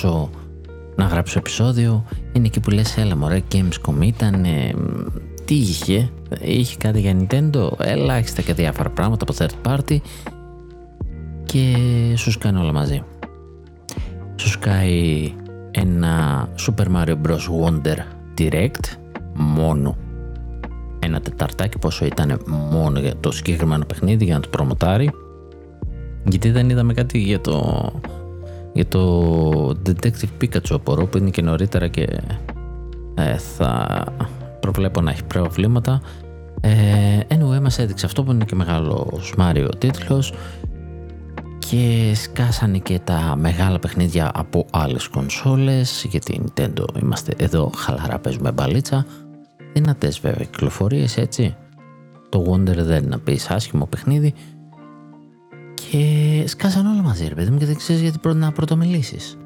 τεμπελιάσω 0.00 0.30
να 0.96 1.04
γράψω 1.04 1.38
επεισόδιο. 1.38 2.04
Είναι 2.32 2.46
εκεί 2.46 2.60
που 2.60 2.70
λες 2.70 2.96
έλα 2.96 3.16
μωρέ 3.16 3.42
Gamescom 3.52 4.02
ήταν 4.02 4.46
τι 5.44 5.54
είχε 5.54 6.10
είχε 6.40 6.76
κάτι 6.76 7.00
για 7.00 7.16
Nintendo 7.18 7.70
ελάχιστα 7.78 8.42
και 8.42 8.54
διάφορα 8.54 8.90
πράγματα 8.90 9.26
από 9.28 9.34
third 9.38 9.72
party 9.72 9.98
και 11.44 11.76
σου 12.16 12.30
σκάνε 12.30 12.58
όλα 12.58 12.72
μαζί. 12.72 13.02
Σου 14.36 14.48
σκάει 14.48 15.32
ένα 15.70 16.48
Super 16.66 16.86
Mario 16.96 17.16
Bros. 17.26 17.64
Wonder 17.64 17.98
Direct 18.38 18.96
μόνο 19.34 19.96
ένα 20.98 21.20
τεταρτάκι 21.20 21.78
πόσο 21.78 22.04
ήταν 22.04 22.40
μόνο 22.46 22.98
για 22.98 23.14
το 23.20 23.30
συγκεκριμένο 23.30 23.84
παιχνίδι 23.84 24.24
για 24.24 24.34
να 24.34 24.40
το 24.40 24.48
προμοτάρει. 24.48 25.10
Γιατί 26.24 26.50
δεν 26.50 26.70
είδαμε 26.70 26.92
κάτι 26.94 27.18
για 27.18 27.40
το 27.40 27.92
για 28.78 28.86
το 28.88 29.74
Detective 29.86 30.42
Pikachu 30.42 30.70
απορώ 30.70 31.06
που 31.06 31.18
είναι 31.18 31.30
και 31.30 31.42
νωρίτερα 31.42 31.88
και 31.88 32.06
ε, 33.14 33.36
θα 33.36 34.04
προβλέπω 34.60 35.00
να 35.00 35.10
έχει 35.10 35.24
προβλήματα. 35.24 36.00
Ε, 36.60 37.18
anyway 37.28 37.60
μας 37.60 37.78
έδειξε 37.78 38.06
αυτό 38.06 38.22
που 38.22 38.32
είναι 38.32 38.44
και 38.44 38.54
μεγάλο 38.54 39.20
Mario 39.38 39.68
τίτλος 39.78 40.32
και 41.58 42.12
σκάσανε 42.14 42.78
και 42.78 42.98
τα 43.04 43.34
μεγάλα 43.38 43.78
παιχνίδια 43.78 44.30
από 44.34 44.66
άλλες 44.70 45.08
κονσόλες 45.08 46.06
γιατί 46.10 46.40
Nintendo 46.44 46.84
είμαστε 47.02 47.32
εδώ 47.36 47.70
χαλαρά 47.76 48.18
παίζουμε 48.18 48.52
μπαλίτσα. 48.52 49.06
Δυνατές 49.72 50.20
βέβαια 50.20 50.44
κυκλοφορίες 50.44 51.16
έτσι. 51.16 51.56
Το 52.28 52.44
Wonder 52.50 52.76
δεν 52.76 53.02
είναι 53.02 53.08
να 53.08 53.18
πεις 53.18 53.50
άσχημο 53.50 53.86
παιχνίδι 53.86 54.34
και 55.90 56.44
σκάσαν 56.46 56.86
όλα 56.86 57.02
μαζί 57.02 57.28
ρε 57.28 57.34
παιδί 57.34 57.50
μου 57.50 57.58
και 57.58 57.66
δεν 57.66 57.76
ξέρεις 57.76 58.02
γιατί 58.02 58.18
πρώτα 58.18 58.38
να 58.38 58.52
πρωτομιλήσεις. 58.52 59.38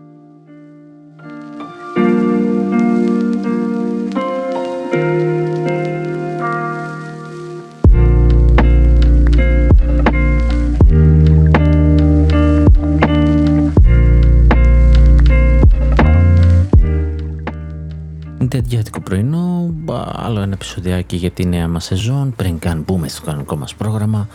Τετιάτικο 18.48 19.00
πρωινό, 19.00 19.74
άλλο 20.12 20.40
ένα 20.40 20.52
επεισοδιάκι 20.52 21.16
για 21.16 21.30
τη 21.30 21.46
νέα 21.46 21.68
μας 21.68 21.84
σεζόν 21.84 22.32
πριν 22.36 22.58
καν 22.58 22.84
μπούμε 22.86 23.08
στο 23.08 23.22
κανονικό 23.22 23.56
μας 23.56 23.74
πρόγραμμα 23.74 24.28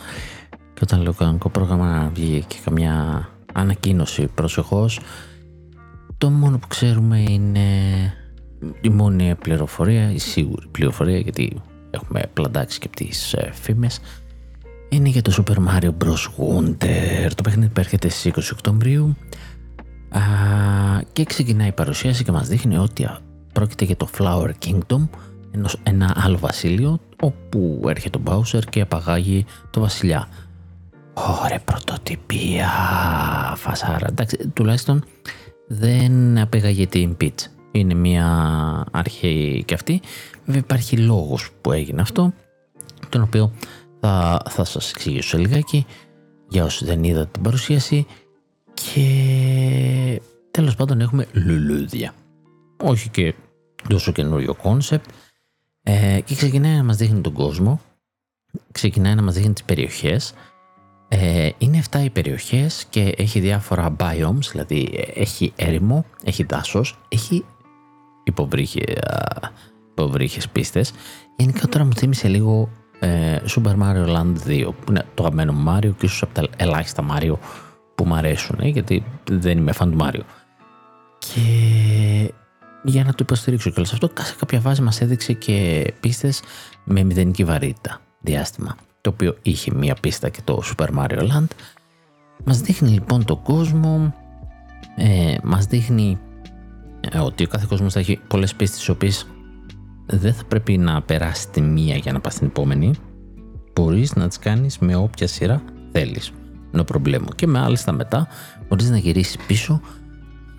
και 0.78 0.84
όταν 0.84 1.02
λέω 1.02 1.14
κανονικό 1.14 1.50
πρόγραμμα 1.50 2.12
βγει 2.14 2.44
και 2.48 2.56
καμιά 2.64 3.30
ανακοίνωση 3.54 4.28
προσεχώς. 4.28 5.00
Το 6.18 6.30
μόνο 6.30 6.58
που 6.58 6.68
ξέρουμε 6.68 7.20
είναι 7.20 7.70
η 8.82 8.90
μόνη 8.90 9.36
πληροφορία, 9.36 10.12
η 10.12 10.18
σίγουρη 10.18 10.68
πληροφορία 10.72 11.18
γιατί 11.18 11.62
έχουμε 11.90 12.22
πλαντάξει 12.34 12.80
και 12.80 12.90
τις 12.96 13.34
ε, 13.34 13.52
φήμες 13.54 14.00
είναι 14.90 15.10
για 15.10 15.22
το 15.22 15.34
Super 15.38 15.56
Mario 15.56 15.92
Bros. 16.04 16.28
Wonder. 16.38 17.32
Το 17.36 17.44
παιχνίδι 17.44 17.72
που 17.74 17.80
έρχεται 17.80 18.10
στις 18.10 18.32
20 18.36 18.42
Οκτωβρίου. 18.54 19.16
Α, 20.10 20.22
και 21.14 21.24
ξεκινάει 21.24 21.68
η 21.68 21.72
παρουσίαση 21.72 22.24
και 22.24 22.32
μας 22.32 22.48
δείχνει 22.48 22.78
ότι 22.78 23.10
πρόκειται 23.54 23.86
για 23.86 23.96
το 23.96 24.10
Flower 24.18 24.52
Kingdom 24.66 25.08
ένα 25.84 26.14
άλλο 26.18 26.38
βασίλειο 26.38 27.00
όπου 27.22 27.82
έρχεται 27.88 28.18
ο 28.18 28.22
Bowser 28.26 28.62
και 28.70 28.82
απαγάγει 28.82 29.46
το 29.70 29.80
βασιλιά 29.80 30.28
Ωραία 31.26 31.60
πρωτοτυπία 31.60 32.70
φασάρα. 33.56 34.08
Εντάξει, 34.10 34.52
τουλάχιστον 34.54 35.04
δεν 35.68 36.38
απήγαγε 36.38 36.88
την 36.88 37.18
Peach. 37.22 37.46
Είναι 37.72 37.94
μια 37.94 38.28
αρχή 38.92 39.64
και 39.66 39.74
αυτή. 39.74 40.02
Βέβαια 40.46 40.62
υπάρχει 40.62 40.98
λόγος 40.98 41.50
που 41.62 41.72
έγινε 41.72 42.02
αυτό, 42.02 42.34
τον 43.10 43.22
οποίο 43.22 43.52
θα, 44.00 44.42
θα 44.50 44.64
σας 44.64 44.90
εξηγήσω 44.90 45.38
λιγάκι 45.38 45.86
για 46.50 46.64
όσοι 46.64 46.86
δεν 46.86 47.04
είδατε 47.04 47.30
την 47.32 47.42
παρουσίαση 47.42 48.06
και 48.74 50.22
τέλος 50.52 50.76
πάντων 50.76 51.02
έχουμε 51.02 51.26
λουλούδια. 51.32 52.14
Όχι 52.84 53.10
και 53.10 53.34
τόσο 53.90 54.12
καινούριο 54.12 54.56
concept 54.56 55.10
ε, 55.84 56.20
και 56.26 56.36
ξεκινάει 56.36 56.76
να 56.76 56.84
μας 56.84 56.98
δείχνει 56.98 57.22
τον 57.22 57.34
κόσμο, 57.34 57.82
ξεκινάει 58.72 59.16
να 59.16 59.22
μας 59.22 59.34
δείχνει 59.34 59.54
τις 59.54 59.64
περιοχές 59.64 60.34
ε, 61.08 61.50
είναι 61.58 61.84
7 61.92 62.04
οι 62.04 62.10
περιοχές 62.10 62.86
και 62.90 63.14
έχει 63.18 63.40
διάφορα 63.40 63.96
biomes, 64.00 64.50
δηλαδή 64.52 65.06
έχει 65.14 65.54
έρημο, 65.56 66.06
έχει 66.24 66.44
δάσος, 66.44 66.98
έχει 67.08 67.46
υποβρύχια, 68.24 68.84
υποβρύχες 69.92 70.50
πίστες. 70.50 70.94
Γενικά 71.36 71.68
τώρα 71.68 71.86
μου 71.86 71.94
θύμισε 71.94 72.28
λίγο 72.28 72.70
ε, 73.00 73.38
Super 73.56 73.76
Mario 73.82 74.16
Land 74.16 74.36
2, 74.48 74.70
που 74.80 74.90
είναι 74.90 75.06
το 75.14 75.24
αγαπημένο 75.24 75.54
Mario 75.68 75.92
και 75.98 76.06
ίσως 76.06 76.22
από 76.22 76.34
τα 76.34 76.48
ελάχιστα 76.58 77.06
Mario 77.12 77.34
που 77.96 78.06
μου 78.06 78.16
αρέσουν, 78.16 78.60
ε, 78.62 78.68
γιατί 78.68 79.04
δεν 79.30 79.58
είμαι 79.58 79.74
fan 79.80 79.90
του 79.92 79.98
Mario. 80.02 80.22
Και 81.18 82.34
για 82.84 83.04
να 83.04 83.10
το 83.10 83.18
υποστηρίξω 83.20 83.70
κιόλας 83.70 83.94
αυτό, 83.94 84.10
σε 84.22 84.36
κάποια 84.40 84.60
βάση 84.60 84.82
μας 84.82 85.02
έδειξε 85.02 85.34
και 85.34 85.86
πίστες 86.00 86.42
με 86.84 87.04
μηδενική 87.04 87.44
βαρύτητα 87.44 88.02
διάστημα 88.20 88.76
το 89.08 89.14
οποίο 89.14 89.38
είχε 89.42 89.74
μία 89.74 89.96
πίστα 90.02 90.30
και 90.30 90.42
το 90.44 90.62
Super 90.64 90.88
Mario 90.98 91.20
Land. 91.20 91.48
Μας 92.46 92.62
δείχνει 92.62 92.90
λοιπόν 92.90 93.26
το 93.26 93.36
κόσμο, 93.36 94.14
ε, 94.96 95.36
μας 95.44 95.66
δείχνει 95.66 96.18
ε, 97.12 97.20
ότι 97.20 97.44
ο 97.44 97.48
κάθε 97.48 97.66
κόσμος 97.70 97.94
θα 97.94 98.00
έχει 98.00 98.20
πολλές 98.28 98.56
πίστες 98.56 98.78
τις 98.78 98.90
οποίες 98.90 99.28
δεν 100.06 100.34
θα 100.34 100.44
πρέπει 100.44 100.78
να 100.78 101.02
περάσει 101.02 101.50
τη 101.50 101.62
μία 101.62 101.96
για 101.96 102.12
να 102.12 102.20
πας 102.20 102.34
στην 102.34 102.48
επόμενη. 102.48 102.94
Μπορείς 103.74 104.16
να 104.16 104.28
τις 104.28 104.40
κάνεις 104.40 104.78
με 104.78 104.96
όποια 104.96 105.28
σειρά 105.28 105.62
θέλεις. 105.92 106.32
No 106.74 106.86
προβλήμα. 106.86 107.28
Και 107.36 107.48
με 107.48 107.60
άλλες 107.60 107.84
τα 107.84 107.92
μετά 107.92 108.28
μπορείς 108.68 108.90
να 108.90 108.98
γυρίσεις 108.98 109.38
πίσω 109.38 109.82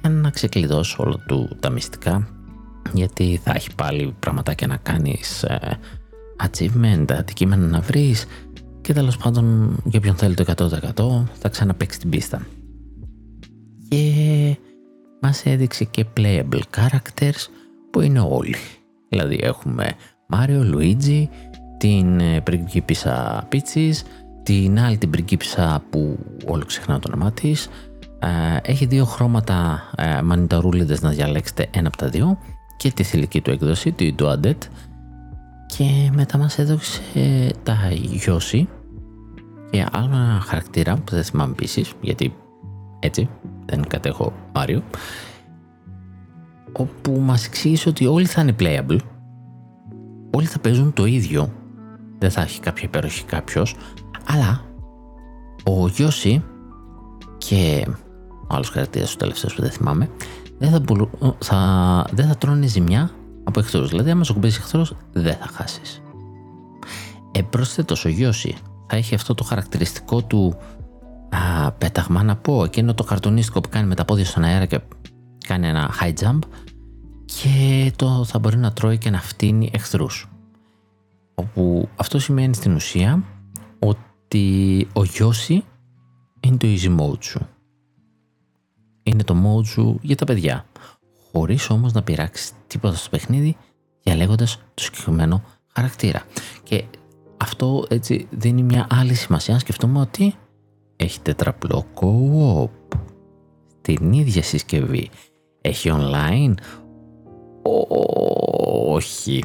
για 0.01 0.11
να 0.11 0.31
ξεκλειδώσεις 0.31 0.99
όλα 0.99 1.17
του 1.27 1.57
τα 1.61 1.71
μυστικά 1.71 2.29
γιατί 2.93 3.41
θα 3.43 3.53
έχει 3.55 3.75
πάλι 3.75 4.15
πραγματάκια 4.19 4.67
να 4.67 4.77
κάνεις 4.77 5.43
ε, 5.43 5.79
achievement, 6.47 7.05
αντικείμενα 7.11 7.67
να 7.67 7.81
βρεις 7.81 8.27
και 8.81 8.93
τέλος 8.93 9.17
πάντων 9.17 9.77
για 9.85 10.01
ποιον 10.01 10.15
θέλει 10.15 10.35
το 10.35 10.45
100% 10.57 11.25
θα 11.39 11.49
ξαναπαίξει 11.49 11.99
την 11.99 12.11
πίστα. 12.11 12.47
Και 13.89 14.57
μας 15.21 15.47
έδειξε 15.47 15.85
και 15.85 16.05
playable 16.17 16.61
characters 16.77 17.47
που 17.91 18.01
είναι 18.01 18.21
όλοι. 18.21 18.57
Δηλαδή 19.09 19.39
έχουμε 19.43 19.93
Mario, 20.35 20.75
Luigi, 20.75 21.25
την 21.79 22.21
ε, 22.21 22.41
πριγκίπισσα 22.41 23.49
Peaches, 23.53 23.95
την 24.43 24.81
άλλη 24.81 24.97
την 24.97 25.11
πριγκίπισσα 25.11 25.83
που 25.91 26.19
όλο 26.47 26.65
ξεχνάω 26.65 26.99
το 26.99 27.11
όνομά 27.13 27.33
της. 27.33 27.69
Ε, 28.19 28.71
έχει 28.71 28.87
δύο 28.87 29.05
χρώματα 29.05 29.91
ε, 29.97 30.23
μανιταρούλιδες 30.23 31.03
να 31.03 31.11
διαλέξετε 31.11 31.69
ένα 31.71 31.89
από 31.89 31.97
τα 31.97 32.09
δύο 32.09 32.39
και 32.77 32.91
τη 32.91 33.03
θηλυκή 33.03 33.41
του 33.41 33.51
έκδοση, 33.51 33.93
του 33.93 34.27
Undead 34.27 34.59
και 35.77 36.11
μετά 36.13 36.39
μας 36.39 36.59
έδωσε 36.59 37.01
τα 37.63 37.77
Yoshi 38.27 38.65
και 39.71 39.87
άλλο 39.93 40.15
ένα 40.15 40.41
χαρακτήρα 40.47 40.97
που 40.97 41.15
δεν 41.15 41.25
θυμάμαι 41.25 41.53
επίσης, 41.53 41.93
γιατί 42.01 42.35
έτσι 42.99 43.29
δεν 43.67 43.87
κατέχω 43.89 44.33
Μάριο 44.55 44.83
όπου 46.73 47.21
μας 47.21 47.47
εξήγησε 47.47 47.89
ότι 47.89 48.07
όλοι 48.07 48.27
θα 48.27 48.41
είναι 48.41 48.55
playable 48.59 48.99
όλοι 50.31 50.47
θα 50.47 50.59
παίζουν 50.59 50.93
το 50.93 51.05
ίδιο 51.05 51.53
δεν 52.19 52.31
θα 52.31 52.41
έχει 52.41 52.61
κάποια 52.61 52.85
υπέροχη 52.85 53.25
κάποιος, 53.25 53.77
αλλά 54.27 54.65
ο 55.65 55.89
Γιώση 55.89 56.45
και 57.39 57.87
ο 58.49 58.55
άλλος 58.55 58.69
χαρακτήρας 58.69 59.11
του 59.11 59.17
τελευταίου 59.17 59.51
που 59.57 59.63
δεν 59.63 59.71
θυμάμαι 59.71 60.09
δεν 60.59 60.71
θα, 60.71 60.83
θα, 61.39 62.07
δεν 62.13 62.27
θα 62.27 62.37
τρώνε 62.37 62.67
ζημιά 62.67 63.11
από 63.49 63.61
εχθρούς. 63.61 63.89
Δηλαδή, 63.89 64.11
άμα 64.11 64.25
σου 64.25 64.33
κουμπίσει 64.33 64.59
εχθρό, 64.61 64.87
δεν 65.13 65.37
θα 65.37 65.47
χάσεις. 65.47 66.03
Επρόσθετο 67.33 67.95
ο 68.05 68.09
Γιώση 68.09 68.57
θα 68.87 68.97
έχει 68.97 69.15
αυτό 69.15 69.35
το 69.35 69.45
χαρακτηριστικό 69.45 70.23
του 70.23 70.57
α, 71.31 71.73
πέταγμα 71.73 72.23
να 72.23 72.37
πω, 72.37 72.65
εκείνο 72.65 72.95
το 72.95 73.05
καρτονίστικο 73.05 73.61
που 73.61 73.69
κάνει 73.69 73.89
με 73.89 73.95
τα 73.95 74.05
πόδια 74.05 74.25
στον 74.25 74.45
αέρα 74.45 74.67
και 74.67 74.81
κάνει 75.47 75.67
ένα 75.67 75.91
high 76.01 76.13
jump 76.21 76.39
και 77.25 77.93
το 77.97 78.25
θα 78.25 78.39
μπορεί 78.39 78.57
να 78.57 78.73
τρώει 78.73 78.99
και 78.99 79.11
να 79.11 79.21
φτύνει 79.21 79.71
εχθρούς. 79.73 80.29
Όπου 81.35 81.89
αυτό 81.97 82.19
σημαίνει 82.19 82.55
στην 82.55 82.75
ουσία 82.75 83.23
ότι 83.79 84.89
ο 84.93 85.05
Γιώση 85.05 85.65
είναι 86.41 86.57
το 86.57 86.67
easy 86.67 87.01
mode 87.01 87.23
σου. 87.25 87.47
Είναι 89.03 89.25
το 89.25 89.37
mode 89.45 89.67
σου 89.67 89.99
για 90.03 90.17
τα 90.17 90.25
παιδιά 90.25 90.65
χωρίς 91.33 91.71
όμως 91.71 91.93
να 91.93 92.03
πειράξει 92.03 92.53
τίποτα 92.67 92.97
στο 92.97 93.09
παιχνίδι 93.11 93.57
διαλέγοντας 94.03 94.57
το 94.75 94.83
συγκεκριμένο 94.83 95.43
χαρακτήρα. 95.75 96.23
Και 96.63 96.85
αυτό 97.37 97.85
έτσι 97.89 98.27
δίνει 98.31 98.63
μια 98.63 98.87
άλλη 98.91 99.15
σημασία 99.15 99.55
να 99.55 99.61
σκεφτούμε 99.61 100.01
ότι 100.01 100.35
έχει 100.97 101.21
τετραπλό 101.21 101.87
co-op 101.95 102.99
στην 103.81 104.13
ίδια 104.13 104.43
συσκευή. 104.43 105.11
Έχει 105.61 105.91
online. 105.93 106.55
Όχι. 108.87 109.45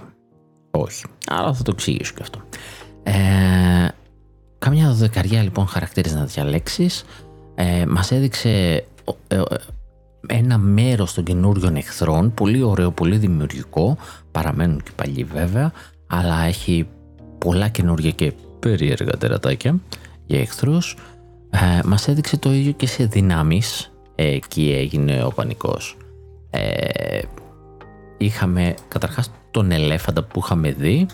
Όχι. 0.72 1.06
Αλλά 1.28 1.54
θα 1.54 1.64
το 1.64 1.72
εξηγήσω 1.74 2.14
και 2.14 2.22
αυτό. 2.22 2.42
Ε, 3.04 3.88
καμιά 4.58 4.92
δεκαριά 4.92 5.44
λοιπόν 5.44 5.68
χαρακτήρες 5.68 6.14
να 6.14 6.26
διαλέξεις. 6.26 7.04
Ε, 7.56 7.86
μας 7.86 8.12
έδειξε 8.12 8.50
ε, 9.28 9.36
ε, 9.36 9.42
ένα 10.28 10.58
μέρος 10.58 11.14
των 11.14 11.24
καινούριων 11.24 11.76
εχθρών. 11.76 12.34
Πολύ 12.34 12.62
ωραίο, 12.62 12.92
πολύ 12.92 13.18
δημιουργικό. 13.18 13.98
Παραμένουν 14.32 14.84
και 14.84 14.92
παλιοί 14.96 15.24
βέβαια. 15.24 15.72
Αλλά 16.08 16.42
έχει 16.42 16.88
πολλά 17.38 17.68
καινούργια 17.68 18.12
και 18.12 18.34
περίεργα 18.60 19.18
τερατάκια 19.18 19.80
για 20.26 20.40
εχθρούς. 20.40 20.98
Ε, 21.50 21.80
μας 21.86 22.08
έδειξε 22.08 22.38
το 22.38 22.54
ίδιο 22.54 22.72
και 22.72 22.88
σε 22.88 23.06
δυνάμεις. 23.06 23.92
Εκεί 24.16 24.74
έγινε 24.78 25.24
ο 25.24 25.30
πανικός. 25.30 25.98
Ε, 26.50 27.20
είχαμε 28.18 28.76
καταρχάς 28.88 29.32
τον 29.52 29.72
ελέφαντα 29.72 30.24
που 30.24 30.40
είχαμε 30.44 30.72
δει. 30.72 31.06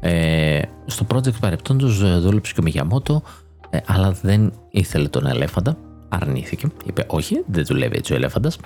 Ε, 0.00 0.62
στο 0.86 1.06
project 1.08 1.40
παρεπτόντος 1.40 2.02
ε, 2.02 2.18
δούλεψε 2.18 2.52
και 2.52 2.60
ο 2.60 2.62
Μιγιαμότο, 2.62 3.22
ε, 3.70 3.78
αλλά 3.86 4.10
δεν 4.22 4.52
ήθελε 4.70 5.08
τον 5.08 5.26
ελέφαντα. 5.26 5.76
Αρνήθηκε. 6.08 6.68
Είπε 6.84 7.04
όχι, 7.08 7.44
δεν 7.46 7.64
δουλεύει 7.64 7.96
έτσι 7.96 8.12
ο 8.12 8.16
ελέφαντας. 8.16 8.58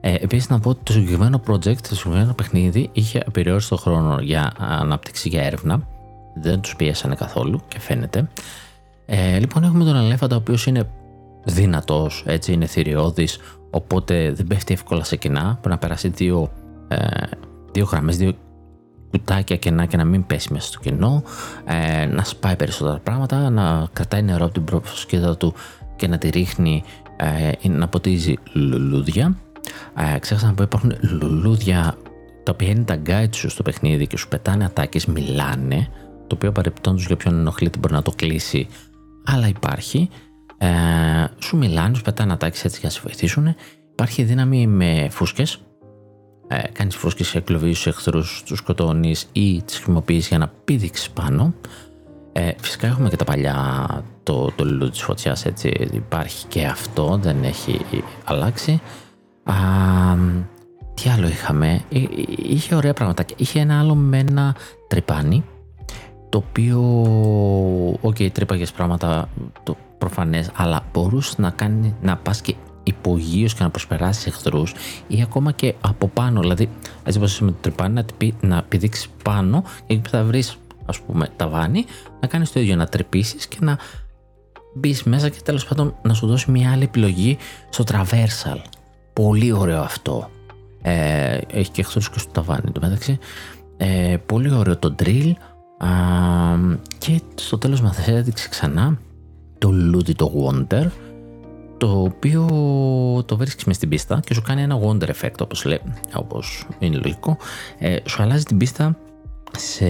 Ε, 0.00 0.14
Επίσης, 0.14 0.48
να 0.48 0.60
πω 0.60 0.70
ότι 0.70 0.80
το 0.82 0.92
συγκεκριμένο 0.92 1.40
project, 1.46 1.76
το 1.88 1.94
συγκεκριμένο 1.94 2.32
παιχνίδι, 2.32 2.90
είχε 2.92 3.22
απεριόριστο 3.26 3.76
χρόνο 3.76 4.18
για 4.20 4.52
ανάπτυξη 4.58 5.28
για 5.28 5.42
έρευνα. 5.42 5.86
Δεν 6.34 6.60
τους 6.60 6.76
πίεσανε 6.76 7.14
καθόλου 7.14 7.60
και 7.68 7.80
φαίνεται. 7.80 8.28
Ε, 9.06 9.38
λοιπόν, 9.38 9.64
έχουμε 9.64 9.84
τον 9.84 9.96
ελέφαντα, 9.96 10.36
ο 10.36 10.38
οποίος 10.38 10.66
είναι 10.66 10.88
δυνατός, 11.44 12.24
έτσι 12.26 12.52
είναι 12.52 12.66
θηριώδης, 12.66 13.38
οπότε 13.70 14.32
δεν 14.32 14.46
πέφτει 14.46 14.72
εύκολα 14.72 15.04
σε 15.04 15.16
κοινά. 15.16 15.42
Πρέπει 15.42 15.68
να 15.68 15.78
περάσει 15.78 16.08
δύο, 16.08 16.50
ε, 16.88 16.96
δύο 17.72 17.84
γραμμές, 17.84 18.16
δύο 18.16 18.32
κουτάκια 19.10 19.56
κενά 19.56 19.86
και 19.86 19.96
να 19.96 20.04
μην 20.04 20.26
πέσει 20.26 20.52
μέσα 20.52 20.66
στο 20.66 20.78
κενό, 20.78 21.22
ε, 21.64 22.06
να 22.06 22.24
σπάει 22.24 22.56
περισσότερα 22.56 22.98
πράγματα, 22.98 23.50
να 23.50 23.88
κρατάει 23.92 24.22
νερό 24.22 24.44
από 24.44 24.54
την 24.54 24.64
προσκέδα 24.64 25.36
του 25.36 25.54
και 25.98 26.08
να 26.08 26.18
τη 26.18 26.28
ρίχνει 26.28 26.82
ε, 27.16 27.68
να 27.68 27.88
ποτίζει 27.88 28.34
λουλούδια. 28.52 29.36
Ε, 30.14 30.18
ξέχασα 30.18 30.46
να 30.46 30.54
πω 30.54 30.62
υπάρχουν 30.62 30.92
λουλούδια 31.00 31.96
τα 32.42 32.52
οποία 32.52 32.68
είναι 32.68 32.84
τα 32.84 33.02
guide 33.06 33.34
σου 33.34 33.48
στο 33.48 33.62
παιχνίδι 33.62 34.06
και 34.06 34.16
σου 34.16 34.28
πετάνε 34.28 34.64
ατάκες, 34.64 35.06
μιλάνε, 35.06 35.88
το 36.26 36.34
οποίο 36.34 36.52
παρεπτόντως 36.52 37.06
για 37.06 37.16
ποιον 37.16 37.34
ενοχλείται 37.34 37.78
μπορεί 37.78 37.94
να 37.94 38.02
το 38.02 38.12
κλείσει, 38.16 38.68
αλλά 39.24 39.48
υπάρχει. 39.48 40.08
Ε, 40.58 40.68
σου 41.38 41.56
μιλάνε, 41.56 41.94
σου 41.94 42.02
πετάνε 42.02 42.32
ατάκες 42.32 42.64
έτσι 42.64 42.78
για 42.80 42.88
να 42.88 42.94
σε 42.94 43.00
βοηθήσουν. 43.04 43.54
Υπάρχει 43.92 44.22
δύναμη 44.22 44.66
με 44.66 45.08
φούσκες, 45.10 45.60
ε, 46.48 46.58
κάνεις 46.72 46.96
φούσκες 46.96 47.30
και 47.30 47.38
εκλοβείς 47.38 47.78
στους 47.78 47.92
εχθρούς, 47.92 48.42
τους 48.46 48.58
σκοτώνεις 48.58 49.28
ή 49.32 49.62
τις 49.62 49.74
χρησιμοποιείς 49.74 50.28
για 50.28 50.38
να 50.38 50.48
πήδηξεις 50.64 51.10
πάνω. 51.10 51.54
Ε, 52.40 52.54
φυσικά 52.60 52.86
έχουμε 52.86 53.08
και 53.08 53.16
τα 53.16 53.24
παλιά, 53.24 53.86
το, 54.22 54.52
το 54.56 54.64
λουλούδι 54.64 54.90
της 54.90 55.02
φωτιάς, 55.02 55.44
έτσι, 55.44 55.88
υπάρχει 55.92 56.46
και 56.46 56.64
αυτό, 56.66 57.18
δεν 57.22 57.42
έχει 57.42 57.80
αλλάξει. 58.24 58.80
Α, 59.44 59.54
τι 60.94 61.10
άλλο 61.10 61.26
είχαμε, 61.26 61.80
είχε 62.36 62.74
ωραία 62.74 62.92
πράγματα. 62.92 63.24
Είχε 63.36 63.60
ένα 63.60 63.78
άλλο 63.78 63.94
με 63.94 64.18
ένα 64.18 64.56
τρυπάνι, 64.88 65.44
το 66.28 66.38
οποίο, 66.48 66.80
OK, 68.00 68.16
okay, 68.18 68.28
τρύπαγες 68.32 68.72
πράγματα, 68.72 69.28
το 69.62 69.76
προφανές, 69.98 70.50
αλλά 70.54 70.84
μπορούσες 70.92 71.38
να 71.38 71.50
κάνει, 71.50 71.94
να 72.02 72.16
πας 72.16 72.40
και 72.40 72.54
υπογείως 72.82 73.54
και 73.54 73.62
να 73.62 73.70
προσπεράσεις 73.70 74.26
εχθρούς 74.26 74.74
ή 75.08 75.22
ακόμα 75.22 75.52
και 75.52 75.74
από 75.80 76.08
πάνω, 76.08 76.40
δηλαδή 76.40 76.68
έτσι 77.04 77.18
όπως 77.18 77.40
με 77.40 77.50
το 77.50 77.56
τρυπάνι 77.60 77.94
να, 77.94 78.04
να 78.40 78.62
πηδήξεις 78.62 79.08
πάνω 79.22 79.64
και 79.86 79.94
εκεί 79.94 80.08
θα 80.08 80.24
βρεις 80.24 80.58
ας 80.88 81.00
πούμε 81.00 81.28
ταβάνι, 81.36 81.84
να 82.20 82.28
κάνεις 82.28 82.52
το 82.52 82.60
ίδιο, 82.60 82.76
να 82.76 82.86
τρυπήσεις 82.86 83.46
και 83.46 83.56
να 83.60 83.78
μπεις 84.74 85.02
μέσα 85.02 85.28
και 85.28 85.38
τέλος 85.44 85.66
πάντων 85.66 85.94
να 86.02 86.14
σου 86.14 86.26
δώσει 86.26 86.50
μια 86.50 86.72
άλλη 86.72 86.84
επιλογή 86.84 87.38
στο 87.68 87.84
traversal. 87.88 88.60
Πολύ 89.12 89.52
ωραίο 89.52 89.80
αυτό. 89.80 90.30
Ε, 90.82 91.38
έχει 91.52 91.70
και 91.70 91.80
εχθρούς 91.80 92.10
και 92.10 92.18
στο 92.18 92.30
ταβάνι 92.30 92.70
το 92.72 92.80
μεταξύ. 92.80 93.18
Ε, 93.76 94.16
πολύ 94.26 94.52
ωραίο 94.52 94.76
το 94.76 94.94
drill 95.02 95.32
α, 95.78 95.88
και 96.98 97.20
στο 97.34 97.58
τέλος 97.58 97.80
μας 97.80 98.08
έδειξε 98.08 98.48
ξανά 98.48 98.98
το 99.58 99.70
Ludi 99.94 100.14
το 100.14 100.32
Wonder 100.36 100.86
το 101.78 102.02
οποίο 102.02 102.44
το 103.26 103.36
βρίσκεις 103.36 103.64
μες 103.64 103.76
στην 103.76 103.88
πίστα 103.88 104.20
και 104.24 104.34
σου 104.34 104.42
κάνει 104.42 104.62
ένα 104.62 104.78
wonder 104.82 105.08
effect 105.08 105.40
όπως, 105.40 105.64
λέει, 105.64 105.80
όπως 106.14 106.66
είναι 106.78 106.96
λογικό 106.96 107.36
ε, 107.78 107.96
σου 108.04 108.22
αλλάζει 108.22 108.44
την 108.44 108.56
πίστα 108.56 108.96
σε 109.58 109.88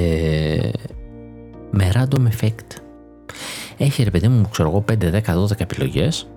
με 1.70 1.92
random 1.94 2.28
effect 2.28 2.76
έχει 3.76 4.02
ρε 4.02 4.10
παιδί 4.10 4.28
μου 4.28 4.48
ξέρω 4.50 4.68
εγώ 4.68 4.84
5, 4.88 5.22
10, 5.24 5.44
12 5.44 5.60
επιλογές 5.60 6.28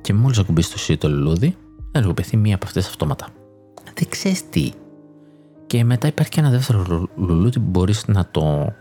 και 0.00 0.14
μόλις 0.14 0.38
ακουμπήσεις 0.38 0.72
το 0.72 0.78
σύντο 0.78 1.08
λουλούδι 1.08 1.56
θα 1.76 1.90
ενεργοποιηθεί 1.92 2.36
μία 2.36 2.54
από 2.54 2.66
αυτές 2.66 2.86
αυτόματα 2.86 3.28
δεν 3.94 4.08
ξέρεις 4.08 4.48
τι 4.48 4.70
και 5.66 5.84
μετά 5.84 6.06
υπάρχει 6.06 6.30
και 6.30 6.40
ένα 6.40 6.50
δεύτερο 6.50 7.08
λουλούδι 7.16 7.58
που 7.58 7.68
μπορείς 7.68 8.06
να 8.06 8.28
το 8.30 8.72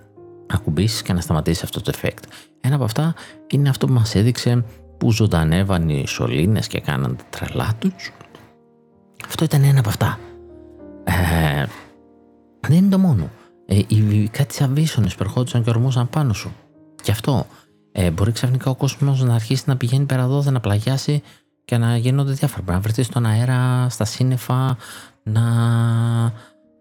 ακουμπήσεις 0.48 1.01
και 1.01 1.13
να 1.13 1.22
σταματήσεις 1.22 1.63
αυτό 1.63 1.81
το 1.81 1.92
effect 1.95 2.24
ένα 2.62 2.75
από 2.75 2.83
αυτά 2.83 3.13
είναι 3.48 3.69
αυτό 3.69 3.88
που 3.88 3.94
μας 3.94 4.16
έδειξε 4.16 4.63
που 5.01 5.12
ζωντανεύαν 5.12 5.89
οι 5.89 6.07
σωλήνες 6.07 6.68
και 6.68 6.80
κάναν 6.80 7.16
τα 7.16 7.24
τρελά 7.30 7.74
τους. 7.80 8.13
Αυτό 9.28 9.44
ήταν 9.44 9.63
ένα 9.63 9.80
από 9.80 9.89
αυτά. 9.89 10.19
Ε, 11.04 11.66
δεν 12.67 12.77
είναι 12.77 12.89
το 12.89 12.97
μόνο. 12.97 13.30
Ε, 13.65 13.80
οι, 13.87 14.30
κάτι 14.31 14.53
σαν 14.53 14.73
βίσονες 14.73 15.15
που 15.15 15.23
ερχόντουσαν 15.23 15.63
και 15.63 15.69
ορμούσαν 15.69 16.09
πάνω 16.09 16.33
σου. 16.33 16.51
Και 17.03 17.11
αυτό. 17.11 17.45
Ε, 17.91 18.11
μπορεί 18.11 18.31
ξαφνικά 18.31 18.69
ο 18.69 18.75
κόσμος 18.75 19.21
να 19.21 19.33
αρχίσει 19.33 19.63
να 19.65 19.77
πηγαίνει 19.77 20.06
πέρα 20.06 20.21
εδώ, 20.21 20.44
να 20.51 20.59
πλαγιάσει 20.59 21.21
και 21.65 21.77
να 21.77 21.97
γίνονται 21.97 22.31
διάφορα. 22.31 22.61
Μπορεί 22.61 22.75
να 22.75 22.81
βρεθείς 22.83 23.06
στον 23.06 23.25
αέρα, 23.25 23.89
στα 23.89 24.06
σύννεφα, 24.06 24.77
να 25.23 25.44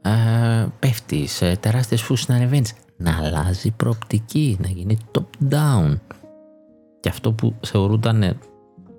ε, 0.03 0.67
πέφτεις 0.79 1.33
σε 1.33 1.57
τεράστιες 1.57 2.03
φούσεις 2.03 2.29
να 2.29 2.35
ανεβαίνεις. 2.35 2.73
Να 2.97 3.17
αλλάζει 3.17 3.71
προοπτική, 3.71 4.59
να 4.61 4.69
γίνει 4.69 4.99
top 5.13 5.53
down 5.55 5.99
και 7.01 7.09
αυτό 7.09 7.33
που 7.33 7.55
θεωρούταν 7.67 8.39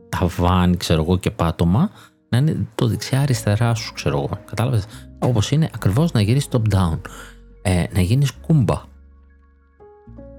ταβάνι, 0.10 0.78
ξέρω 0.78 1.02
εγώ, 1.02 1.18
και 1.18 1.32
πάτωμα, 1.32 1.90
να 2.32 2.38
είναι 2.38 2.68
το 2.76 2.88
δεξιά-αριστερά 2.88 3.74
σου, 3.74 3.94
ξέρω 3.94 4.18
εγώ. 4.18 4.30
Κατάλαβες; 4.46 4.86
Όπως 5.20 5.52
είναι 5.52 5.70
ακριβώς 5.74 6.12
να 6.12 6.22
γυρίσεις 6.22 6.50
top 6.52 6.76
down. 6.76 7.00
Ε, 7.62 7.84
να 7.94 8.02
γίνεις 8.02 8.32
κούμπα. 8.32 8.82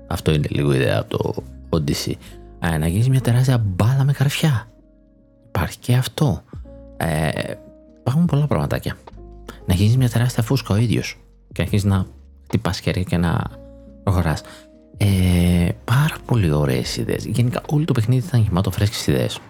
Αυτό 0.09 0.33
είναι 0.33 0.47
λίγο 0.51 0.73
ιδέα 0.73 0.99
από 0.99 1.19
το 1.19 1.43
Odyssey. 1.71 2.13
Ε, 2.59 2.79
να 2.79 2.87
γίνεις 2.87 3.09
μια 3.09 3.21
τεράστια 3.21 3.59
μπάλα 3.59 4.05
με 4.05 4.13
καρφιά. 4.13 4.69
Υπάρχει 5.49 5.79
και 5.79 5.95
αυτό. 5.95 6.43
Ε, 6.97 7.29
υπάρχουν 7.99 8.27
πολλά 8.27 8.47
πραγματάκια. 8.47 8.97
Να 9.67 9.75
γίνεις 9.75 9.97
μια 9.97 10.09
τεράστια 10.09 10.43
φούσκα 10.43 10.75
ο 10.75 10.77
ίδιος. 10.77 11.19
Και 11.53 11.63
αρχίζει 11.63 11.87
να 11.87 12.07
χτυπάς 12.45 12.81
χέρια 12.81 13.03
και 13.03 13.17
να 13.17 13.45
προχωράς. 14.03 14.43
Ε, 14.97 15.69
πάρα 15.85 16.17
πολύ 16.27 16.53
ωραίες 16.53 16.97
ιδέες. 16.97 17.25
Γενικά, 17.25 17.63
όλο 17.71 17.85
το 17.85 17.93
παιχνίδι 17.93 18.27
ήταν 18.27 18.41
γεμάτο 18.41 18.71
φρέσκες 18.71 19.07
ιδέες. 19.07 19.41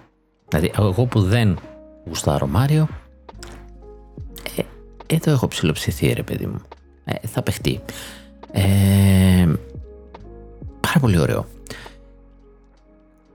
Δηλαδή, 0.49 0.73
εγώ 0.77 1.05
που 1.05 1.21
δεν 1.21 1.59
γουστάρω 2.07 2.47
Μάριο, 2.47 2.89
ε, 4.57 4.63
εδώ 5.15 5.31
έχω 5.31 5.49
ψηλοψηθεί, 5.49 6.13
ρε 6.13 6.23
παιδί 6.23 6.47
μου. 6.47 6.61
Ε, 7.05 7.27
θα 7.27 7.43
παιχτεί. 7.43 7.81
Ε, 8.53 9.49
πάρα 10.81 11.01
πολύ 11.01 11.19
ωραίο. 11.19 11.47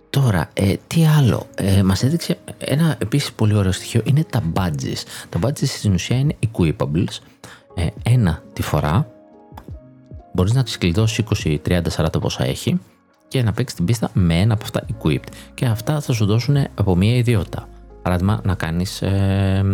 Τώρα, 0.09 0.49
ε, 0.53 0.75
τι 0.87 1.05
άλλο; 1.05 1.47
Ε, 1.55 1.83
μας 1.83 2.03
έδειξε 2.03 2.37
ένα 2.57 2.95
επίσης 2.99 3.31
πολύ 3.31 3.55
ωραίο 3.55 3.71
στοιχείο. 3.71 4.01
Είναι 4.05 4.23
τα 4.29 4.43
badges. 4.53 5.03
Τα 5.29 5.39
badges 5.41 5.65
στην 5.65 5.93
ουσία 5.93 6.17
είναι 6.17 6.35
equipables. 6.51 7.17
Ε, 7.75 7.87
ένα 8.03 8.43
τη 8.53 8.61
φορά 8.61 9.07
μπορείς 10.33 10.53
να 10.53 10.63
τι 10.63 10.77
κλειδώσει 10.77 11.23
20, 11.43 11.57
30, 11.67 11.81
40 11.95 12.05
πόσα 12.21 12.43
έχει 12.43 12.79
και 13.27 13.43
να 13.43 13.51
παίξεις 13.51 13.77
την 13.77 13.85
πίστα 13.85 14.09
με 14.13 14.39
ένα 14.39 14.53
από 14.53 14.63
αυτά 14.63 14.85
equipped. 14.93 15.27
Και 15.53 15.65
αυτά 15.65 16.01
θα 16.01 16.13
σου 16.13 16.25
δώσουν 16.25 16.57
από 16.75 16.95
μία 16.95 17.15
ιδιότητα. 17.15 17.67
Παράδειγμα, 18.07 18.41
να 18.43 18.55
κάνεις 18.55 19.01
ε, 19.01 19.65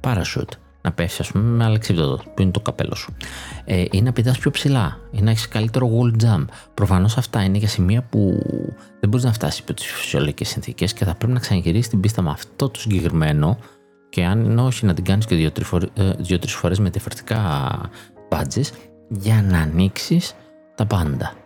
parachute, 0.00 0.56
να 0.82 0.92
πέσει, 0.92 1.22
ας 1.22 1.30
πούμε, 1.30 1.44
με 1.44 1.64
αλεξίπτωτο, 1.64 2.22
που 2.34 2.42
είναι 2.42 2.50
το 2.50 2.60
καπέλο 2.60 2.94
σου. 2.94 3.14
Ε, 3.64 3.84
ή 3.90 4.02
να 4.02 4.12
πηδάς 4.12 4.38
πιο 4.38 4.50
ψηλά, 4.50 4.98
ή 5.10 5.22
να 5.22 5.30
έχεις 5.30 5.48
καλύτερο 5.48 5.90
wall 5.90 6.24
jump. 6.24 6.44
Προφανώς 6.74 7.16
αυτά 7.16 7.42
είναι 7.42 7.58
για 7.58 7.68
σημεία 7.68 8.02
που 8.02 8.38
δεν 9.00 9.08
μπορείς 9.08 9.24
να 9.24 9.32
φτάσεις 9.32 9.58
υπό 9.58 9.74
τις 9.74 9.86
φυσιολογικές 9.86 10.48
συνθήκες 10.48 10.92
και 10.92 11.04
θα 11.04 11.14
πρέπει 11.14 11.32
να 11.32 11.38
ξαναγυρίσεις 11.38 11.88
την 11.88 12.00
πίστα 12.00 12.22
με 12.22 12.30
αυτό 12.30 12.68
το 12.68 12.80
συγκεκριμένο. 12.80 13.58
Και 14.08 14.24
αν 14.24 14.58
όχι, 14.58 14.86
να 14.86 14.94
την 14.94 15.04
κάνεις 15.04 15.26
και 15.26 15.34
δύο-τρεις 15.34 16.54
ε, 16.54 16.56
φορές 16.56 16.78
με 16.78 16.90
διαφορετικά 16.90 17.70
badges 18.30 18.70
για 19.08 19.42
να 19.42 19.58
ανοίξεις 19.58 20.34
τα 20.74 20.86
πάντα. 20.86 21.45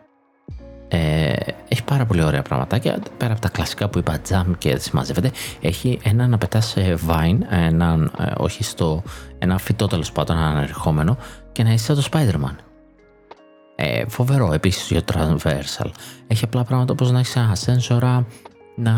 Ε, 0.92 1.32
έχει 1.68 1.84
πάρα 1.84 2.06
πολύ 2.06 2.22
ωραία 2.22 2.42
πραγματάκια. 2.42 2.98
Πέρα 3.16 3.32
από 3.32 3.40
τα 3.40 3.48
κλασικά 3.48 3.88
που 3.88 3.98
είπα, 3.98 4.18
jump 4.28 4.52
και 4.58 4.76
συμμαζεύεται, 4.76 5.30
έχει 5.60 5.98
ένα 6.02 6.26
να 6.26 6.38
πετάς 6.38 6.76
vine, 7.08 7.38
ένα, 7.50 8.10
ε, 8.18 8.32
όχι 8.36 8.64
στο, 8.64 9.02
ένα 9.38 9.58
φυτό 9.58 9.86
τέλος 9.86 10.12
πάντων, 10.12 10.36
ένα 10.36 10.46
ανερχόμενο 10.46 11.16
και 11.52 11.62
να 11.62 11.72
είσαι 11.72 11.84
σαν 11.84 11.96
το 11.96 12.08
Spider-Man. 12.12 12.54
Ε, 13.76 14.04
φοβερό 14.08 14.52
επίσης 14.52 14.90
για 14.90 15.04
το 15.04 15.14
transversal. 15.16 15.90
Έχει 16.26 16.44
απλά 16.44 16.64
πράγματα 16.64 16.92
όπως 16.92 17.10
να 17.10 17.18
έχεις 17.18 17.36
ένα 17.36 17.54
σένσορα 17.54 18.26
να 18.76 18.92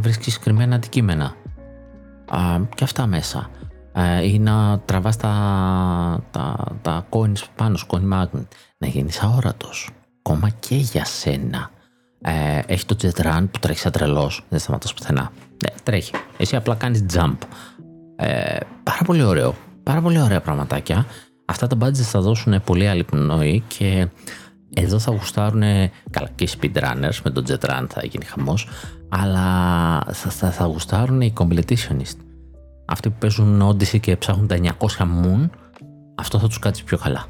βρίσκεις 0.00 0.32
συγκεκριμένα 0.32 0.74
αντικείμενα. 0.74 1.34
Α, 2.26 2.60
και 2.74 2.84
αυτά 2.84 3.06
μέσα. 3.06 3.50
Ε, 3.92 4.26
ή 4.26 4.38
να 4.38 4.80
τραβάς 4.84 5.16
τα, 5.16 5.32
τα, 6.30 6.56
τα 6.82 7.06
coins 7.10 7.42
πάνω 7.56 7.76
στο 7.76 7.86
coin 7.90 8.12
magnet. 8.12 8.46
Να 8.78 8.86
γίνεις 8.86 9.22
αόρατος. 9.22 9.90
Ακόμα 10.22 10.48
και 10.48 10.74
για 10.74 11.04
σένα. 11.04 11.70
Ε, 12.20 12.60
έχει 12.66 12.86
το 12.86 12.96
jet 13.02 13.22
run 13.22 13.46
που 13.50 13.58
τρέχεις 13.58 13.82
σαν 13.82 13.92
τρελός. 13.92 14.44
Δεν 14.48 14.58
σταματάς 14.58 14.94
πουθενά. 14.94 15.32
Ναι, 15.64 15.74
τρέχει. 15.82 16.12
Εσύ 16.36 16.56
απλά 16.56 16.74
κάνεις 16.74 17.04
jump. 17.14 17.36
Ε, 18.16 18.56
πάρα 18.82 19.02
πολύ 19.04 19.22
ωραίο. 19.22 19.54
Πάρα 19.82 20.00
πολύ 20.00 20.20
ωραία 20.20 20.40
πραγματάκια. 20.40 21.06
Αυτά 21.44 21.66
τα 21.66 21.76
badges 21.80 21.92
θα 21.94 22.20
δώσουν 22.20 22.62
πολύ 22.64 22.88
άλλη 22.88 23.04
πνοή 23.04 23.62
και 23.66 24.08
εδώ 24.74 24.98
θα 24.98 25.10
γουστάρουν 25.10 25.62
καλά 26.10 26.28
και 26.34 26.44
οι 26.44 26.48
speedrunners 26.60 27.18
με 27.24 27.30
το 27.30 27.42
jet 27.48 27.70
run 27.70 27.86
θα 27.88 28.04
γίνει 28.04 28.24
χαμός 28.24 28.68
αλλά 29.08 30.00
θα, 30.12 30.30
θα, 30.30 30.50
θα 30.50 30.64
γουστάρουν 30.64 31.20
οι 31.20 31.32
competitionist 31.38 32.16
αυτοί 32.84 33.10
που 33.10 33.16
παίζουν 33.18 33.68
Odyssey 33.68 34.00
και 34.00 34.16
ψάχνουν 34.16 34.46
τα 34.46 34.56
900 34.56 34.68
moon 34.98 35.48
αυτό 36.14 36.38
θα 36.38 36.46
τους 36.46 36.58
κάτσει 36.58 36.84
πιο 36.84 36.98
καλά 36.98 37.26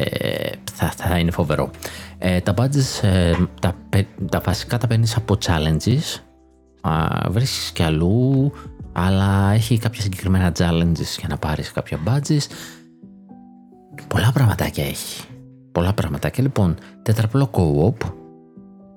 ε, 0.00 0.50
θα, 0.72 0.90
θα 0.90 1.18
είναι 1.18 1.30
φοβερό. 1.30 1.70
Ε, 2.18 2.40
τα 2.40 2.54
badges 2.56 3.02
ε, 3.02 3.32
τα, 3.60 3.74
τα 4.30 4.40
βασικά 4.44 4.78
τα 4.78 4.86
παίρνεις 4.86 5.16
από 5.16 5.36
challenges. 5.44 6.20
Βρίσκεις 7.28 7.70
και 7.72 7.82
αλλού 7.82 8.52
αλλά 8.92 9.50
έχει 9.52 9.78
κάποια 9.78 10.02
συγκεκριμένα 10.02 10.52
challenges 10.58 11.18
για 11.18 11.28
να 11.28 11.36
πάρεις 11.36 11.72
κάποια 11.72 11.98
badges 12.06 12.46
πολλά 14.08 14.32
πραγματάκια 14.32 14.84
έχει. 14.84 15.24
Πολλά 15.72 15.92
πραγματάκια. 15.92 16.42
Λοιπόν 16.42 16.76
τετραπλό 17.02 17.50
co-op 17.52 18.12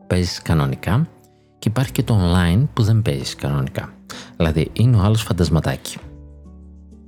παίζεις 0.08 0.42
κανονικά 0.42 1.08
και 1.60 1.70
υπάρχει 1.70 1.92
και 1.92 2.04
το 2.04 2.20
online 2.24 2.68
που 2.74 2.84
δεν 2.84 3.02
παίζεις 3.02 3.36
κανονικά. 3.36 3.94
Δηλαδή 4.38 4.70
είναι 4.74 4.98
ο 4.98 5.00
άλλος 5.00 5.22
φαντασματάκι. 5.22 5.98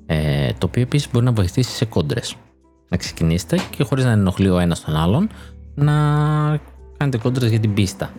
Ε, 0.06 0.50
το 0.58 0.66
οποίο 0.66 0.82
επίσης 0.82 1.12
μπορεί 1.12 1.26
να 1.26 1.32
βοηθήσει 1.32 1.72
σε 1.72 1.86
κόντρες 1.86 2.36
να 2.90 2.98
ξεκινήσετε 2.98 3.58
και 3.70 3.84
χωρίς 3.84 4.06
να 4.06 4.12
ενοχλεί 4.12 4.50
ο 4.50 4.60
ένας 4.60 4.82
τον 4.82 4.96
άλλον 4.96 5.30
να 5.76 5.94
κάνετε 6.98 7.18
κόντρες 7.18 7.50
για 7.50 7.60
την 7.60 7.74
πίστα. 7.74 8.10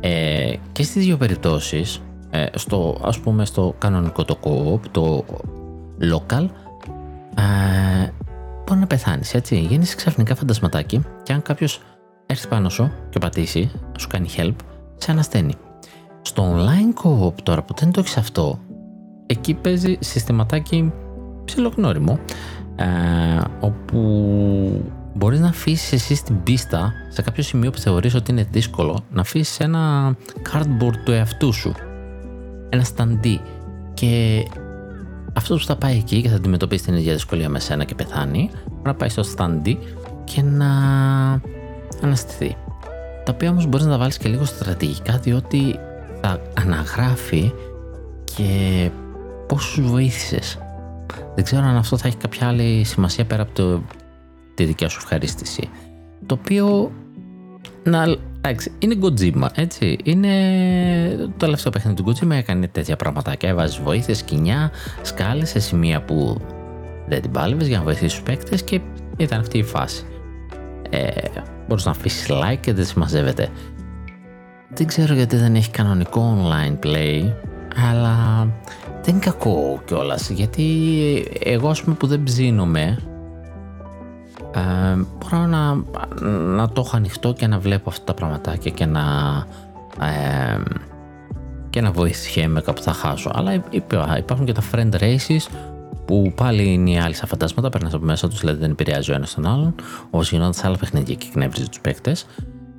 Ε, 0.00 0.54
και 0.72 0.82
στις 0.82 1.04
δύο 1.04 1.16
περιπτώσεις 1.16 2.00
ε, 2.30 2.46
στο, 2.54 3.00
ας 3.04 3.18
πούμε 3.18 3.44
στο 3.44 3.74
κανονικό 3.78 4.24
το 4.24 4.38
co-op, 4.42 4.80
το 4.90 5.24
local 6.00 6.48
ε, 7.36 8.10
μπορεί 8.66 8.80
να 8.80 8.86
πεθάνεις 8.86 9.34
έτσι. 9.34 9.58
Γίνεις 9.58 9.94
ξαφνικά 9.94 10.34
φαντασματάκι 10.34 11.02
και 11.22 11.32
αν 11.32 11.42
κάποιος 11.42 11.80
έρθει 12.26 12.48
πάνω 12.48 12.68
σου 12.68 12.92
και 13.10 13.18
πατήσει 13.18 13.70
σου 13.98 14.08
κάνει 14.08 14.28
help 14.36 14.54
σε 14.96 15.10
ανασταίνει 15.10 15.54
στο 16.22 16.56
online 16.56 17.04
co-op 17.04 17.34
τώρα 17.42 17.62
που 17.62 17.74
δεν 17.78 17.90
το 17.90 18.00
έχεις 18.00 18.16
αυτό 18.16 18.58
εκεί 19.26 19.54
παίζει 19.54 19.96
συστηματάκι 20.00 20.92
ψιλογνώριμο 21.44 22.18
ε, 22.76 22.86
όπου 23.60 24.00
μπορείς 25.14 25.40
να 25.40 25.48
αφήσεις 25.48 25.92
εσύ 25.92 26.24
την 26.24 26.42
πίστα 26.42 26.92
σε 27.08 27.22
κάποιο 27.22 27.42
σημείο 27.42 27.70
που 27.70 27.78
θεωρείς 27.78 28.14
ότι 28.14 28.30
είναι 28.30 28.46
δύσκολο 28.50 29.04
να 29.10 29.20
αφήσεις 29.20 29.60
ένα 29.60 30.14
cardboard 30.52 30.96
του 31.04 31.12
εαυτού 31.12 31.52
σου 31.52 31.74
ένα 32.68 32.84
σταντί. 32.84 33.40
Και 33.94 34.42
αυτό 35.32 35.54
που 35.56 35.64
θα 35.64 35.76
πάει 35.76 35.96
εκεί 35.96 36.22
και 36.22 36.28
θα 36.28 36.36
αντιμετωπίσει 36.36 36.84
την 36.84 36.94
ίδια 36.94 37.12
δυσκολία 37.12 37.48
με 37.48 37.58
σένα 37.60 37.84
και 37.84 37.94
πεθάνει 37.94 38.50
να 38.82 38.94
πάει 38.94 39.08
στο 39.08 39.22
σταντί 39.22 39.78
και 40.24 40.42
να 40.42 40.70
αναστηθεί. 42.02 42.56
Τα 43.24 43.32
οποία 43.32 43.50
όμως 43.50 43.66
μπορείς 43.66 43.86
να 43.86 43.92
τα 43.92 43.98
βάλεις 43.98 44.18
και 44.18 44.28
λίγο 44.28 44.44
στρατηγικά 44.44 45.18
διότι 45.18 45.78
θα 46.20 46.40
αναγράφει 46.54 47.52
και 48.24 48.90
πόσους 49.46 49.80
βοήθησες 49.80 50.58
δεν 51.34 51.44
ξέρω 51.44 51.62
αν 51.62 51.76
αυτό 51.76 51.96
θα 51.96 52.08
έχει 52.08 52.16
κάποια 52.16 52.48
άλλη 52.48 52.84
σημασία 52.84 53.24
πέρα 53.24 53.42
από 53.42 53.52
το, 53.52 53.82
τη 54.54 54.64
δικιά 54.64 54.88
σου 54.88 54.98
ευχαρίστηση. 55.02 55.68
Το 56.26 56.38
οποίο 56.40 56.92
να, 57.82 58.16
εντάξει, 58.40 58.72
είναι 58.78 58.94
Kojima, 59.02 59.48
έτσι. 59.54 59.98
Είναι 60.04 60.30
το 61.18 61.30
τελευταίο 61.36 61.72
παιχνίδι 61.72 62.02
του 62.02 62.14
Kojima 62.14 62.30
έκανε 62.30 62.66
τέτοια 62.66 62.96
πραγματάκια. 62.96 63.48
Έβαζες 63.48 63.80
βοήθειες, 63.80 64.18
σκηνιά, 64.18 64.70
σκάλες 65.02 65.48
σε 65.48 65.60
σημεία 65.60 66.02
που 66.02 66.40
δεν 67.08 67.22
την 67.22 67.30
πάλευες 67.30 67.66
για 67.66 67.78
να 67.78 67.84
βοηθήσεις 67.84 68.12
τους 68.12 68.22
παίκτες 68.22 68.62
και 68.62 68.80
ήταν 69.16 69.40
αυτή 69.40 69.58
η 69.58 69.62
φάση. 69.62 70.04
Ε, 70.90 71.08
Μπορείς 71.68 71.84
να 71.84 71.90
αφήσεις 71.90 72.28
like 72.30 72.58
και 72.60 72.72
δεν 72.72 72.84
συμμαζεύεται. 72.84 73.48
Δεν 74.68 74.86
ξέρω 74.86 75.14
γιατί 75.14 75.36
δεν 75.36 75.54
έχει 75.54 75.70
κανονικό 75.70 76.36
online 76.42 76.86
play, 76.86 77.32
αλλά 77.90 78.48
δεν 79.06 79.14
είναι 79.14 79.24
κακό 79.24 79.82
κιόλας. 79.84 80.30
Γιατί 80.30 80.64
εγώ, 81.42 81.68
ας 81.68 81.82
πούμε, 81.82 81.96
που 81.96 82.06
δεν 82.06 82.22
ψήνομαι, 82.22 82.98
ε, 84.54 84.96
μπορώ 85.18 85.46
να, 85.46 85.74
να 86.30 86.68
το 86.68 86.82
έχω 86.86 86.96
ανοιχτό 86.96 87.32
και 87.32 87.46
να 87.46 87.58
βλέπω 87.58 87.88
αυτά 87.88 88.04
τα 88.04 88.14
πραγματάκια 88.14 88.70
και 88.70 88.86
να, 88.86 89.02
ε, 90.00 90.62
και 91.70 91.80
να 91.80 91.90
βοηθιέμαι 91.90 92.60
κάπου 92.60 92.82
θα 92.82 92.92
χάσω. 92.92 93.30
Αλλά 93.34 93.64
υπάρχουν 94.18 94.46
και 94.46 94.52
τα 94.52 94.62
friend 94.72 94.94
races 95.00 95.46
που 96.06 96.32
πάλι 96.36 96.72
είναι 96.72 96.90
οι 96.90 96.98
άλλοι 96.98 97.14
σαν 97.14 97.28
φαντάσματα, 97.28 97.68
περνά 97.68 97.90
από 97.92 98.04
μέσα 98.04 98.28
τους, 98.28 98.40
δηλαδή 98.40 98.58
δεν 98.58 98.70
επηρεάζει 98.70 99.12
ο 99.12 99.14
ένας 99.14 99.34
τον 99.34 99.46
άλλον, 99.46 99.74
όπω 100.10 100.22
γινόταν 100.22 100.52
σε 100.52 100.66
άλλα 100.66 100.76
παιχνίδια 100.76 101.14
και 101.14 101.26
εκνεύριζε 101.28 101.68
τους 101.68 101.80
παίκτες. 101.80 102.26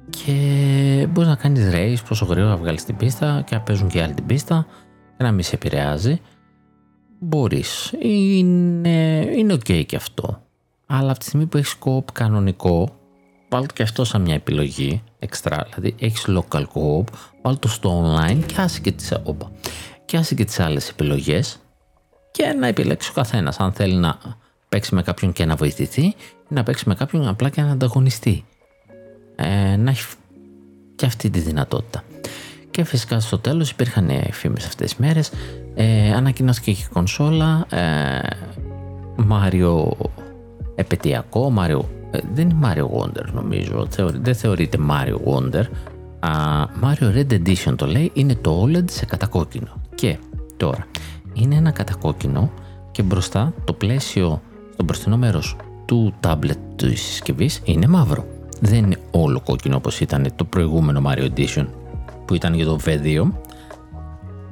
Και 0.09 1.07
μπορείς 1.09 1.29
να 1.29 1.35
κάνεις 1.35 1.69
race 1.73 2.03
πόσο 2.07 2.25
γρήγορα 2.25 2.57
βγάλεις 2.57 2.85
την 2.85 2.95
πίστα 2.95 3.43
και 3.45 3.55
να 3.55 3.61
παίζουν 3.61 3.87
και 3.87 4.01
άλλοι 4.01 4.13
την 4.13 4.25
πίστα 4.25 4.65
και 4.86 4.86
να 5.17 5.31
μην 5.31 5.43
σε 5.43 5.55
επηρεάζει. 5.55 6.21
Μπορείς. 7.19 7.93
Είναι, 7.99 9.29
είναι 9.35 9.53
ok 9.53 9.85
και 9.85 9.95
αυτό. 9.95 10.41
Αλλά 10.85 11.09
από 11.09 11.19
τη 11.19 11.25
στιγμή 11.25 11.45
που 11.45 11.57
έχεις 11.57 11.77
co-op 11.85 12.11
κανονικό, 12.13 12.89
βάλω 13.49 13.65
και 13.73 13.83
αυτό 13.83 14.03
σαν 14.03 14.21
μια 14.21 14.33
επιλογή 14.33 15.03
εξτρά. 15.19 15.67
Δηλαδή 15.69 15.95
έχεις 15.99 16.25
local 16.27 16.61
co-op, 16.61 17.03
βάλω 17.41 17.57
το 17.57 17.67
στο 17.67 18.03
online 18.03 18.39
και 18.45 18.55
άσε 18.57 18.79
και 18.79 18.91
τις, 18.91 19.13
όπα, 19.23 19.51
και 20.05 20.17
άσε 20.17 20.35
και 20.35 20.45
τις 20.45 20.59
άλλες 20.59 20.89
επιλογές 20.89 21.59
και 22.31 22.45
να 22.45 22.67
επιλέξει 22.67 23.09
ο 23.09 23.13
καθένας 23.13 23.59
αν 23.59 23.71
θέλει 23.71 23.95
να 23.95 24.17
παίξει 24.69 24.95
με 24.95 25.01
κάποιον 25.01 25.33
και 25.33 25.45
να 25.45 25.55
βοηθηθεί 25.55 26.01
ή 26.01 26.15
να 26.47 26.63
παίξει 26.63 26.83
με 26.87 26.95
κάποιον 26.95 27.27
απλά 27.27 27.49
και 27.49 27.61
να 27.61 27.71
ανταγωνιστεί. 27.71 28.45
Ε, 29.35 29.75
να 29.75 29.89
έχει 29.89 30.15
και 30.95 31.05
αυτή 31.05 31.29
τη 31.29 31.39
δυνατότητα. 31.39 32.03
Και 32.77 32.83
φυσικά 32.83 33.19
στο 33.19 33.39
τέλος 33.39 33.69
υπήρχαν 33.69 34.09
φήμες 34.31 34.65
αυτές 34.65 34.89
τις 34.89 34.99
μέρες. 34.99 35.31
Ε, 35.75 36.13
ανακοινώθηκε 36.13 36.71
και 36.71 36.81
η 36.81 36.93
κονσόλα. 36.93 37.65
Ε, 37.69 38.19
Μάριο 39.15 39.97
επαιτειακό, 40.75 41.53
Mario, 41.57 41.79
ε, 42.11 42.19
δεν 42.33 42.49
είναι 42.49 42.59
Mario 42.63 42.99
Wonder 42.99 43.25
νομίζω, 43.33 43.87
δεν 44.21 44.35
θεωρείται 44.35 44.77
Mario 44.89 45.15
Wonder. 45.33 45.63
Α, 46.19 46.29
Mario 46.83 47.15
Red 47.15 47.31
Edition 47.31 47.73
το 47.75 47.85
λέει, 47.85 48.11
είναι 48.13 48.35
το 48.35 48.63
OLED 48.63 48.91
σε 48.91 49.05
κατακόκκινο. 49.05 49.81
Και 49.95 50.17
τώρα, 50.57 50.87
είναι 51.33 51.55
ένα 51.55 51.71
κατακόκκινο 51.71 52.51
και 52.91 53.03
μπροστά 53.03 53.53
το 53.63 53.73
πλαίσιο 53.73 54.41
στο 54.73 54.83
μπροστινό 54.83 55.17
μέρος 55.17 55.55
του 55.85 56.13
tablet 56.27 56.57
της 56.75 57.01
συσκευής 57.01 57.61
είναι 57.63 57.87
μαύρο. 57.87 58.25
Δεν 58.61 58.83
είναι 58.83 58.97
όλο 59.11 59.41
κόκκινο 59.41 59.75
όπως 59.75 59.99
ήταν 59.99 60.27
το 60.35 60.43
προηγούμενο 60.43 61.01
Mario 61.05 61.29
Edition 61.35 61.65
που 62.27 62.33
ήταν 62.33 62.53
για 62.53 62.65
το 62.65 62.77
V2 62.85 63.31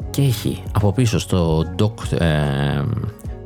και 0.10 0.22
έχει 0.22 0.64
από 0.72 0.92
πίσω 0.92 1.20
στο 1.20 1.64
dock 1.80 2.12
ε, 2.20 2.84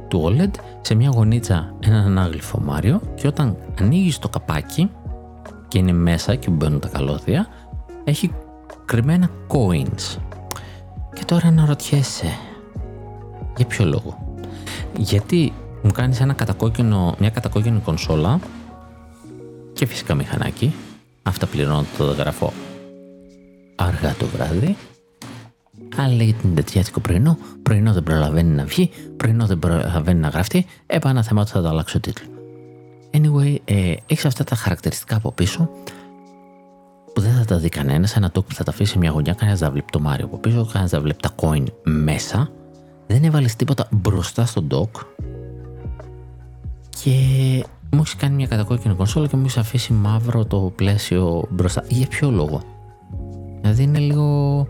του 0.08 0.24
OLED 0.26 0.52
σε 0.82 0.96
μια 0.96 1.10
γωνίτσα 1.10 1.74
έναν 1.80 2.06
ανάγλυφο 2.06 2.60
Μάριο. 2.60 3.02
Και 3.16 3.28
όταν 3.28 3.58
ανοίγεις 3.80 4.20
το 4.20 4.30
καπάκι 4.30 4.90
και 5.68 5.78
είναι 5.78 5.92
μέσα 5.92 6.36
και 6.36 6.50
μπαίνουν 6.50 6.80
τα 6.80 6.88
καλώδια 6.88 7.48
έχει 8.04 8.32
κρυμμένα 8.86 9.30
coins. 9.48 10.18
Και 11.14 11.26
τώρα 11.26 11.48
αναρωτιέσαι 11.48 12.38
για 13.58 13.66
ποιο 13.66 13.86
λόγο; 13.86 14.38
Γιατί 14.98 15.54
μου 15.82 15.92
κάνεις 15.92 16.20
ένα 16.20 16.34
κατακόκκινο, 16.34 17.16
μια 17.20 17.30
κατακόκκινη 17.30 17.80
κονσόλα 17.80 18.40
και 19.74 19.86
φυσικά 19.86 20.14
μηχανάκι. 20.14 20.74
Αυτά 21.24 21.46
πληρώνω 21.46 21.86
το 21.98 22.04
γραφώ 22.04 22.54
αργά 23.80 24.16
το 24.20 24.26
βράδυ 24.26 24.78
αλλά 25.96 26.14
λέει 26.14 26.34
την 26.34 26.56
τετιάτικο 26.56 27.00
πρωινό, 27.00 27.38
πρωινό 27.64 27.94
δεν 27.94 28.04
προλαβαίνει 28.04 28.56
να 28.56 28.66
βγει, 28.66 28.90
πρωινό 29.18 29.46
δεν 29.46 29.60
προλαβαίνει 29.60 30.20
να 30.20 30.28
γραφτεί, 30.28 30.66
έπα 30.86 31.10
ένα 31.10 31.24
θέμα 31.24 31.42
ότι 31.42 31.52
θα 31.52 31.62
το 31.62 31.68
αλλάξω 31.68 32.00
τίτλο. 32.00 32.28
Anyway, 33.12 33.56
ε, 33.66 33.94
έχεις 34.08 34.26
αυτά 34.26 34.44
τα 34.44 34.56
χαρακτηριστικά 34.56 35.16
από 35.16 35.32
πίσω 35.32 35.70
που 37.14 37.22
δεν 37.22 37.46
τα 37.46 37.58
δει 37.58 37.70
κανένας. 37.70 38.16
Ένα 38.16 38.32
dock 38.32 38.46
που 38.46 38.54
θα 38.54 38.64
τα 38.64 38.72
αφήσει 38.72 38.92
σε 38.92 38.98
μια 38.98 39.12
γωνιά, 39.12 39.34
κανένας 39.34 39.60
δεν 39.60 39.72
βλέπει 39.72 39.92
το 39.92 40.00
Μάριο 40.00 40.26
από 40.26 40.38
πίσω, 40.38 40.66
κανένας 40.66 40.92
δεν 40.92 41.02
βλέπει 41.02 41.20
τα 41.22 41.36
coin 41.36 41.64
μέσα. 41.84 42.50
Δεν 43.08 43.24
έβαλες 43.24 43.56
τίποτα 43.56 43.88
μπροστά 43.92 44.46
στο 44.46 44.64
dock. 44.72 45.06
Και 46.90 47.12
μου 47.92 48.00
έχεις 48.00 48.16
κάνει 48.16 48.36
μια 48.36 48.48
κατακόκκινη 48.48 48.94
κονσόλα 48.94 49.28
και 49.28 49.36
μου 49.36 49.44
έχεις 49.44 49.58
αφήσει 49.58 49.94
μαύρο 49.94 50.46
το 50.46 50.72
πλαίσιο 50.76 51.44
μπροστά. 51.50 51.84
Για 51.88 52.08
ποιο 52.08 52.32
λόγο; 52.32 52.62
Δηλαδή 53.62 53.84
είναι 53.84 54.00
λίγο 54.00 54.68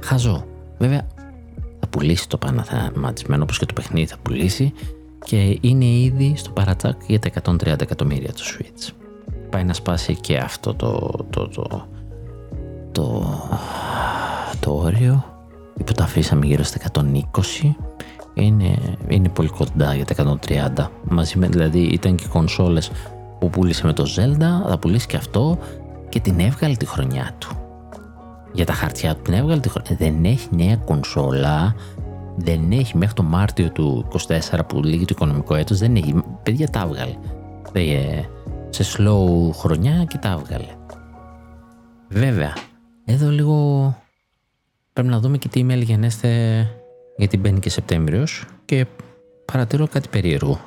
χαζό. 0.00 0.44
Βέβαια 0.78 1.06
θα 1.80 1.86
πουλήσει 1.86 2.28
το 2.28 2.36
παναθεματισμένο 2.36 3.42
όπως 3.42 3.58
και 3.58 3.66
το 3.66 3.72
παιχνίδι 3.72 4.06
θα 4.06 4.16
πουλήσει 4.22 4.72
και 5.24 5.58
είναι 5.60 5.84
ήδη 5.84 6.34
στο 6.36 6.50
παρατσάκ 6.50 7.00
για 7.06 7.18
τα 7.18 7.30
130 7.44 7.80
εκατομμύρια 7.80 8.32
του 8.32 8.42
Switch. 8.42 8.92
Πάει 9.50 9.64
να 9.64 9.72
σπάσει 9.72 10.14
και 10.14 10.36
αυτό 10.36 10.74
το, 10.74 11.10
το, 11.30 11.48
το, 11.48 11.86
το, 12.92 13.34
το 14.60 14.72
όριο 14.72 15.24
που 15.84 15.92
το 15.92 16.02
αφήσαμε 16.02 16.46
γύρω 16.46 16.62
στα 16.62 16.78
120 16.92 17.02
είναι, 18.34 18.78
είναι 19.08 19.28
πολύ 19.28 19.48
κοντά 19.48 19.94
για 19.94 20.04
τα 20.04 20.38
130 20.76 20.86
μαζί 21.08 21.38
με 21.38 21.48
δηλαδή 21.48 21.80
ήταν 21.80 22.16
και 22.16 22.26
κονσόλες 22.28 22.90
που 23.38 23.50
πούλησε 23.50 23.86
με 23.86 23.92
το 23.92 24.04
Zelda 24.16 24.68
θα 24.68 24.78
πουλήσει 24.78 25.06
και 25.06 25.16
αυτό 25.16 25.58
και 26.08 26.20
την 26.20 26.40
έβγαλε 26.40 26.74
τη 26.74 26.86
χρονιά 26.86 27.34
του 27.38 27.61
για 28.52 28.64
τα 28.64 28.72
χαρτιά 28.72 29.14
του 29.14 29.22
την 29.22 29.34
έβγαλε 29.34 29.60
τη 29.60 29.68
χρονιά 29.68 29.96
δεν 29.98 30.24
έχει 30.24 30.48
νέα 30.50 30.76
κονσόλα. 30.76 31.74
Δεν 32.36 32.72
έχει 32.72 32.96
μέχρι 32.96 33.14
το 33.14 33.22
Μάρτιο 33.22 33.70
του 33.70 34.06
24 34.52 34.60
που 34.66 34.82
λύγει 34.82 35.04
το 35.04 35.14
οικονομικό 35.16 35.54
έτος 35.54 35.78
δεν 35.78 35.96
έχει. 35.96 36.22
Παιδιά 36.42 36.68
τα 36.68 36.80
έβγαλε. 36.80 37.14
Ε, 37.72 38.22
σε 38.68 38.84
slow 38.96 39.50
χρονιά 39.52 40.04
και 40.04 40.18
τα 40.18 40.30
έβγαλε. 40.30 40.76
Βέβαια 42.08 42.52
εδώ 43.04 43.30
λίγο 43.30 43.96
πρέπει 44.92 45.08
να 45.08 45.20
δούμε 45.20 45.38
και 45.38 45.48
τι 45.48 45.66
email 45.66 45.82
γενέστε 45.82 46.28
γιατί 47.16 47.36
μπαίνει 47.36 47.60
και 47.60 47.70
Σεπτέμβριος 47.70 48.44
και 48.64 48.86
παρατηρώ 49.44 49.86
κάτι 49.88 50.08
περίεργο. 50.08 50.60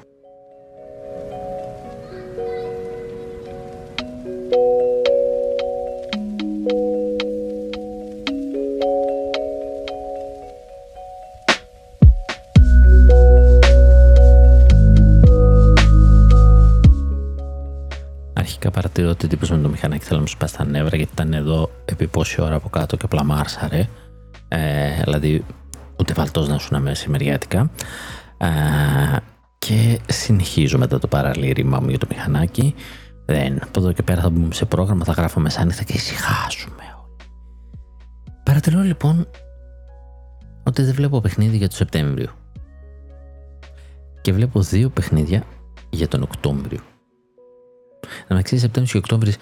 Αρχικά 19.06 19.12
παρατηρώ 19.12 19.12
ότι 19.12 19.28
τύπος 19.28 19.50
με 19.50 19.58
το 19.58 19.70
μηχανάκι 19.70 20.04
θέλω 20.04 20.16
να 20.16 20.22
μου 20.22 20.28
σπάσει 20.28 20.58
τα 20.58 20.66
νεύρα 20.66 20.98
γιατί 20.98 21.12
ήταν 21.14 21.34
εδώ 21.34 21.72
επί 21.86 22.08
πόση 22.08 22.42
ώρα 22.42 22.56
από 22.56 22.70
κάτω 22.70 22.98
και 22.98 23.06
απλά 23.06 23.24
μάρσαρε. 23.24 23.88
Ε, 24.48 25.02
δηλαδή 25.04 25.46
ούτε 26.00 26.14
βαλτός 26.14 26.48
να 26.48 26.58
σου 26.58 26.82
μέσα 26.82 27.10
μεριάτικα. 27.10 27.70
και 29.58 30.00
συνεχίζω 30.08 30.78
μετά 30.78 31.00
το 31.00 31.08
παραλήρημά 31.08 31.80
μου 31.80 31.90
για 31.90 31.98
το 31.98 32.08
μηχανάκι. 32.10 32.76
Δεν, 33.26 33.60
από 33.64 33.80
εδώ 33.80 33.92
και 33.92 34.04
πέρα 34.04 34.22
θα 34.22 34.30
μπούμε 34.30 34.54
σε 34.54 34.66
πρόγραμμα, 34.66 35.04
θα 35.04 35.12
γράφω 35.12 35.40
μεσάνυχτα 35.40 35.84
και 35.84 35.94
ησυχάσουμε 35.94 36.84
Παρατηρώ 38.44 38.82
λοιπόν 38.82 39.28
ότι 40.64 40.82
δεν 40.84 40.94
βλέπω 40.94 41.22
παιχνίδι 41.22 41.58
για 41.58 41.68
το 41.70 41.76
Σεπτέμβριο. 41.76 42.30
Και 44.22 44.34
βλέπω 44.34 44.62
δύο 44.62 44.90
παιχνίδια 44.90 45.44
για 45.90 46.08
τον 46.08 46.22
Οκτώβριο. 46.22 46.80
Να 48.28 48.36
με 48.36 48.42
ξέρεις, 48.42 48.64
Σεπτέμβριο 48.64 49.02
και 49.02 49.06
Οκτώβριο 49.14 49.34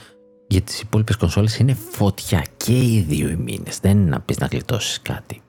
για 0.47 0.61
τις 0.61 0.81
υπόλοιπες 0.81 1.15
κονσόλες 1.15 1.57
είναι 1.57 1.73
φωτιά 1.73 2.45
και 2.57 2.77
οι 2.77 3.05
δύο 3.07 3.29
οι 3.29 3.35
μήνες. 3.35 3.79
Δεν 3.79 3.97
είναι 3.97 4.09
να 4.09 4.19
πεις 4.19 4.37
να 4.37 4.47
γλιτώσεις 4.47 5.01
κάτι. 5.01 5.41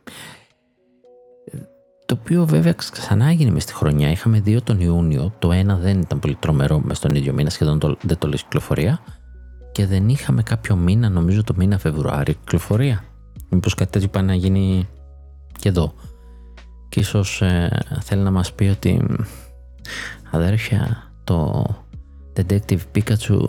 Το 2.07 2.19
οποίο 2.21 2.47
βέβαια 2.47 2.73
ξανά 2.73 3.27
έγινε 3.27 3.51
μες 3.51 3.63
στη 3.63 3.75
χρονιά. 3.75 4.11
Είχαμε 4.11 4.41
δύο 4.41 4.63
τον 4.63 4.81
Ιούνιο. 4.81 5.35
Το 5.39 5.53
ένα 5.53 5.77
δεν 5.77 6.01
ήταν 6.01 6.19
πολύ 6.19 6.35
τρομερό 6.35 6.81
μες 6.81 6.97
στον 6.97 7.15
ίδιο 7.15 7.33
μήνα, 7.33 7.51
σχεδόν 7.51 7.79
το, 7.79 7.97
δεν 8.03 8.19
το 8.19 8.27
λέει 8.27 8.37
κυκλοφορία. 8.37 9.01
Και 9.73 9.87
δεν 9.87 10.09
είχαμε 10.09 10.43
κάποιο 10.43 10.77
μήνα, 10.77 11.09
νομίζω 11.09 11.45
το 11.45 11.55
μήνα 11.57 11.79
Φεβρουάριο, 11.79 12.35
κυκλοφορία. 12.35 13.05
Μήπως 13.49 13.75
κάτι 13.75 13.91
τέτοιο 13.91 14.09
πάει 14.09 14.23
να 14.23 14.35
γίνει 14.35 14.89
και 15.59 15.69
εδώ. 15.69 15.95
Και 16.89 17.01
ίσως 17.01 17.43
ε, 17.43 17.83
θέλει 18.01 18.23
να 18.23 18.31
μας 18.31 18.53
πει 18.53 18.65
ότι 18.65 19.07
αδέρφια, 20.31 21.13
το 21.25 21.65
Detective 22.37 22.81
Pikachu 22.95 23.49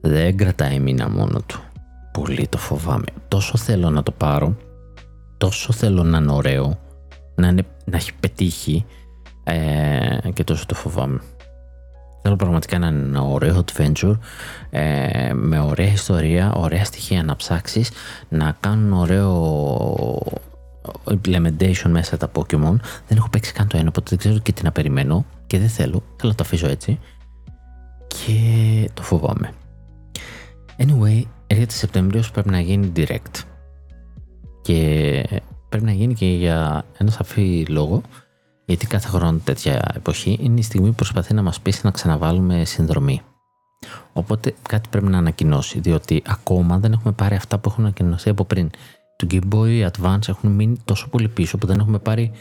δεν 0.00 0.36
κρατάει 0.36 0.78
μήνα 0.78 1.08
μόνο 1.08 1.40
του. 1.46 1.60
Πολύ 2.12 2.46
το 2.48 2.58
φοβάμαι. 2.58 3.06
Τόσο 3.28 3.58
θέλω 3.58 3.90
να 3.90 4.02
το 4.02 4.10
πάρω, 4.12 4.56
τόσο 5.36 5.72
θέλω 5.72 6.02
να 6.02 6.18
είναι 6.18 6.32
ωραίο, 6.32 6.78
να, 7.34 7.48
είναι, 7.48 7.62
να 7.84 7.96
έχει 7.96 8.12
πετύχει 8.20 8.84
ε, 9.44 10.30
και 10.32 10.44
τόσο 10.44 10.66
το 10.66 10.74
φοβάμαι. 10.74 11.20
Θέλω 12.22 12.36
πραγματικά 12.36 12.78
να 12.78 12.86
είναι 12.86 13.02
ένα 13.02 13.22
ωραίο 13.22 13.64
adventure 13.64 14.18
ε, 14.70 15.32
με 15.34 15.60
ωραία 15.60 15.92
ιστορία, 15.92 16.52
ωραία 16.52 16.84
στοιχεία 16.84 17.22
να 17.22 17.36
ψάξεις, 17.36 17.90
να 18.28 18.56
κάνουν 18.60 18.92
ωραίο 18.92 20.22
implementation 21.04 21.88
μέσα 21.88 22.16
τα 22.16 22.30
Pokemon. 22.34 22.76
Δεν 23.06 23.16
έχω 23.16 23.28
παίξει 23.28 23.52
καν 23.52 23.66
το 23.68 23.76
ένα, 23.76 23.88
οπότε 23.88 24.06
δεν 24.08 24.18
ξέρω 24.18 24.38
και 24.38 24.52
τι 24.52 24.62
να 24.62 24.72
περιμένω 24.72 25.24
και 25.46 25.58
δεν 25.58 25.68
θέλω. 25.68 26.02
Θέλω 26.16 26.30
να 26.30 26.34
το 26.34 26.42
αφήσω 26.42 26.68
έτσι. 26.68 26.98
Και 28.08 28.90
το 28.94 29.02
φοβάμαι. 29.02 29.52
Anyway, 30.78 31.22
έρχεται 31.46 31.72
Σεπτέμβριο 31.72 32.22
πρέπει 32.32 32.50
να 32.50 32.60
γίνει 32.60 32.92
direct. 32.96 33.42
Και 34.62 35.42
πρέπει 35.68 35.84
να 35.84 35.92
γίνει 35.92 36.14
και 36.14 36.26
για 36.26 36.84
ένα 36.98 37.10
σαφή 37.10 37.66
λόγο, 37.68 38.02
γιατί 38.64 38.86
κάθε 38.86 39.08
χρόνο 39.08 39.40
τέτοια 39.44 39.92
εποχή 39.94 40.38
είναι 40.40 40.58
η 40.58 40.62
στιγμή 40.62 40.88
που 40.88 40.94
προσπαθεί 40.94 41.34
να 41.34 41.42
μας 41.42 41.60
πείσει 41.60 41.80
να 41.84 41.90
ξαναβάλουμε 41.90 42.64
συνδρομή. 42.64 43.22
Οπότε 44.12 44.54
κάτι 44.68 44.88
πρέπει 44.88 45.06
να 45.06 45.18
ανακοινώσει, 45.18 45.80
διότι 45.80 46.22
ακόμα 46.26 46.78
δεν 46.78 46.92
έχουμε 46.92 47.12
πάρει 47.12 47.34
αυτά 47.34 47.58
που 47.58 47.68
έχουν 47.70 47.84
ανακοινωθεί 47.84 48.30
από 48.30 48.44
πριν. 48.44 48.70
Το 49.16 49.26
Game 49.30 49.54
Boy 49.54 49.88
Advance 49.90 50.28
έχουν 50.28 50.50
μείνει 50.50 50.76
τόσο 50.84 51.08
πολύ 51.08 51.28
πίσω 51.28 51.58
που 51.58 51.66
δεν 51.66 51.78
έχουμε 51.78 51.98
πάρει, 51.98 52.32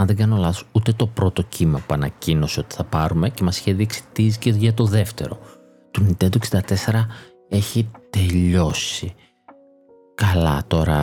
αν 0.00 0.06
δεν 0.06 0.16
κάνω 0.16 0.36
λάθος, 0.36 0.64
ούτε 0.72 0.92
το 0.92 1.06
πρώτο 1.06 1.42
κύμα 1.42 1.78
που 1.78 1.94
ανακοίνωσε 1.94 2.60
ότι 2.60 2.74
θα 2.74 2.84
πάρουμε 2.84 3.28
και 3.28 3.42
μας 3.44 3.58
είχε 3.58 3.72
δείξει 3.72 4.02
τι 4.12 4.32
και 4.38 4.50
για 4.50 4.74
το 4.74 4.84
δεύτερο. 4.84 5.38
Το 5.90 6.02
Nintendo 6.08 6.36
64 6.50 6.60
έχει 7.48 7.90
τελειώσει. 8.10 9.14
Καλά 10.14 10.62
τώρα 10.66 11.02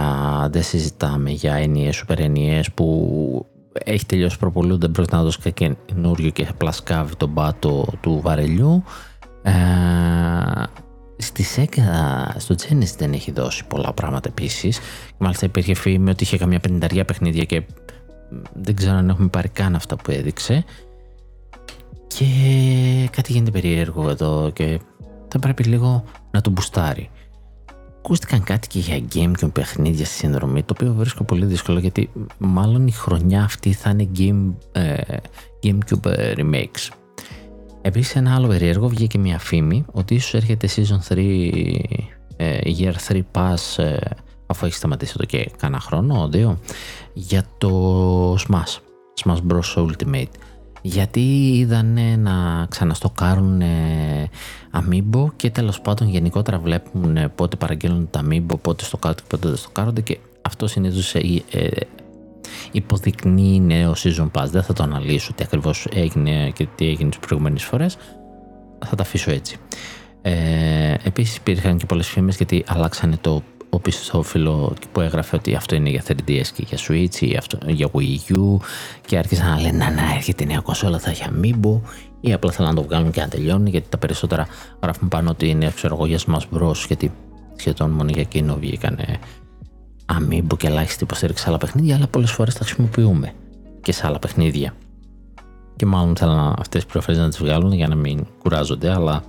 δεν 0.51 0.63
συζητάμε 0.63 1.29
για 1.29 1.53
ενιαίες 1.53 1.95
σούπερ 1.95 2.19
ενιαίες 2.19 2.71
που 2.71 3.45
έχει 3.73 4.05
τελειώσει 4.05 4.37
προπολού, 4.37 4.77
δεν 4.77 4.91
πρόκειται 4.91 5.15
να 5.15 5.23
δώσει 5.23 5.39
και 5.51 5.75
καινούριο 5.85 6.29
και 6.29 6.47
απλά 6.49 6.71
σκάβει 6.71 7.15
τον 7.15 7.33
πάτο 7.33 7.85
του 8.01 8.19
βαρελιού. 8.23 8.83
Ε, 9.43 9.53
στη 11.17 11.45
Sega, 11.55 11.79
στο 12.37 12.55
Genesis 12.55 12.95
δεν 12.97 13.13
έχει 13.13 13.31
δώσει 13.31 13.65
πολλά 13.67 13.93
πράγματα 13.93 14.29
επίσης. 14.29 14.79
Μάλιστα 15.17 15.45
υπήρχε 15.45 15.73
φήμη 15.73 16.09
ότι 16.09 16.23
είχε 16.23 16.37
καμιά 16.37 16.59
πενηνταριά 16.59 17.05
παιχνίδια 17.05 17.43
και 17.43 17.63
δεν 18.53 18.75
ξέρω 18.75 18.95
αν 18.95 19.09
έχουμε 19.09 19.27
πάρει 19.27 19.49
καν 19.49 19.75
αυτά 19.75 19.95
που 19.95 20.11
έδειξε. 20.11 20.63
Και 22.07 22.25
κάτι 23.11 23.31
γίνεται 23.31 23.51
περίεργο 23.51 24.09
εδώ 24.09 24.51
και 24.53 24.79
θα 25.27 25.39
πρέπει 25.39 25.63
λίγο 25.63 26.03
να 26.31 26.41
το 26.41 26.49
μπουστάρει. 26.49 27.09
Ακούστηκαν 27.97 28.43
κάτι 28.43 28.67
και 28.67 28.79
για 28.79 29.01
Gamecube 29.13 29.53
παιχνίδια 29.53 30.05
στη 30.05 30.15
συνδρομή, 30.15 30.63
το 30.63 30.73
οποίο 30.77 30.93
βρίσκω 30.93 31.23
πολύ 31.23 31.45
δύσκολο 31.45 31.79
γιατί 31.79 32.09
μάλλον 32.37 32.87
η 32.87 32.91
χρονιά 32.91 33.43
αυτή 33.43 33.73
θα 33.73 33.89
είναι 33.89 34.09
game, 34.17 34.53
ε, 34.71 34.95
Gamecube 35.63 36.05
ε, 36.05 36.33
remakes. 36.37 36.89
Επίσης 37.81 38.15
ένα 38.15 38.35
άλλο 38.35 38.47
περίεργο 38.47 38.87
βγήκε 38.87 39.17
μια 39.17 39.39
φήμη 39.39 39.85
ότι 39.91 40.13
ίσως 40.13 40.33
έρχεται 40.33 40.69
Season 40.75 41.13
3 41.13 41.79
ε, 42.37 42.59
Year 42.79 42.93
3 43.07 43.21
Pass 43.31 43.83
ε, 43.83 43.97
αφού 44.45 44.65
έχει 44.65 44.75
σταματήσει 44.75 45.13
εδώ 45.15 45.25
και 45.25 45.51
κάνα 45.57 45.79
χρόνο, 45.79 46.27
δύο, 46.27 46.59
για 47.13 47.43
το 47.57 48.33
Smash, 48.33 48.77
Smash 49.23 49.41
Bros. 49.47 49.87
Ultimate 49.87 50.31
γιατί 50.85 51.51
είδανε 51.57 52.15
να 52.15 52.65
ξαναστοκάρουν 52.69 53.61
αμίμπο 54.71 55.31
και 55.35 55.49
τέλος 55.49 55.81
πάντων 55.81 56.09
γενικότερα 56.09 56.59
βλέπουν 56.59 57.17
πότε 57.35 57.55
παραγγέλνουν 57.55 58.07
τα 58.09 58.19
αμίμπο, 58.19 58.57
πότε 58.57 58.83
στο 58.83 58.97
κάτω 58.97 59.15
και 59.15 59.27
πότε 59.27 59.47
δεν 59.47 59.57
στοκάρονται 59.57 60.01
και 60.01 60.17
αυτό 60.41 60.67
συνήθως 60.67 61.15
ε, 61.15 61.19
ε, 61.51 61.67
υποδεικνύει 62.71 63.59
νέο 63.59 63.93
season 63.97 64.31
pass. 64.31 64.45
Δεν 64.45 64.63
θα 64.63 64.73
το 64.73 64.83
αναλύσω 64.83 65.33
τι 65.33 65.43
ακριβώς 65.43 65.87
έγινε 65.91 66.49
και 66.49 66.67
τι 66.75 66.87
έγινε 66.87 67.09
τις 67.09 67.19
προηγούμενες 67.19 67.63
φορές. 67.63 67.97
Θα 68.85 68.95
τα 68.95 69.03
αφήσω 69.03 69.31
έτσι. 69.31 69.57
Ε, 70.21 70.93
Επίσης 71.03 71.35
υπήρχαν 71.35 71.77
και 71.77 71.85
πολλές 71.85 72.07
φήμες 72.07 72.35
γιατί 72.35 72.63
αλλάξανε 72.67 73.17
το 73.21 73.43
ο 73.75 73.79
πιστόφυλλο 73.79 74.73
που 74.91 75.01
έγραφε 75.01 75.35
ότι 75.35 75.55
αυτό 75.55 75.75
είναι 75.75 75.89
για 75.89 76.03
3DS 76.07 76.47
και 76.53 76.65
για 76.67 76.77
Switch 76.87 77.21
ή 77.21 77.35
αυτό, 77.35 77.57
για 77.67 77.89
Wii 77.93 78.35
U 78.35 78.57
και 79.05 79.17
άρχισαν 79.17 79.49
να 79.49 79.61
λένε 79.61 79.77
να, 79.77 79.91
να 79.91 80.13
έρχεται 80.15 80.43
η 80.43 80.47
νέα 80.47 80.59
κονσόλα 80.59 80.99
θα 80.99 81.09
έχει 81.09 81.23
Amiibo 81.29 81.79
ή 82.21 82.33
απλά 82.33 82.51
θέλουν 82.51 82.73
να 82.73 82.81
το 82.81 82.87
βγάλουν 82.87 83.11
και 83.11 83.21
να 83.21 83.27
τελειώνει 83.27 83.69
γιατί 83.69 83.89
τα 83.89 83.97
περισσότερα 83.97 84.47
γράφουν 84.81 85.07
πάνω 85.07 85.29
ότι 85.29 85.49
είναι 85.49 85.71
ξέρω 85.75 85.95
εγώ 85.95 86.05
για 86.05 86.19
Smash 86.27 86.57
Bros 86.57 86.85
γιατί 86.87 87.11
σχεδόν 87.55 87.89
μόνο 87.89 88.09
για 88.13 88.21
εκείνο 88.21 88.55
βγήκανε 88.55 89.19
αμήμπο 90.05 90.57
και 90.57 90.67
ελάχιστη 90.67 91.03
υποστήριξη 91.03 91.43
σε 91.43 91.49
άλλα 91.49 91.57
παιχνίδια, 91.57 91.95
αλλά 91.95 92.07
πολλές 92.07 92.31
φορές 92.31 92.53
τα 92.53 92.65
χρησιμοποιούμε 92.65 93.33
και 93.81 93.91
σε 93.91 94.07
άλλα 94.07 94.19
παιχνίδια. 94.19 94.73
Και 95.75 95.85
μάλλον 95.85 96.15
θέλουν 96.15 96.37
αυτές 96.37 96.83
τις 96.83 96.85
προφέρειε 96.85 97.21
να 97.21 97.29
τις 97.29 97.37
βγάλουν 97.37 97.73
για 97.73 97.87
να 97.87 97.95
μην 97.95 98.25
κουράζονται, 98.39 98.91
αλλά 98.93 99.23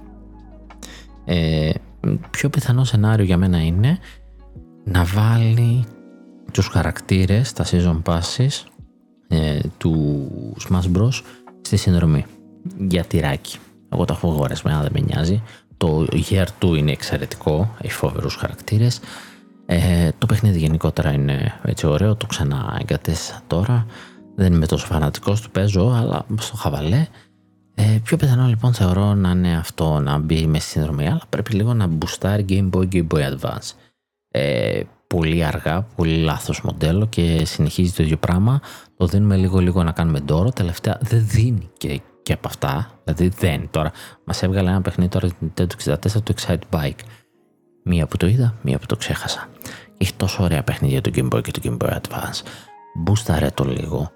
ε, 1.25 1.71
πιο 2.31 2.51
πιθανό 2.51 2.85
σενάριο 2.85 3.25
για 3.25 3.37
μένα 3.37 3.63
είναι 3.65 3.99
να 4.89 5.05
βάλει 5.05 5.85
τους 6.53 6.67
χαρακτήρες, 6.67 7.53
τα 7.53 7.65
season 7.65 8.03
passes 8.03 8.65
ε, 9.29 9.59
του 9.79 10.27
Smash 10.69 10.97
Bros 10.97 11.23
στη 11.61 11.77
συνδρομή 11.77 12.25
για 12.89 13.05
τυράκι. 13.05 13.59
Εγώ 13.89 14.05
το 14.05 14.13
έχω 14.17 14.31
αγοράσει, 14.31 14.63
δεν 14.65 14.91
με 14.93 15.01
νοιάζει. 15.01 15.43
Το 15.77 16.07
Year 16.13 16.47
2 16.61 16.77
είναι 16.77 16.93
εξαιρετικό, 16.93 17.75
έχει 17.83 17.93
φοβερούς 17.93 18.35
χαρακτήρες. 18.35 19.01
Ε, 19.67 20.09
το 20.19 20.27
παιχνίδι 20.27 20.59
γενικότερα 20.59 21.13
είναι 21.13 21.61
έτσι 21.65 21.87
ωραίο, 21.87 22.15
το 22.15 22.27
ξανά 22.27 22.79
εγκατέστησα 22.81 23.41
τώρα. 23.47 23.87
Δεν 24.35 24.53
είμαι 24.53 24.67
τόσο 24.67 24.87
φανατικός 24.87 25.41
του 25.41 25.51
παίζω, 25.51 25.89
αλλά 25.89 26.27
στο 26.39 26.57
χαβαλέ. 26.57 27.07
Ε, 27.75 27.99
πιο 28.03 28.17
πιθανό 28.17 28.47
λοιπόν 28.47 28.75
θεωρώ 28.75 29.15
να 29.15 29.31
είναι 29.31 29.57
αυτό 29.57 30.01
να 30.01 30.19
μπει 30.19 30.47
με 30.47 30.59
στη 30.59 30.71
συνδρομή, 30.71 31.07
αλλά 31.07 31.23
πρέπει 31.29 31.55
λίγο 31.55 31.75
να 31.75 31.87
μπουστάρει 31.87 32.45
Game 32.49 32.71
Boy 32.71 32.89
Game 32.93 33.07
Boy 33.07 33.31
Advance. 33.31 33.73
Ε, 34.39 34.83
πολύ 35.07 35.45
αργά, 35.45 35.83
πολύ 35.97 36.17
λάθος 36.17 36.61
μοντέλο 36.63 37.07
και 37.07 37.45
συνεχίζει 37.45 37.93
το 37.93 38.03
ίδιο 38.03 38.17
πράγμα. 38.17 38.61
Το 38.97 39.07
δίνουμε 39.07 39.37
λίγο 39.37 39.59
λίγο 39.59 39.83
να 39.83 39.93
κάνουμε 39.93 40.19
δώρο. 40.27 40.51
Τελευταία 40.51 40.99
δεν 41.01 41.27
δίνει 41.27 41.71
και, 41.77 42.01
και 42.23 42.33
από 42.33 42.49
αυτά. 42.49 42.91
Δηλαδή 43.05 43.29
δεν. 43.29 43.69
Τώρα 43.71 43.93
μας 44.25 44.43
έβγαλε 44.43 44.71
ένα 44.71 44.81
παιχνίδι 44.81 45.11
τώρα 45.11 45.29
το 45.55 45.67
64 45.85 45.97
το 46.23 46.35
Excite 46.37 46.79
Bike. 46.79 47.01
Μία 47.83 48.07
που 48.07 48.17
το 48.17 48.27
είδα, 48.27 48.55
μία 48.63 48.79
που 48.79 48.87
το 48.87 48.97
ξέχασα. 48.97 49.49
Έχει 49.99 50.15
τόσο 50.15 50.43
ωραία 50.43 50.63
παιχνίδια 50.63 51.01
το 51.01 51.11
Game 51.15 51.29
Boy 51.29 51.43
και 51.43 51.51
το 51.51 51.61
Game 51.65 51.87
Boy 51.87 51.93
Advance. 51.93 52.43
Μπούσταρε 52.95 53.51
το 53.55 53.65
λίγο 53.65 54.11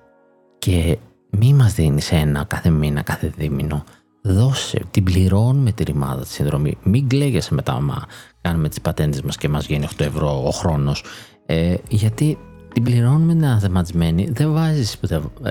και 0.59 0.99
μη 1.31 1.55
μας 1.55 1.75
δίνεις 1.75 2.13
ένα 2.13 2.45
κάθε 2.45 2.71
μήνα, 2.71 3.03
κάθε 3.03 3.33
δίμηνο. 3.37 3.85
Δώσε, 4.23 4.83
την 4.91 5.05
πληρώνουμε 5.05 5.73
τη 5.73 5.85
ρημάδα 5.85 6.23
τη 6.23 6.29
συνδρομή. 6.29 6.79
Μην 6.83 7.09
κλαίγεσαι 7.09 7.55
μετά, 7.55 7.73
άμα 7.73 8.07
κάνουμε 8.41 8.69
τις 8.69 8.81
πατέντες 8.81 9.23
μας 9.23 9.37
και 9.37 9.49
μας 9.49 9.67
βγαίνει 9.67 9.87
8 9.97 10.05
ευρώ 10.05 10.47
ο 10.47 10.51
χρόνος. 10.51 11.05
Ε, 11.47 11.75
γιατί 11.89 12.39
την 12.73 12.83
πληρώνουμε 12.83 13.33
την 13.33 13.45
αναθεματισμένη, 13.45 14.29
δεν 14.33 14.53
βάζεις 14.53 14.99
που 14.99 15.07
δεν, 15.07 15.31
ε, 15.43 15.51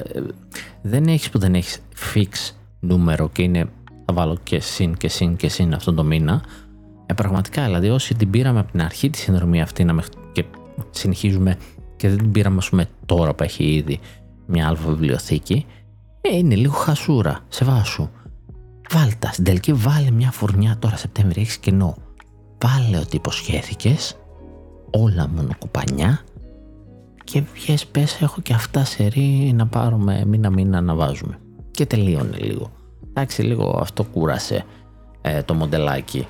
δεν 0.81 1.05
έχεις 1.05 1.29
που 1.29 1.39
δεν 1.39 1.55
έχεις 1.55 1.79
fix 2.13 2.53
νούμερο 2.79 3.29
και 3.29 3.41
είναι 3.41 3.69
θα 4.05 4.13
βάλω 4.13 4.37
και 4.43 4.59
συν 4.59 4.97
και 4.97 5.07
συν 5.07 5.35
και 5.35 5.49
συν 5.49 5.73
αυτόν 5.73 5.95
τον 5.95 6.05
μήνα. 6.05 6.43
Ε, 7.05 7.13
πραγματικά, 7.13 7.63
δηλαδή 7.63 7.89
όσοι 7.89 8.15
την 8.15 8.29
πήραμε 8.29 8.59
από 8.59 8.71
την 8.71 8.81
αρχή 8.81 9.09
τη 9.09 9.17
συνδρομή 9.17 9.61
αυτή 9.61 9.83
να 9.83 10.03
και 10.31 10.45
συνεχίζουμε 10.89 11.57
και 11.95 12.09
δεν 12.09 12.17
την 12.17 12.31
πήραμε 12.31 12.61
πούμε, 12.69 12.85
τώρα 13.05 13.33
που 13.33 13.43
έχει 13.43 13.63
ήδη 13.63 13.99
μια 14.45 14.67
άλλη 14.67 14.77
βιβλιοθήκη, 14.87 15.65
ε, 16.21 16.37
είναι 16.37 16.55
λίγο 16.55 16.73
χασούρα, 16.73 17.39
σε 17.47 17.65
βάσου. 17.65 18.09
Βάλτα, 18.89 19.31
στην 19.31 19.43
τελική 19.43 19.73
βάλε 19.73 20.11
μια 20.11 20.31
φουρνιά 20.31 20.77
τώρα 20.79 20.95
Σεπτέμβρη, 20.95 21.41
έχεις 21.41 21.57
κενό. 21.57 21.97
Βάλε 22.63 22.97
ότι 22.97 23.15
υποσχέθηκες, 23.15 24.17
όλα 24.91 25.27
μόνο 25.27 25.49
κουπανιά 25.59 26.23
και 27.23 27.43
βγες 27.53 27.85
πες 27.85 28.21
έχω 28.21 28.41
και 28.41 28.53
αυτά 28.53 28.85
σε 28.85 29.07
ρί 29.07 29.53
να 29.55 29.67
πάρουμε 29.67 30.25
μήνα 30.25 30.49
μήνα 30.49 30.81
να 30.81 30.95
βάζουμε. 30.95 31.39
Και 31.71 31.85
τελείωνε 31.85 32.37
λίγο. 32.37 32.71
Εντάξει 33.09 33.41
λίγο 33.41 33.77
αυτό 33.81 34.03
κούρασε 34.03 34.65
ε, 35.21 35.43
το 35.43 35.53
μοντελάκι. 35.53 36.27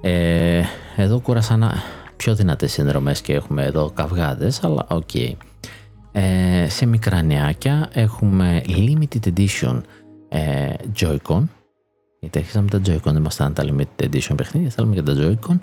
Ε, 0.00 0.62
εδώ 0.96 1.20
κούρασαν 1.20 1.70
πιο 2.16 2.34
δυνατές 2.34 2.72
συνδρομές 2.72 3.20
και 3.20 3.32
έχουμε 3.32 3.64
εδώ 3.64 3.90
καυγάδες 3.94 4.64
αλλά 4.64 4.86
οκ. 4.90 5.08
Okay. 5.12 5.32
Ε, 6.12 6.68
σε 6.68 6.86
μικρά 6.86 7.22
νεάκια 7.22 7.88
έχουμε 7.92 8.62
limited 8.66 9.32
edition 9.34 9.80
ε, 10.28 10.72
Joy-Con 11.00 11.42
γιατί 12.20 12.38
αρχίσαμε 12.38 12.68
τα 12.68 12.80
Joy-Con, 12.86 13.02
δεν 13.02 13.16
ήμασταν 13.16 13.54
τα 13.54 13.64
limited 13.66 14.04
edition 14.04 14.36
παιχνίδια, 14.36 14.70
θέλουμε 14.70 14.94
και 14.94 15.02
τα 15.02 15.14
Joy-Con 15.16 15.58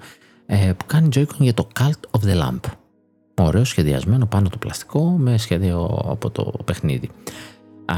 ε, 0.46 0.74
που 0.78 0.86
κάνει 0.86 1.10
Joy-Con 1.15 1.38
για 1.39 1.54
το 1.54 1.67
Cult 1.80 2.20
of 2.20 2.30
the 2.30 2.41
Lamp 2.41 2.60
ωραίο 3.43 3.63
σχεδιασμένο 3.63 4.26
πάνω 4.26 4.50
το 4.50 4.58
πλαστικό 4.58 5.04
με 5.04 5.38
σχέδιο 5.38 6.04
από 6.06 6.30
το 6.30 6.54
παιχνίδι. 6.65 7.10
Α, 7.86 7.96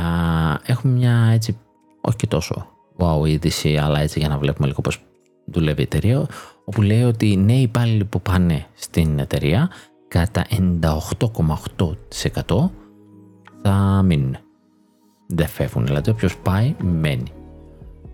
έχουμε 0.64 0.94
μια 0.94 1.30
έτσι, 1.34 1.58
όχι 2.02 2.16
και 2.16 2.28
τόσο 2.28 2.68
wow 2.98 3.28
είδηση, 3.28 3.78
αλλά 3.78 4.00
έτσι 4.00 4.20
για 4.20 4.28
να 4.30 4.38
βλέπουμε 4.38 4.68
λίγο 4.68 4.82
πώς 4.82 5.02
δουλεύει 5.46 5.82
η 5.82 5.84
εταιρεία, 5.84 6.28
όπου 6.66 6.82
λέει 6.82 7.04
ότι 7.04 7.32
οι 7.32 7.38
νέοι 7.38 7.62
υπάλληλοι 7.62 8.06
που 8.06 8.22
πάνε 8.22 8.66
στην 8.74 9.20
εταιρεία 9.20 9.70
κατά 10.08 10.46
98,8% 10.82 12.70
θα 13.62 14.02
μείνουν. 14.06 14.38
Δεν 15.28 15.48
φεύγουν, 15.48 15.86
δηλαδή 15.86 16.10
όποιος 16.10 16.38
πάει 16.38 16.76
μένει. 16.82 17.32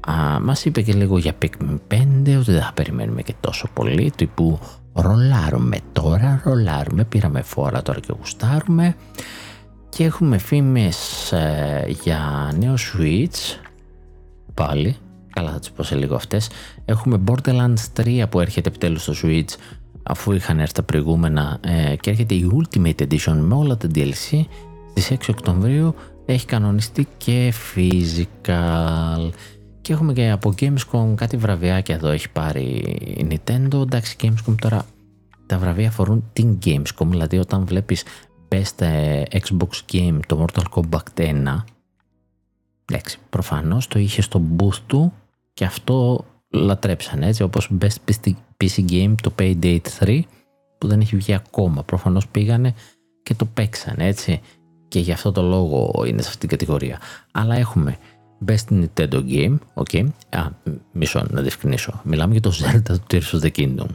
Α, 0.05 0.39
μας 0.39 0.65
είπε 0.65 0.81
και 0.81 0.93
λίγο 0.93 1.17
για 1.17 1.33
Pikmin 1.41 1.77
5 1.87 2.01
ότι 2.39 2.51
δεν 2.51 2.61
θα 2.61 2.71
περιμένουμε 2.73 3.21
και 3.21 3.33
τόσο 3.39 3.67
πολύ 3.73 4.11
τύπου 4.15 4.59
ρολάρουμε 4.93 5.77
τώρα, 5.91 6.41
ρολάρουμε, 6.43 7.03
πήραμε 7.03 7.41
φόρα 7.41 7.81
τώρα 7.81 7.99
και 7.99 8.13
γουστάρουμε 8.17 8.95
και 9.89 10.03
έχουμε 10.03 10.37
φήμες 10.37 11.31
ε, 11.31 11.85
για 12.03 12.51
νέο 12.59 12.73
Switch 12.73 13.59
πάλι, 14.53 14.97
καλά 15.33 15.51
θα 15.51 15.59
τις 15.59 15.71
πω 15.71 15.83
σε 15.83 15.95
λίγο 15.95 16.15
αυτές. 16.15 16.49
Έχουμε 16.85 17.21
Borderlands 17.27 18.01
3 18.03 18.23
που 18.29 18.39
έρχεται 18.39 18.69
επιτέλους 18.69 19.01
στο 19.01 19.13
Switch 19.23 19.55
αφού 20.03 20.31
είχαν 20.31 20.59
έρθει 20.59 20.73
τα 20.73 20.83
προηγούμενα 20.83 21.59
ε, 21.61 21.95
και 21.95 22.09
έρχεται 22.09 22.33
η 22.33 22.51
Ultimate 22.53 23.01
Edition 23.01 23.37
με 23.39 23.55
όλα 23.55 23.77
τα 23.77 23.87
DLC 23.95 24.45
στις 24.95 25.11
6 25.11 25.15
Οκτωβρίου 25.29 25.95
έχει 26.25 26.45
κανονιστεί 26.45 27.07
και 27.17 27.53
physical 27.75 29.29
και 29.85 29.93
έχουμε 29.93 30.13
και 30.13 30.29
από 30.29 30.53
Gamescom 30.59 31.13
κάτι 31.15 31.37
βραβιάκια 31.37 31.95
εδώ 31.95 32.09
έχει 32.09 32.29
πάρει 32.29 32.63
η 33.17 33.27
Nintendo. 33.29 33.81
Εντάξει, 33.81 34.15
Gamescom 34.21 34.55
τώρα 34.61 34.85
τα 35.45 35.57
βραβεία 35.57 35.87
αφορούν 35.87 36.29
την 36.33 36.57
Gamescom, 36.65 37.07
δηλαδή 37.07 37.37
όταν 37.37 37.65
βλέπεις 37.65 38.03
Best 38.49 38.81
ε, 38.81 39.23
Xbox 39.31 39.91
Game 39.91 40.19
το 40.27 40.45
Mortal 40.45 40.63
Kombat 40.73 41.19
1 41.19 41.63
εντάξει, 42.85 43.17
προφανώς 43.29 43.87
το 43.87 43.99
είχες 43.99 44.25
στο 44.25 44.41
booth 44.57 44.79
του 44.87 45.13
και 45.53 45.65
αυτό 45.65 46.25
λατρέψαν 46.49 47.23
έτσι 47.23 47.43
όπως 47.43 47.71
Best 47.81 48.13
PC 48.63 48.89
Game 48.89 49.13
το 49.21 49.31
Payday 49.39 49.79
3 49.99 50.19
που 50.77 50.87
δεν 50.87 50.99
έχει 50.99 51.15
βγει 51.15 51.33
ακόμα. 51.33 51.83
Προφανώς 51.83 52.27
πήγανε 52.27 52.73
και 53.23 53.33
το 53.33 53.45
παίξαν 53.45 53.95
έτσι. 53.97 54.41
Και 54.87 54.99
γι' 54.99 55.11
αυτό 55.11 55.31
το 55.31 55.41
λόγο 55.41 56.03
είναι 56.07 56.21
σε 56.21 56.27
αυτήν 56.27 56.39
την 56.39 56.57
κατηγορία. 56.57 56.99
Αλλά 57.31 57.55
έχουμε 57.55 57.97
Best 58.45 58.69
Nintendo 58.69 59.23
Game, 59.27 59.57
ok. 59.73 60.05
Α, 60.29 60.47
μισό 60.91 61.25
να 61.29 61.41
διευκρινίσω. 61.41 62.01
Μιλάμε 62.03 62.31
για 62.31 62.41
το 62.41 62.51
Zelda 62.61 62.81
του 62.83 63.03
Tears 63.11 63.39
of 63.39 63.45
the 63.45 63.51
Kingdom, 63.57 63.87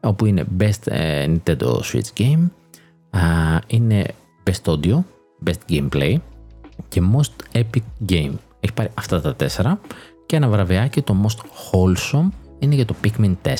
όπου 0.00 0.26
είναι 0.26 0.44
Best 0.58 0.86
ε, 0.86 1.26
Nintendo 1.26 1.80
Switch 1.80 2.18
Game, 2.18 2.48
είναι 3.66 4.06
Best 4.44 4.72
Audio, 4.72 4.98
Best 5.46 5.70
Gameplay 5.70 6.16
και 6.88 7.02
Most 7.16 7.56
Epic 7.58 8.08
Game. 8.08 8.32
Έχει 8.60 8.72
πάρει 8.74 8.90
αυτά 8.94 9.20
τα 9.20 9.34
τέσσερα 9.34 9.80
και 10.26 10.36
ένα 10.36 10.48
βραβιάκι 10.48 11.02
το 11.02 11.16
Most 11.24 11.38
Wholesome 11.38 12.28
είναι 12.58 12.74
για 12.74 12.84
το 12.84 12.94
Pikmin 13.04 13.34
4. 13.42 13.52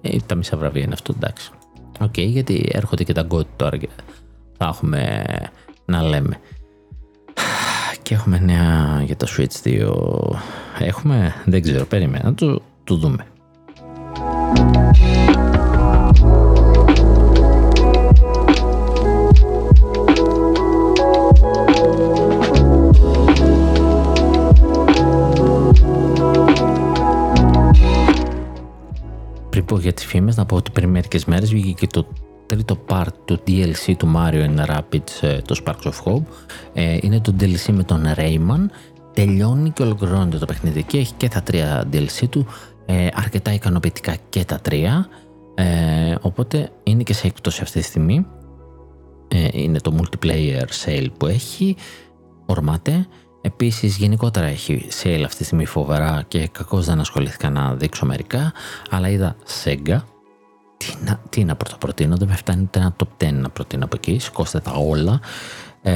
Ε, 0.00 0.16
τα 0.26 0.34
μισά 0.34 0.56
βραβεία 0.56 0.82
είναι 0.82 0.92
αυτό, 0.92 1.12
εντάξει. 1.16 1.50
OK, 2.00 2.12
okay, 2.16 2.26
γιατί 2.26 2.68
έρχονται 2.72 3.04
και 3.04 3.12
τα 3.12 3.26
GOTY 3.30 3.46
τώρα 3.56 3.76
και 3.76 3.88
θα 4.56 4.66
έχουμε 4.66 5.24
να 5.84 6.02
λέμε. 6.02 6.40
Και 8.06 8.14
έχουμε 8.14 8.38
νέα 8.38 9.02
για 9.04 9.16
το 9.16 9.26
Switch 9.36 9.68
2. 9.68 9.90
Έχουμε, 10.78 11.34
δεν 11.44 11.62
ξέρω, 11.62 11.84
περίμενα 11.84 12.24
να 12.24 12.34
το, 12.34 12.62
το 12.84 12.96
δούμε. 12.96 13.26
Πριν 29.50 29.64
πω 29.64 29.78
για 29.78 29.92
τις 29.92 30.04
φήμες, 30.04 30.36
να 30.36 30.46
πω 30.46 30.56
ότι 30.56 30.70
πριν 30.70 30.88
μερικές 30.88 31.24
μέρες 31.24 31.50
βγήκε 31.50 31.72
και 31.72 31.86
το 31.86 32.06
τρίτο 32.46 32.78
part 32.88 33.12
του 33.24 33.38
DLC 33.46 33.94
του 33.98 34.12
Mario 34.16 34.46
and 34.46 34.66
Rabbids, 34.66 35.20
ε, 35.20 35.38
το 35.38 35.62
Sparks 35.64 35.90
of 35.90 36.02
Hope. 36.04 36.22
Ε, 36.72 36.98
είναι 37.00 37.20
το 37.20 37.34
DLC 37.40 37.72
με 37.72 37.82
τον 37.82 38.04
Rayman. 38.16 38.66
Τελειώνει 39.12 39.70
και 39.70 39.82
ολοκληρώνεται 39.82 40.38
το 40.38 40.46
παιχνίδι 40.46 40.82
και 40.82 40.98
έχει 40.98 41.12
και 41.14 41.28
τα 41.28 41.42
τρία 41.42 41.88
DLC 41.92 42.28
του. 42.30 42.46
Ε, 42.86 43.08
αρκετά 43.14 43.52
ικανοποιητικά 43.52 44.16
και 44.28 44.44
τα 44.44 44.58
τρία. 44.60 45.08
οπότε 46.20 46.70
είναι 46.82 47.02
και 47.02 47.12
σε 47.12 47.26
έκπτωση 47.26 47.62
αυτή 47.62 47.80
τη 47.80 47.84
στιγμή. 47.84 48.26
είναι 49.52 49.80
το 49.80 49.94
multiplayer 50.00 50.66
sale 50.84 51.08
που 51.18 51.26
έχει. 51.26 51.76
Ορμάται. 52.46 53.06
Επίσης 53.40 53.96
γενικότερα 53.96 54.46
έχει 54.46 54.88
sale 55.02 55.22
αυτή 55.24 55.36
τη 55.36 55.44
στιγμή 55.44 55.64
φοβερά 55.64 56.24
και 56.28 56.48
κακώς 56.52 56.86
δεν 56.86 57.00
ασχολήθηκα 57.00 57.50
να 57.50 57.74
δείξω 57.74 58.06
μερικά 58.06 58.52
αλλά 58.90 59.08
είδα 59.08 59.36
Sega 59.64 59.98
τι 60.76 60.94
να, 61.04 61.20
τι 61.28 61.44
να 61.44 61.56
πρωτοπροτείνω, 61.56 62.16
δεν 62.16 62.28
με 62.28 62.34
φτάνει 62.34 62.62
ούτε 62.62 62.78
ένα 62.78 62.96
top 62.96 63.24
10 63.24 63.32
να 63.32 63.48
προτείνω 63.48 63.84
από 63.84 63.96
εκεί, 63.96 64.18
σηκώστε 64.18 64.60
τα 64.60 64.72
όλα. 64.72 65.20
Ε, 65.82 65.94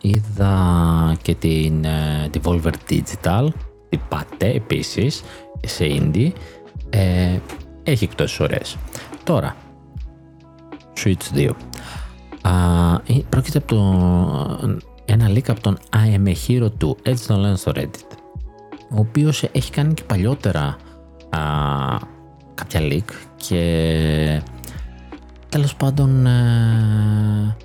είδα 0.00 1.16
και 1.22 1.34
την 1.34 1.84
ε, 1.84 2.30
Devolver 2.32 2.72
Digital, 2.88 3.46
την 3.88 4.00
Πάτε 4.08 4.50
επίσης, 4.50 5.22
σε 5.66 5.84
indie. 5.88 6.32
Ε, 6.90 7.38
έχει 7.82 8.04
εκτός 8.04 8.40
ωραίες. 8.40 8.76
Τώρα, 9.24 9.56
Switch 10.96 11.34
2. 11.34 11.50
Α, 12.42 12.52
ε, 13.06 13.22
πρόκειται 13.28 13.58
από 13.58 13.66
το, 13.66 14.80
ένα 15.04 15.28
link 15.28 15.48
από 15.50 15.60
τον 15.60 15.78
I 15.92 16.16
am 16.16 16.28
a 16.28 16.34
hero 16.48 16.70
του, 16.78 16.96
έτσι 17.02 17.26
το 17.26 17.36
λένε 17.36 17.56
στο 17.56 17.72
Reddit, 17.74 18.16
ο 18.90 18.98
οποίος 18.98 19.42
έχει 19.42 19.70
κάνει 19.70 19.94
και 19.94 20.02
παλιότερα 20.02 20.76
α, 21.30 21.38
κάποια 22.54 22.80
leak 22.80 23.29
και 23.48 24.42
τέλος 25.48 25.76
πάντων 25.76 26.26
ε, 26.26 27.56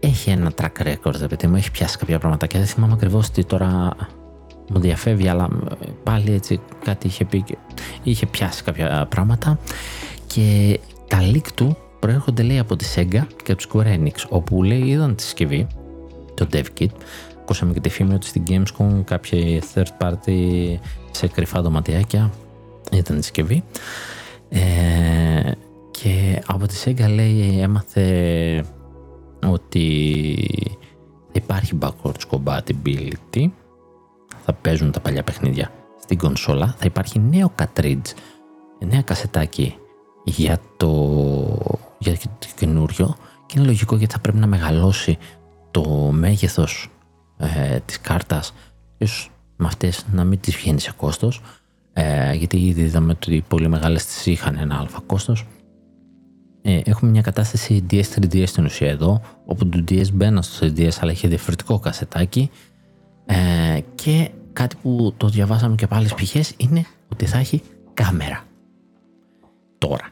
έχει 0.00 0.30
ένα 0.30 0.52
track 0.60 0.86
record, 0.86 1.28
παιδί 1.28 1.46
μου, 1.46 1.56
έχει 1.56 1.70
πιάσει 1.70 1.98
κάποια 1.98 2.18
πράγματα. 2.18 2.46
Και 2.46 2.58
δεν 2.58 2.66
θυμάμαι 2.66 2.92
ακριβώς 2.92 3.30
τι 3.30 3.44
τώρα 3.44 3.96
μου 4.70 4.80
διαφεύγει, 4.80 5.28
αλλά 5.28 5.48
πάλι 6.02 6.32
έτσι 6.32 6.60
κάτι 6.84 7.06
είχε 7.06 7.24
πει 7.24 7.42
και 7.42 7.56
είχε 8.02 8.26
πιάσει 8.26 8.62
κάποια 8.62 9.06
πράγματα. 9.08 9.58
Και 10.26 10.78
τα 11.08 11.18
leak 11.32 11.46
του 11.54 11.76
προέρχονται 12.00 12.42
λέει 12.42 12.58
από 12.58 12.76
τη 12.76 12.84
Sega 12.94 13.22
και 13.44 13.52
από 13.52 13.62
Square 13.68 13.98
Enix 13.98 14.14
όπου 14.28 14.62
λέει 14.62 14.80
είδαν 14.80 15.14
τη 15.14 15.22
συσκευή 15.22 15.66
το 16.34 16.46
DevKit 16.52 16.90
ακούσαμε 17.40 17.72
και 17.72 17.80
τη 17.80 17.88
φήμη 17.88 18.14
ότι 18.14 18.26
στην 18.26 18.42
Gamescom 18.48 19.02
κάποια 19.04 19.62
third 19.74 19.86
party 20.00 20.76
σε 21.10 21.26
κρυφά 21.26 21.62
δωματιάκια 21.62 22.30
ήταν 22.92 23.16
τη 23.16 23.22
συσκευή. 23.22 23.64
Ε, 24.48 25.50
και 25.90 26.42
από 26.46 26.66
τη 26.66 26.82
Sega 26.84 27.08
λέει 27.08 27.60
έμαθε 27.60 28.64
ότι 29.46 29.86
υπάρχει 31.32 31.78
backwards 31.80 32.22
compatibility. 32.30 33.46
Θα 34.44 34.52
παίζουν 34.52 34.90
τα 34.90 35.00
παλιά 35.00 35.22
παιχνίδια 35.22 35.70
στην 36.00 36.18
κονσόλα. 36.18 36.74
Θα 36.78 36.84
υπάρχει 36.84 37.18
νέο 37.18 37.52
cartridge 37.58 38.12
νέα 38.86 39.02
κασετάκι 39.02 39.76
για 40.24 40.60
το, 40.76 40.92
για 41.98 42.12
το 42.12 42.46
καινούριο. 42.56 43.16
Και 43.46 43.54
είναι 43.58 43.66
λογικό 43.66 43.96
γιατί 43.96 44.12
θα 44.12 44.20
πρέπει 44.20 44.38
να 44.38 44.46
μεγαλώσει 44.46 45.18
το 45.70 46.10
μέγεθος 46.12 46.90
ε, 47.36 47.78
της 47.84 48.00
κάρτας. 48.00 48.54
Ίσως 48.98 49.30
με 49.56 49.66
αυτές 49.66 50.06
να 50.12 50.24
μην 50.24 50.40
τις 50.40 50.56
βγαίνει 50.56 50.80
σε 50.80 50.92
κόστος 50.96 51.40
ε, 52.00 52.32
γιατί 52.34 52.56
ήδη 52.66 52.82
είδαμε 52.82 53.12
ότι 53.12 53.34
οι 53.34 53.40
πολύ 53.48 53.68
μεγάλες 53.68 54.04
τις 54.04 54.26
είχαν 54.26 54.56
ένα 54.56 54.78
αλφα 54.78 55.00
κόστος. 55.06 55.46
Ε, 56.62 56.80
έχουμε 56.84 57.10
μια 57.10 57.20
κατάσταση 57.20 57.86
DS3DS 57.90 58.46
στην 58.46 58.64
ουσία 58.64 58.88
εδώ 58.88 59.20
όπου 59.44 59.68
το 59.68 59.84
DS 59.88 60.12
μπαίνα 60.12 60.42
στο 60.42 60.66
3DS 60.66 60.90
αλλά 61.00 61.10
έχει 61.10 61.28
διαφορετικό 61.28 61.78
κασετάκι. 61.78 62.50
Ε, 63.26 63.80
και 63.94 64.30
κάτι 64.52 64.76
που 64.82 65.14
το 65.16 65.28
διαβάσαμε 65.28 65.74
και 65.74 65.84
από 65.84 65.94
άλλες 65.94 66.14
πηγές 66.14 66.54
είναι 66.56 66.84
ότι 67.08 67.26
θα 67.26 67.38
έχει 67.38 67.62
κάμερα. 67.94 68.44
Τώρα 69.78 70.08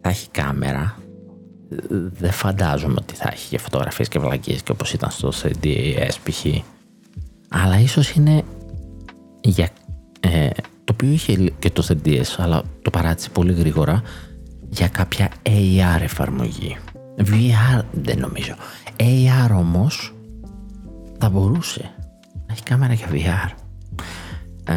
θα 0.00 0.08
έχει 0.08 0.28
κάμερα. 0.30 0.98
Δεν 2.10 2.30
φαντάζομαι 2.30 2.96
ότι 2.98 3.14
θα 3.14 3.28
έχει 3.32 3.48
και 3.48 3.58
φωτογραφίες 3.58 4.08
και 4.08 4.18
βλακίες 4.18 4.62
και 4.62 4.72
όπως 4.72 4.92
ήταν 4.92 5.10
στο 5.10 5.32
3DS 5.42 6.14
π.χ. 6.22 6.46
Αλλά 7.48 7.80
ίσως 7.80 8.10
είναι 8.10 8.42
για, 9.40 9.68
ε, 10.24 10.48
το 10.84 10.92
οποίο 10.92 11.10
είχε 11.10 11.52
και 11.58 11.70
το 11.70 11.86
3DS 11.88 12.34
αλλά 12.36 12.62
το 12.82 12.90
παράτησε 12.90 13.30
πολύ 13.30 13.52
γρήγορα 13.52 14.02
για 14.68 14.88
κάποια 14.88 15.30
AR 15.42 16.00
εφαρμογή. 16.00 16.76
VR 17.18 17.82
δεν 17.92 18.18
νομίζω. 18.18 18.54
AR 18.96 19.50
όμως 19.56 20.14
θα 21.18 21.30
μπορούσε 21.30 21.90
να 22.46 22.52
έχει 22.52 22.62
κάμερα 22.62 22.92
για 22.92 23.06
VR. 23.12 23.50
Ε, 24.64 24.74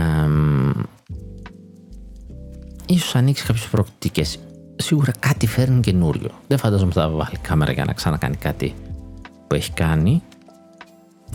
ίσως 2.86 3.16
ανοίξει 3.16 3.46
κάποιες 3.46 3.68
προοπτικές 3.68 4.40
σίγουρα 4.76 5.12
κάτι 5.20 5.48
φέρνει 5.48 5.80
καινούριο. 5.80 6.30
Δεν 6.48 6.58
φαντάζομαι 6.58 6.92
θα 6.92 7.10
βάλει 7.10 7.38
κάμερα 7.42 7.72
για 7.72 7.86
να 7.86 7.94
ξανακάνει 7.94 8.36
κάτι 8.36 8.76
που 9.48 9.56
έχει 9.56 9.72
κάνει. 9.72 10.22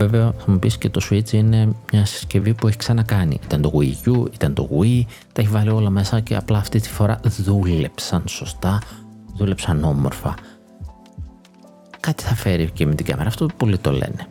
Βέβαια 0.03 0.33
θα 0.37 0.51
μου 0.51 0.59
πεις 0.59 0.77
και 0.77 0.89
το 0.89 1.01
Switch 1.09 1.31
είναι 1.31 1.75
μια 1.91 2.05
συσκευή 2.05 2.53
που 2.53 2.67
έχει 2.67 2.77
ξανακάνει. 2.77 3.39
Ήταν 3.43 3.61
το 3.61 3.71
Wii 3.75 4.09
U, 4.09 4.33
ήταν 4.33 4.53
το 4.53 4.69
Wii, 4.79 5.01
τα 5.33 5.41
έχει 5.41 5.49
βάλει 5.49 5.69
όλα 5.69 5.89
μέσα 5.89 6.19
και 6.19 6.35
απλά 6.35 6.57
αυτή 6.57 6.79
τη 6.79 6.89
φορά 6.89 7.19
δούλεψαν 7.23 8.23
σωστά, 8.27 8.81
δούλεψαν 9.35 9.83
όμορφα. 9.83 10.35
Κάτι 11.99 12.23
θα 12.23 12.35
φέρει 12.35 12.69
και 12.73 12.85
με 12.85 12.95
την 12.95 13.05
κάμερα, 13.05 13.27
αυτό 13.27 13.47
πολύ 13.57 13.77
το 13.77 13.91
λένε. 13.91 14.27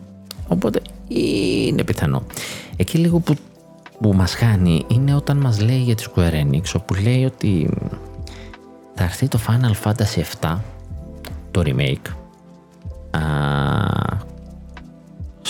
Οπότε 0.49 0.81
είναι 1.09 1.85
πιθανό. 1.85 2.23
Εκεί 2.77 2.99
λίγο 2.99 3.19
που, 3.19 3.35
που 4.01 4.13
μας 4.15 4.35
χάνει 4.35 4.85
είναι 4.89 5.15
όταν 5.15 5.37
μας 5.37 5.61
λέει 5.61 5.83
για 5.83 5.95
τη 5.95 6.05
Square 6.15 6.33
Enix, 6.33 6.63
όπου 6.77 6.95
λέει 6.95 7.25
ότι 7.25 7.71
θα 8.95 9.05
έρθει 9.05 9.29
το 9.29 9.39
Final 9.47 9.91
Fantasy 9.91 10.23
7 10.41 10.59
το 11.51 11.63
remake 11.65 12.11
α, 13.11 13.21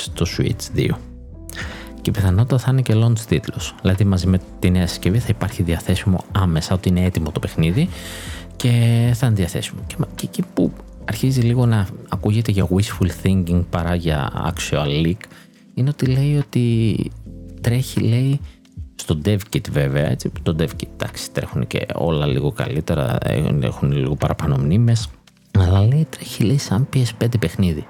στο 0.03 0.27
Switch 0.37 0.79
2 0.79 0.91
και 2.03 2.11
πιθανότατα 2.11 2.59
θα 2.59 2.71
είναι 2.71 2.83
και 2.83 2.95
launch 2.97 3.19
τίτλος. 3.19 3.75
Δηλαδή 3.81 4.05
μαζί 4.05 4.27
με 4.27 4.41
τη 4.59 4.71
νέα 4.71 4.87
συσκευή 4.87 5.19
θα 5.19 5.27
υπάρχει 5.31 5.63
διαθέσιμο 5.63 6.25
άμεσα 6.33 6.75
ότι 6.75 6.89
είναι 6.89 7.05
έτοιμο 7.05 7.31
το 7.31 7.41
παιχνίδι 7.41 7.89
και 8.57 8.69
θα 9.15 9.27
είναι 9.27 9.35
διαθέσιμο. 9.35 9.81
Και, 9.87 9.97
και 10.15 10.27
εκεί 10.27 10.43
που 10.55 10.73
αρχίζει 11.05 11.41
λίγο 11.41 11.67
να 11.67 11.89
ακούγεται 12.09 12.51
για 12.51 12.69
wishful 12.71 13.09
thinking 13.23 13.65
παρά 13.71 13.95
για 13.95 14.31
actual 14.55 15.07
leak 15.07 15.21
είναι 15.75 15.89
ότι 15.89 16.07
λέει 16.07 16.37
ότι 16.37 16.97
τρέχει 17.61 18.01
λέει 18.01 18.41
στο 18.95 19.19
DevKit 19.25 19.71
βέβαια, 19.71 20.11
έτσι, 20.11 20.33
το 20.43 20.57
DevKit 20.59 20.89
εντάξει 20.93 21.31
τρέχουν 21.33 21.67
και 21.67 21.87
όλα 21.95 22.27
λίγο 22.27 22.53
καλύτερα, 22.53 23.19
έχουν 23.61 23.93
λίγο 23.93 24.15
παραπάνω 24.15 24.57
μνήμες, 24.57 25.09
αλλά 25.59 25.87
λέει 25.87 26.07
τρέχει 26.11 26.43
λέει 26.45 26.59
σαν 26.59 26.89
PS5 26.95 27.27
παιχνίδι. 27.39 27.87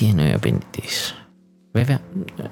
Τι 0.00 0.06
εννοεί 0.06 0.28
ο 0.28 0.32
επενδυτής. 0.32 1.14
Βέβαια, 1.72 2.00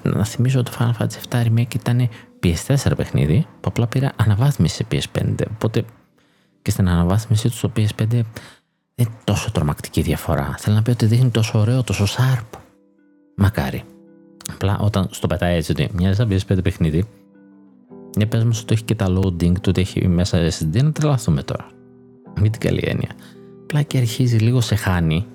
να 0.03 0.25
θυμίσω 0.25 0.59
ότι 0.59 0.71
το 0.71 0.77
Final 0.79 1.01
Fantasy 1.01 1.41
7 1.41 1.45
Remake 1.45 1.75
ήταν 1.75 2.09
PS4 2.43 2.91
παιχνίδι 2.95 3.47
που 3.61 3.67
απλά 3.69 3.87
πήρα 3.87 4.11
αναβάθμιση 4.15 4.75
σε 4.75 4.85
PS5. 4.91 5.33
Οπότε 5.53 5.83
και 6.61 6.71
στην 6.71 6.89
αναβάθμιση 6.89 7.49
τους 7.49 7.57
στο 7.57 7.71
PS5 7.75 8.07
δεν 8.07 8.25
είναι 8.95 9.09
τόσο 9.23 9.51
τρομακτική 9.51 10.01
διαφορά. 10.01 10.55
Θέλω 10.57 10.75
να 10.75 10.81
πει 10.81 10.89
ότι 10.89 11.05
δείχνει 11.05 11.29
τόσο 11.29 11.59
ωραίο, 11.59 11.83
τόσο 11.83 12.05
sharp. 12.05 12.59
Μακάρι. 13.35 13.83
Απλά 14.53 14.77
όταν 14.79 15.07
στο 15.11 15.27
πετάει 15.27 15.55
έτσι 15.55 15.71
ότι 15.71 15.89
μοιάζει 15.93 16.15
σαν 16.15 16.29
PS5 16.31 16.63
παιχνίδι, 16.63 17.07
για 18.17 18.27
πες 18.27 18.43
μας 18.43 18.61
ότι 18.61 18.73
έχει 18.73 18.83
και 18.83 18.95
τα 18.95 19.05
loading 19.09 19.53
του 19.53 19.67
ότι 19.67 19.81
έχει 19.81 20.07
μέσα 20.07 20.49
SSD 20.49 20.83
να 20.83 20.91
τρελαθούμε 20.91 21.43
τώρα. 21.43 21.67
Με 22.39 22.49
την 22.49 22.59
καλή 22.59 22.83
έννοια. 22.83 23.09
Απλά 23.61 23.81
και 23.81 23.97
αρχίζει 23.97 24.37
λίγο 24.37 24.61
σε 24.61 24.75
χάνει. 24.75 25.25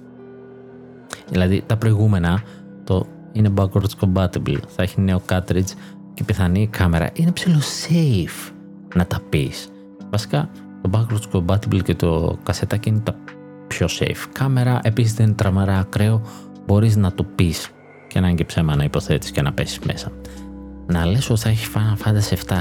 Δηλαδή 1.28 1.62
τα 1.66 1.76
προηγούμενα 1.76 2.42
το 2.84 3.06
είναι 3.32 3.52
backwards 3.56 3.94
compatible, 4.00 4.58
θα 4.66 4.82
έχει 4.82 5.00
νέο 5.00 5.22
cartridge 5.28 5.70
και 6.14 6.24
πιθανή 6.24 6.66
κάμερα. 6.66 7.10
Είναι 7.12 7.32
ψηλό 7.32 7.58
safe 7.58 8.52
να 8.94 9.06
τα 9.06 9.20
πεις. 9.28 9.68
Βασικά 10.10 10.50
το 10.82 10.90
backwards 10.92 11.36
compatible 11.36 11.82
και 11.82 11.94
το 11.94 12.38
κασετάκι 12.42 12.88
είναι 12.88 13.00
τα 13.00 13.16
πιο 13.66 13.86
safe. 13.98 14.28
Κάμερα 14.32 14.80
επίσης 14.82 15.14
δεν 15.14 15.26
είναι 15.26 15.34
τραμαρά 15.34 15.78
ακραίο, 15.78 16.22
μπορείς 16.66 16.96
να 16.96 17.12
το 17.12 17.24
πεις 17.24 17.70
και 18.08 18.20
να 18.20 18.26
είναι 18.26 18.36
και 18.36 18.44
ψέμα 18.44 18.76
να 18.76 18.84
υποθέτεις 18.84 19.30
και 19.30 19.42
να 19.42 19.52
πέσεις 19.52 19.78
μέσα. 19.78 20.12
Να 20.86 21.06
λες 21.06 21.30
ότι 21.30 21.40
θα 21.40 21.48
έχει 21.48 21.66
Final 21.74 22.06
Fantasy 22.06 22.34
7 22.34 22.54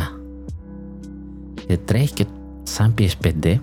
και 1.68 1.78
τρέχει 1.78 2.14
και 2.14 2.26
σαν 2.64 2.94
PS5 2.98 3.56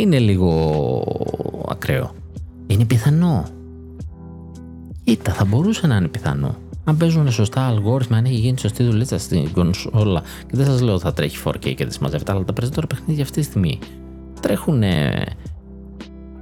είναι 0.00 0.18
λίγο 0.18 0.54
ακραίο. 1.68 2.14
Είναι 2.72 2.84
πιθανό. 2.84 3.44
Κοίτα, 5.04 5.32
θα 5.32 5.44
μπορούσε 5.44 5.86
να 5.86 5.96
είναι 5.96 6.08
πιθανό. 6.08 6.56
Αν 6.84 6.96
παίζουν 6.96 7.32
σωστά 7.32 7.66
αλγόριθμα, 7.66 8.16
αν 8.16 8.24
έχει 8.24 8.34
γίνει 8.34 8.58
σωστή 8.58 8.82
δουλίτσα 8.84 9.18
στην 9.18 9.52
κονσόλα 9.52 10.20
και 10.20 10.56
δεν 10.56 10.66
σας 10.66 10.80
λέω 10.80 10.94
ότι 10.94 11.02
θα 11.02 11.12
τρέχει 11.12 11.38
4K 11.44 11.58
και 11.58 11.84
δεν 11.84 11.90
συμμαζεύεται, 11.90 12.32
αλλά 12.32 12.44
τα 12.44 12.52
περισσότερα 12.52 12.86
παιχνίδια 12.86 13.22
αυτή 13.22 13.40
τη 13.40 13.46
στιγμή 13.46 13.78
τρέχουν 14.40 14.82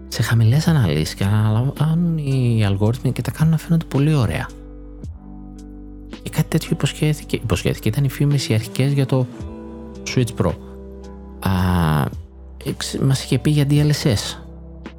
σε 0.09 0.23
χαμηλές 0.23 0.69
αναλύσεις 0.69 1.15
και 1.15 1.25
αναλαμβάνουν 1.25 2.19
οι 2.19 2.65
αλγόριθμοι 2.65 3.13
και 3.13 3.23
τα 3.23 3.31
κάνουν 3.31 3.53
να 3.53 3.59
φαίνονται 3.59 3.85
πολύ 3.85 4.15
ωραία. 4.15 4.49
Και 6.23 6.31
κάτι 6.31 6.49
τέτοιο 6.49 6.69
υποσχέθηκε, 6.73 7.37
υποσχέθηκε 7.37 7.89
ήταν 7.89 8.05
οι 8.05 8.09
φήμες 8.09 8.49
οι 8.49 8.55
αρχικές 8.55 8.93
για 8.93 9.07
το 9.07 9.27
Switch 10.15 10.43
Pro. 10.43 10.53
Α, 11.41 11.51
μας 13.07 13.25
είχε 13.25 13.39
πει 13.39 13.51
για 13.51 13.67
DLSS. 13.71 14.50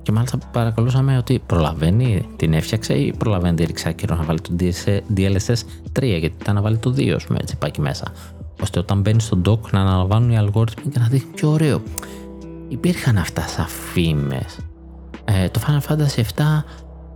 Και 0.01 0.11
μάλιστα 0.11 0.37
παρακολούσαμε 0.51 1.17
ότι 1.17 1.41
προλαβαίνει, 1.45 2.27
την 2.35 2.53
έφτιαξε 2.53 2.93
ή 2.93 3.13
προλαβαίνει 3.17 3.55
τη 3.55 3.65
ρίξει 3.65 3.95
να 4.09 4.15
βάλει 4.15 4.41
το 4.41 4.51
DLSS 5.15 5.55
3, 5.99 6.03
γιατί 6.03 6.35
ήταν 6.41 6.55
να 6.55 6.61
βάλει 6.61 6.77
το 6.77 6.93
2 6.97 7.17
με 7.29 7.39
τσιπάκι 7.45 7.81
μέσα. 7.81 8.11
ώστε 8.61 8.79
όταν 8.79 9.01
μπαίνει 9.01 9.21
στο 9.21 9.41
dock 9.45 9.69
να 9.71 9.79
αναλαμβάνουν 9.81 10.31
οι 10.31 10.37
αλγόριθμοι 10.37 10.91
και 10.91 10.99
να 10.99 11.07
δείχνουν 11.07 11.33
πιο 11.33 11.49
ωραίο. 11.49 11.81
Υπήρχαν 12.67 13.17
αυτά 13.17 13.47
σαν 13.47 13.67
φήμες. 13.67 14.57
Ε, 15.25 15.49
το 15.49 15.61
Final 15.67 15.91
Fantasy 15.91 16.19
7 16.19 16.23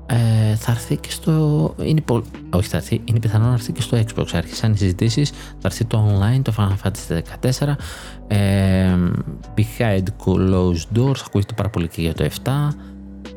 ε, 0.08 0.56
θα 0.56 0.72
έρθει 0.72 0.98
και 0.98 1.12
στο. 1.12 1.76
Είναι, 1.84 2.04
όχι, 2.50 2.68
θα 2.68 2.78
έρθει, 2.78 3.02
είναι 3.06 3.20
πιθανό 3.20 3.46
να 3.46 3.54
έρθει 3.54 3.72
και 3.72 3.82
στο 3.82 3.98
Xbox. 3.98 4.26
Άρχισαν 4.34 4.72
οι 4.72 4.78
συζητήσεις, 4.78 5.30
θα 5.30 5.62
έρθει 5.64 5.86
το 5.86 6.08
online, 6.10 6.42
το 6.42 6.54
Final 6.58 6.88
Fantasy 6.88 7.22
14. 7.62 7.76
Ε, 8.28 8.98
behind 9.56 10.04
closed 10.26 10.98
doors, 10.98 11.20
ακούγεται 11.26 11.54
πάρα 11.56 11.70
πολύ 11.70 11.88
και 11.88 12.02
για 12.02 12.14
το 12.14 12.30
7. 12.44 12.52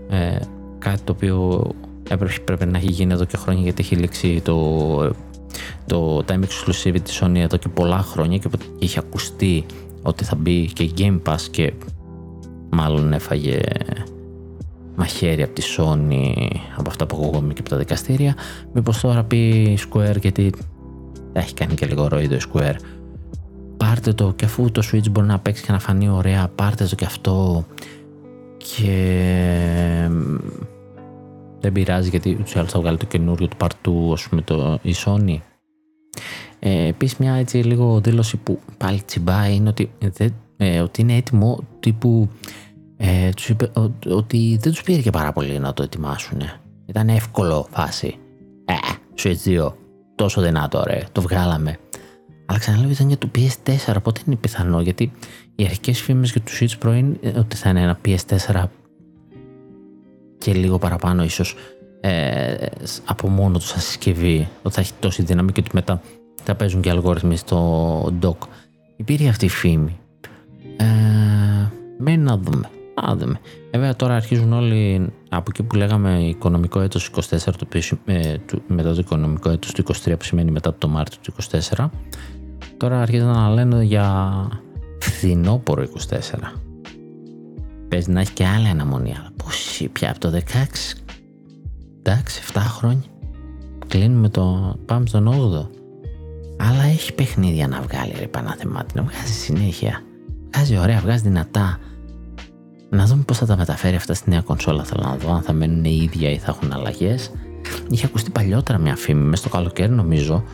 Ε, 0.09 0.37
κάτι 0.79 1.01
το 1.05 1.13
οποίο 1.13 1.67
έπρεπε, 2.09 2.33
πρέπει 2.45 2.67
να 2.67 2.79
έχει 2.79 2.91
γίνει 2.91 3.13
εδώ 3.13 3.25
και 3.25 3.37
χρόνια 3.37 3.63
γιατί 3.63 3.83
έχει 3.83 3.97
λήξει 3.97 4.41
το, 4.45 5.13
το 5.87 6.25
time 6.27 6.41
exclusivity 6.41 7.01
της 7.03 7.23
Sony 7.23 7.37
εδώ 7.37 7.57
και 7.57 7.69
πολλά 7.69 7.99
χρόνια 7.99 8.39
και 8.39 8.49
είχε 8.79 8.99
ακουστεί 8.99 9.67
ότι 10.03 10.25
θα 10.25 10.37
μπει 10.37 10.73
και 10.73 10.91
Game 10.97 11.21
Pass 11.27 11.41
και 11.51 11.73
μάλλον 12.71 13.13
έφαγε 13.13 13.61
μαχαίρι 14.99 15.43
από 15.43 15.53
τη 15.55 15.63
Sony 15.77 16.49
από 16.77 16.91
αυτά 16.91 17.07
που 17.07 17.17
ακούγομαι 17.17 17.53
και 17.53 17.61
από 17.61 17.69
τα 17.69 17.77
δικαστήρια. 17.77 18.35
Μήπως 18.73 19.01
τώρα 19.01 19.25
πει 19.25 19.79
Square 19.89 20.21
γιατί 20.21 20.53
έχει 21.33 21.55
κάνει 21.55 21.75
και 21.75 21.87
λίγο 21.87 22.09
ροή 22.09 22.29
το 22.29 22.39
Square. 22.53 22.75
Πάρτε 23.77 24.13
το 24.13 24.33
και 24.37 24.45
αφού 24.45 24.71
το 24.71 24.83
Switch 24.93 25.11
μπορεί 25.11 25.27
να 25.27 25.39
παίξει 25.39 25.65
και 25.65 25.73
να 25.73 25.79
φανεί 25.79 26.09
ωραία 26.09 26.49
πάρτε 26.55 26.85
το 26.85 26.95
και 26.95 27.05
αυτό. 27.05 27.67
Και 28.57 30.09
δεν 31.61 31.73
πειράζει 31.73 32.09
γιατί 32.09 32.37
ούτως 32.41 32.55
ή 32.55 32.59
άλλως 32.59 32.73
θα 32.73 32.81
βγάλει 32.81 32.97
το 32.97 33.07
καινούριο 33.07 33.49
του 33.49 33.57
παρτού 33.57 34.11
ας 34.13 34.29
πούμε 34.29 34.43
το, 34.43 34.79
η 34.83 34.95
Sony. 35.05 35.37
Ε, 36.59 36.87
Επίσης, 36.87 37.19
μια 37.19 37.33
έτσι 37.33 37.57
λίγο 37.57 38.01
δήλωση 38.01 38.37
που 38.37 38.59
πάλι 38.77 39.03
τσιμπάει 39.03 39.55
είναι 39.55 39.69
ότι, 39.69 39.91
δεν, 39.99 40.35
ε, 40.57 40.81
ότι 40.81 41.01
είναι 41.01 41.17
έτοιμο 41.17 41.59
τύπου 41.81 42.29
ε, 43.01 43.31
τους 43.31 43.49
είπε 43.49 43.71
ότι 44.09 44.59
δεν 44.61 44.73
τους 44.73 44.83
πήρε 44.83 45.01
και 45.01 45.11
πάρα 45.11 45.33
πολύ 45.33 45.59
να 45.59 45.73
το 45.73 45.83
ετοιμάσουν. 45.83 46.41
Ήταν 46.87 47.09
εύκολο 47.09 47.67
φάση. 47.71 48.19
Ε, 48.65 48.75
Switch 49.23 49.67
2, 49.67 49.73
τόσο 50.15 50.41
δυνατό 50.41 50.83
ρε, 50.87 51.03
το 51.13 51.21
βγάλαμε. 51.21 51.79
Αλλά 52.47 52.59
ξαναλέω 52.59 52.91
ήταν 52.91 53.09
για 53.09 53.19
το 53.19 53.31
PS4, 53.35 53.95
οπότε 53.97 54.21
είναι 54.27 54.37
πιθανό 54.37 54.81
γιατί 54.81 55.13
οι 55.55 55.65
αρχικές 55.65 56.01
φήμες 56.01 56.31
για 56.31 56.41
το 56.41 56.51
Switch 56.61 56.87
Pro 56.87 56.97
είναι 56.97 57.17
ότι 57.39 57.57
θα 57.57 57.71
είναι 57.71 57.83
ένα 57.83 57.99
PS4 58.05 58.65
και 60.39 60.53
λίγο 60.53 60.79
παραπάνω 60.79 61.25
ίσως 61.25 61.57
ε, 62.01 62.67
από 63.05 63.29
μόνο 63.29 63.59
του 63.59 63.65
σαν 63.65 63.81
συσκευή, 63.81 64.49
ότι 64.63 64.75
θα 64.75 64.81
έχει 64.81 64.93
τόση 65.01 65.23
δύναμη 65.23 65.53
και 65.53 65.61
ότι 65.61 65.71
μετά 65.73 66.01
θα 66.43 66.55
παίζουν 66.55 66.81
και 66.81 66.91
αλγόριθμοι 66.91 67.37
στο 67.37 68.19
dock. 68.23 68.47
Υπήρχε 68.97 69.29
αυτή 69.29 69.45
η 69.45 69.49
φήμη. 69.49 69.99
Ε, 70.77 70.85
μένει 71.99 72.23
να 72.23 72.37
δούμε. 72.37 72.69
Α, 72.99 73.17
δούμε. 73.17 73.41
Βέβαια 73.73 73.97
τώρα 73.97 74.15
αρχίζουν 74.15 74.53
όλοι 74.53 75.13
από 75.29 75.45
εκεί 75.49 75.63
που 75.63 75.77
λέγαμε 75.77 76.23
οικονομικό 76.23 76.81
έτος 76.81 77.11
24 77.15 77.39
το 77.59 77.67
ε, 78.05 78.37
μετά 78.67 78.95
το 78.95 79.01
οικονομικό 79.01 79.51
έτος 79.51 79.73
του 79.73 79.85
23 79.85 80.13
που 80.19 80.25
σημαίνει 80.25 80.51
μετά 80.51 80.75
το 80.75 80.89
Μάρτιο 80.89 81.21
του 81.23 81.33
24 81.77 81.89
τώρα 82.77 83.01
αρχίζουν 83.01 83.29
να 83.29 83.51
λένε 83.51 83.83
για 83.83 84.33
φθινόπωρο 84.99 85.83
24 85.83 86.19
Πες 87.89 88.09
να 88.09 88.21
έχει 88.21 88.33
και 88.33 88.47
άλλη 88.47 88.69
αναμονή 88.69 89.15
αλλά 89.19 89.33
πώς 89.45 89.87
πια 89.93 90.11
από 90.11 90.19
το 90.19 90.33
16 90.33 90.39
εντάξει 91.99 92.43
7 92.53 92.59
χρόνια. 92.59 93.03
Κλείνουμε 93.89 94.29
το 94.29 94.75
πάμε 94.87 95.07
στον 95.07 95.29
8 95.29 95.69
αλλά 96.57 96.83
έχει 96.83 97.15
παιχνίδια 97.15 97.69
να 97.69 97.81
βγάλει 97.81 98.13
ρε 98.19 98.27
Παναθεμάτη 98.27 98.97
να 98.97 99.03
βγάζει 99.03 99.33
συνέχεια. 99.33 100.03
Βγάζει 100.55 100.79
ωραία, 100.79 101.01
βγάζει 101.01 101.23
δυνατά 101.23 101.79
να 102.91 103.05
δούμε 103.07 103.23
πώς 103.23 103.39
θα 103.39 103.47
τα 103.47 103.57
μεταφέρει 103.57 103.97
αυτά 103.97 104.15
στη 104.15 104.31
νέα 104.31 104.41
κονσόλα. 104.41 104.85
Θέλω 104.85 105.03
να 105.03 105.17
δω 105.17 105.33
αν 105.33 105.43
θα 105.43 105.53
μένουν 105.53 105.85
οι 105.85 106.01
ίδια 106.03 106.31
ή 106.31 106.39
θα 106.39 106.47
έχουν 106.49 106.73
αλλαγές. 106.73 107.33
Είχε 107.91 108.07
ακουστεί 108.07 108.31
παλιότερα 108.31 108.79
μια 108.79 108.97
φήμη, 108.97 109.23
μέσα 109.23 109.43
στο 109.43 109.49
καλοκαίρι 109.49 109.93
νομίζω, 109.93 110.45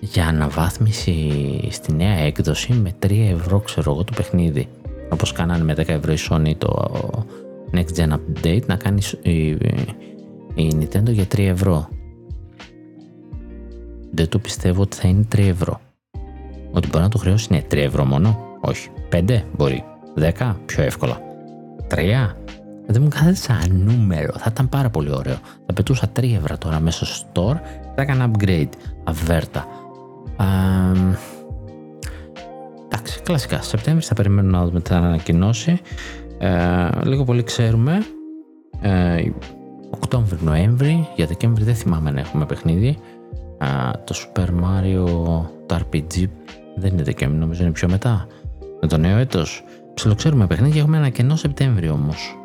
για 0.00 0.26
αναβάθμιση 0.26 1.30
στη 1.70 1.94
νέα 1.94 2.14
έκδοση 2.14 2.72
με 2.72 2.92
3 3.06 3.10
ευρώ, 3.32 3.60
ξέρω 3.60 3.92
εγώ, 3.92 4.04
το 4.04 4.12
παιχνίδι. 4.16 4.68
Όπως 5.08 5.32
κάνανε 5.32 5.64
με 5.64 5.72
10 5.72 5.88
ευρώ 5.88 6.12
η 6.12 6.18
Sony 6.30 6.52
το 6.58 6.90
Next 7.72 7.96
Gen 7.96 8.12
Update, 8.12 8.66
να 8.66 8.76
κάνει 8.76 9.02
η, 9.22 9.48
η 10.54 10.72
Nintendo 10.80 11.10
για 11.10 11.24
3 11.24 11.38
ευρώ. 11.38 11.88
Δεν 14.10 14.28
το 14.28 14.38
πιστεύω 14.38 14.82
ότι 14.82 14.96
θα 14.96 15.08
είναι 15.08 15.26
3 15.36 15.38
ευρώ. 15.38 15.80
Ότι 16.72 16.88
μπορεί 16.88 17.02
να 17.02 17.08
το 17.08 17.18
χρεώσει 17.18 17.46
είναι 17.50 17.64
3 17.70 17.76
ευρώ 17.76 18.04
μόνο. 18.04 18.38
Όχι. 18.60 18.88
5 19.12 19.42
μπορεί. 19.56 19.84
10 20.38 20.54
πιο 20.66 20.82
εύκολα. 20.82 21.31
Τρία. 21.86 22.36
Δεν 22.86 23.02
μου 23.02 23.08
κάθεται 23.08 23.34
σαν 23.34 23.84
νούμερο. 23.86 24.32
Θα 24.36 24.48
ήταν 24.50 24.68
πάρα 24.68 24.90
πολύ 24.90 25.10
ωραίο. 25.12 25.36
Θα 25.66 25.72
πετούσα 25.72 26.12
3 26.16 26.22
ευρώ 26.22 26.58
τώρα 26.58 26.80
μέσα 26.80 27.04
στο 27.04 27.26
store 27.32 27.60
θα 27.94 28.02
έκανα 28.02 28.30
upgrade. 28.30 28.68
Αβέρτα. 29.04 29.66
εντάξει, 32.84 33.20
κλασικά. 33.22 33.62
Σεπτέμβρη 33.62 34.04
θα 34.04 34.14
περιμένουμε 34.14 34.58
να 34.58 34.64
δούμε 34.64 34.80
τι 34.80 34.90
θα 34.90 34.96
ανακοινώσει. 34.96 35.80
Ε, 36.38 36.88
λίγο 37.04 37.24
πολύ 37.24 37.42
ξέρουμε. 37.42 38.04
Ε, 38.80 39.30
Οκτώβρη, 39.90 40.38
Νοέμβρη. 40.42 41.08
Για 41.16 41.26
Δεκέμβρη 41.26 41.64
δεν 41.64 41.74
θυμάμαι 41.74 42.10
να 42.10 42.20
έχουμε 42.20 42.46
παιχνίδι. 42.46 42.98
Ε, 43.58 43.66
το 44.04 44.14
Super 44.14 44.46
Mario, 44.46 45.06
το 45.66 45.78
RPG 45.78 46.24
δεν 46.76 46.92
είναι 46.92 47.02
Δεκέμβρη, 47.02 47.38
νομίζω 47.38 47.62
είναι 47.62 47.72
πιο 47.72 47.88
μετά. 47.88 48.26
Με 48.80 48.88
το 48.88 48.96
νέο 48.96 49.18
έτος 49.18 49.64
ψιλοξέρουμε 49.94 50.46
παιχνίδι 50.46 50.78
έχουμε 50.78 50.96
ένα 50.96 51.08
κενό 51.08 51.36
Σεπτέμβριο 51.36 51.92
όμως. 51.92 52.36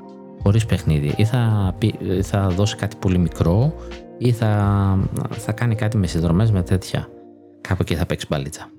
Χωρίς 0.43 0.65
παιχνίδι. 0.65 1.13
Ή 1.17 1.25
θα, 1.25 1.73
θα 2.21 2.47
δώσει 2.47 2.75
κάτι 2.75 2.95
πολύ 2.95 3.17
μικρό, 3.17 3.73
ή 4.17 4.31
θα, 4.31 4.49
θα 5.29 5.51
κάνει 5.51 5.75
κάτι 5.75 5.97
με 5.97 6.07
συνδρομές 6.07 6.51
με 6.51 6.61
τέτοια. 6.63 7.09
Κάπου 7.61 7.81
εκεί 7.81 7.95
θα 7.95 8.05
παίξει 8.05 8.25
μπαλίτσα. 8.29 8.69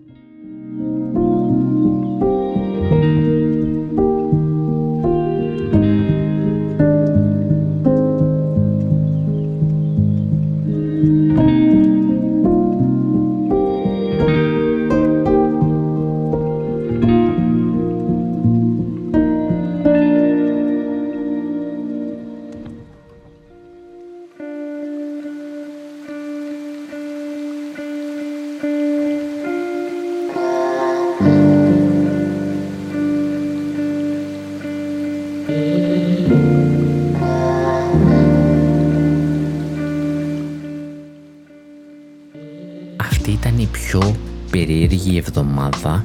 Εβδομάδα 45.75 46.05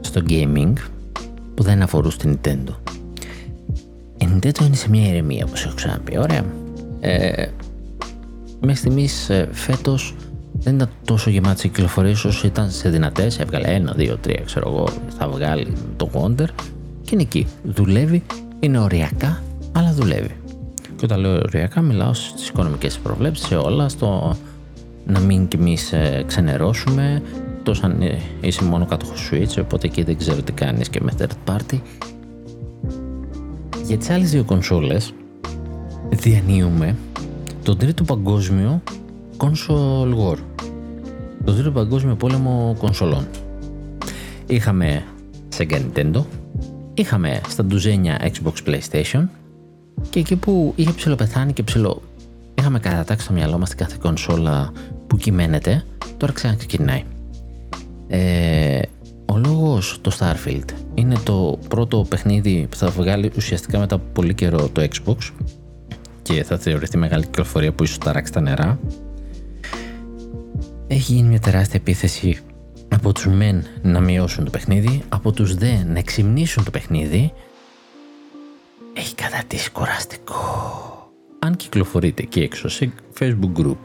στο 0.00 0.22
gaming 0.28 0.72
που 1.54 1.62
δεν 1.62 1.82
αφορούσε 1.82 2.16
την 2.16 2.38
Nintendo. 2.42 2.74
Η 4.18 4.28
Nintendo 4.32 4.60
είναι 4.66 4.76
σε 4.76 4.90
μια 4.90 5.08
ηρεμία 5.08 5.44
όπως 5.46 5.64
έχω 5.64 5.74
ξαναπεί. 5.74 6.18
Ωραία. 6.18 6.44
Ε, 7.00 7.46
μέχρι 8.60 8.76
στιγμής 8.76 9.30
ε, 9.30 9.48
φέτος 9.52 10.14
δεν 10.52 10.74
ήταν 10.74 10.88
τόσο 11.04 11.30
γεμάτη 11.30 11.60
σε 11.60 11.68
κυκλοφορίες 11.68 12.24
όσο 12.24 12.46
ήταν 12.46 12.70
σε 12.70 12.88
δυνατές. 12.88 13.38
Έβγαλε 13.38 13.68
ένα, 13.68 13.92
δύο, 13.96 14.16
τρία, 14.16 14.42
ξέρω 14.44 14.68
εγώ. 14.68 14.88
Θα 15.18 15.28
βγάλει 15.28 15.72
το 15.96 16.10
Wonder 16.12 16.46
και 17.02 17.10
είναι 17.12 17.22
εκεί. 17.22 17.46
Δουλεύει, 17.62 18.22
είναι 18.60 18.78
οριακά, 18.78 19.42
αλλά 19.72 19.92
δουλεύει. 19.92 20.36
Και 20.96 21.04
όταν 21.04 21.20
λέω 21.20 21.32
οριακά, 21.34 21.80
μιλάω 21.80 22.14
στις 22.14 22.48
οικονομικές 22.48 22.98
προβλέψεις, 22.98 23.46
σε 23.46 23.56
όλα, 23.56 23.88
στο 23.88 24.36
να 25.06 25.20
μην 25.20 25.48
κι 25.48 25.56
εμείς 25.56 25.92
ε, 25.92 26.24
ξενερώσουμε 26.26 27.22
τόσο 27.68 27.86
αν 27.86 28.02
ε, 28.02 28.18
είσαι 28.40 28.64
μόνο 28.64 28.86
κάτοχο 28.86 29.12
Switch 29.30 29.62
οπότε 29.62 29.86
εκεί 29.86 30.02
δεν 30.02 30.16
ξέρω 30.16 30.42
τι 30.42 30.52
κάνεις 30.52 30.88
και 30.88 31.00
με 31.02 31.12
third 31.18 31.52
party. 31.52 31.80
Για 33.86 33.96
τις 33.96 34.10
άλλες 34.10 34.30
δύο 34.30 34.44
κονσόλες 34.44 35.12
διανύουμε 36.08 36.96
τον 37.62 37.78
τρίτο 37.78 38.04
παγκόσμιο 38.04 38.82
console 39.36 40.14
war. 40.14 40.36
Τον 41.44 41.54
τρίτο 41.54 41.70
παγκόσμιο 41.70 42.14
πόλεμο 42.14 42.76
κονσολών. 42.78 43.26
Είχαμε 44.46 45.04
Sega 45.56 45.80
Nintendo 45.80 46.24
είχαμε 46.94 47.40
στα 47.48 47.64
ντουζένια 47.64 48.20
Xbox 48.20 48.68
PlayStation 48.68 49.26
και 50.10 50.18
εκεί 50.18 50.36
που 50.36 50.72
είχε 50.76 50.92
ψηλοπεθάνει 50.92 51.52
και 51.52 51.62
ψηλο 51.62 52.02
είχαμε 52.54 52.78
κατατάξει 52.78 53.24
στο 53.24 53.34
μυαλό 53.34 53.58
μας 53.58 53.68
την 53.68 53.78
κάθε 53.78 53.96
κονσόλα 54.00 54.72
που 55.06 55.16
κυμαίνεται, 55.16 55.84
τώρα 56.16 56.32
ξαναξεκινάει. 56.32 57.04
Ε, 58.08 58.80
ο 59.26 59.36
λόγος 59.36 59.98
το 60.00 60.16
Starfield 60.18 60.68
είναι 60.94 61.14
το 61.22 61.58
πρώτο 61.68 62.06
παιχνίδι 62.08 62.66
που 62.70 62.76
θα 62.76 62.88
βγάλει 62.88 63.32
ουσιαστικά 63.36 63.78
μετά 63.78 63.94
από 63.94 64.04
πολύ 64.12 64.34
καιρό 64.34 64.68
το 64.68 64.88
Xbox 64.88 65.16
και 66.22 66.44
θα 66.44 66.58
θεωρηθεί 66.58 66.98
μεγάλη 66.98 67.24
κυκλοφορία 67.24 67.72
που 67.72 67.84
ίσως 67.84 67.98
ταράξει 67.98 68.32
τα 68.32 68.40
νερά. 68.40 68.78
Έχει 70.86 71.12
γίνει 71.12 71.28
μια 71.28 71.40
τεράστια 71.40 71.80
επίθεση 71.80 72.38
από 72.88 73.12
τους 73.12 73.26
μεν 73.26 73.64
να 73.82 74.00
μειώσουν 74.00 74.44
το 74.44 74.50
παιχνίδι, 74.50 75.02
από 75.08 75.32
τους 75.32 75.54
δε 75.54 75.84
να 75.84 75.98
εξυμνήσουν 75.98 76.64
το 76.64 76.70
παιχνίδι. 76.70 77.32
Έχει 78.94 79.14
κατατήσει 79.14 79.70
κουραστικό. 79.70 80.36
Αν 81.38 81.56
κυκλοφορείτε 81.56 82.22
και 82.22 82.42
έξω 82.42 82.68
σε 82.68 82.92
facebook 83.18 83.60
group, 83.60 83.78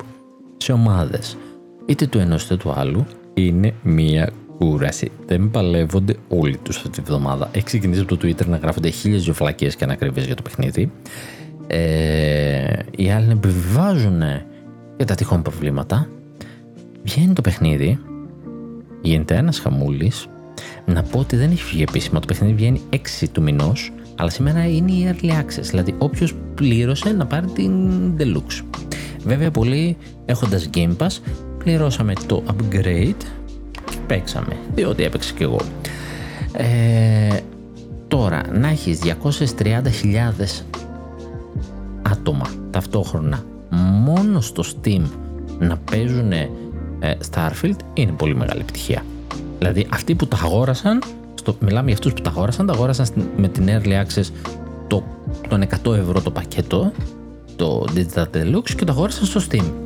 σε 0.58 0.72
ομάδες, 0.72 1.38
είτε 1.86 2.08
του 2.08 2.20
ενός 2.20 2.44
είτε 2.44 2.58
του 2.58 2.72
άλλου, 2.76 3.06
είναι 3.34 3.74
μία 3.84 4.30
κούραση. 4.58 5.12
Δεν 5.26 5.52
παλεύονται 5.52 6.16
όλοι 6.28 6.58
τους 6.58 6.78
αυτή 6.78 6.90
τη 6.90 7.02
βδομάδα. 7.02 7.50
Έχει 7.54 7.66
ξεκινήσει 7.66 8.02
από 8.02 8.18
το 8.18 8.28
Twitter 8.28 8.46
να 8.46 8.58
γράφονται 8.58 8.90
χίλιες 8.90 9.22
ζωφλακίε 9.22 9.70
και 9.70 9.84
ανακριβίε 9.84 10.24
για 10.24 10.36
το 10.36 10.42
παιχνίδι. 10.42 10.92
Ε, 11.68 12.80
οι 12.96 13.10
άλλοι 13.10 13.32
επιβιβάζουν 13.32 14.22
για 14.98 15.06
τα 15.06 15.16
τυχόν 15.16 15.42
προβλήματα. 15.42 16.08
Βγαίνει 17.04 17.34
το 17.34 17.42
παιχνίδι, 17.42 18.00
γίνεται 19.02 19.36
ένας 19.36 19.60
χαμούλης. 19.60 20.28
Να 20.86 21.04
πω 21.04 21.20
ότι 21.20 21.36
δεν 21.36 21.52
έχει 21.52 21.64
φύγει 21.64 21.82
επίσημα. 21.82 22.20
Το 22.20 22.26
παιχνίδι 22.26 22.54
βγαίνει 22.54 22.82
6 22.90 22.98
του 23.32 23.42
μηνός, 23.42 23.92
αλλά 24.16 24.30
σήμερα 24.30 24.68
είναι 24.68 24.92
η 24.92 25.10
early 25.12 25.30
access. 25.30 25.64
Δηλαδή, 25.70 25.96
όποιος 25.98 26.34
πλήρωσε 26.56 27.12
να 27.12 27.26
πάρει 27.26 27.48
την 27.48 27.72
deluxe. 28.18 28.64
Βέβαια, 29.24 29.52
πολλοί 29.52 29.98
έχοντας 30.26 30.70
Game 30.74 30.96
Pass 30.98 31.20
πληρώσαμε 31.64 32.14
το 32.28 32.44
upgrade 32.48 33.26
παίξαμε, 34.08 34.58
διότι 34.76 35.04
έπαιξε 35.04 35.34
κι 35.34 35.44
εγώ. 35.44 35.60
Ε, 36.54 37.38
τώρα, 38.08 38.42
να 38.52 38.68
έχεις 38.68 39.00
230.000 39.04 40.64
άτομα 42.02 42.46
ταυτόχρονα 42.72 43.44
μόνο 44.04 44.42
στο 44.42 44.64
Steam 44.64 45.02
να 45.60 45.78
παίζουν 45.78 46.32
ε, 46.32 46.50
Starfield 47.32 47.78
είναι 47.94 48.12
πολύ 48.12 48.36
μεγάλη 48.36 48.62
επιτυχία. 48.62 49.06
Δηλαδή 49.58 49.88
αυτοί 49.94 50.16
που 50.16 50.28
τα 50.28 50.38
αγόρασαν, 50.44 51.04
στο, 51.34 51.56
μιλάμε 51.60 51.86
για 51.86 51.94
αυτούς 51.94 52.14
που 52.14 52.22
τα 52.22 52.30
αγόρασαν, 52.30 52.66
τα 52.66 52.74
αγόρασαν 52.74 53.08
με 53.38 53.48
την 53.48 53.68
Early 53.68 54.04
Access 54.04 54.30
το, 54.88 55.04
τον 55.50 55.64
100 55.84 55.96
ευρώ 55.96 56.22
το 56.22 56.32
πακέτο, 56.32 56.92
το 57.56 57.86
Digital 57.96 58.26
Deluxe 58.36 58.72
και 58.76 58.86
το 58.86 58.92
αγόρασαν 58.92 59.26
στο 59.26 59.42
Steam. 59.50 59.83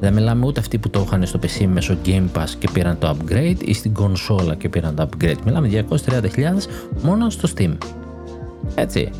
Δεν 0.00 0.12
μιλάμε 0.12 0.46
ούτε 0.46 0.60
αυτοί 0.60 0.78
που 0.78 0.90
το 0.90 1.04
είχαν 1.06 1.26
στο 1.26 1.38
PC 1.42 1.66
μέσω 1.66 1.96
Game 2.04 2.26
Pass 2.34 2.48
και 2.58 2.68
πήραν 2.72 2.98
το 2.98 3.16
upgrade 3.16 3.56
ή 3.64 3.72
στην 3.72 3.94
κονσόλα 3.94 4.54
και 4.54 4.68
πήραν 4.68 4.94
το 4.94 5.08
upgrade. 5.08 5.36
Μιλάμε 5.44 5.86
230.000 5.90 6.28
μόνο 7.02 7.30
στο 7.30 7.48
Steam. 7.56 7.76
Έτσι. 8.74 9.10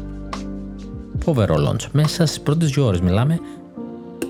Φοβερό 1.18 1.54
launch. 1.68 1.86
Μέσα 1.92 2.26
στις 2.26 2.40
πρώτες 2.40 2.70
δύο 2.70 2.86
ώρες 2.86 3.00
μιλάμε. 3.00 3.40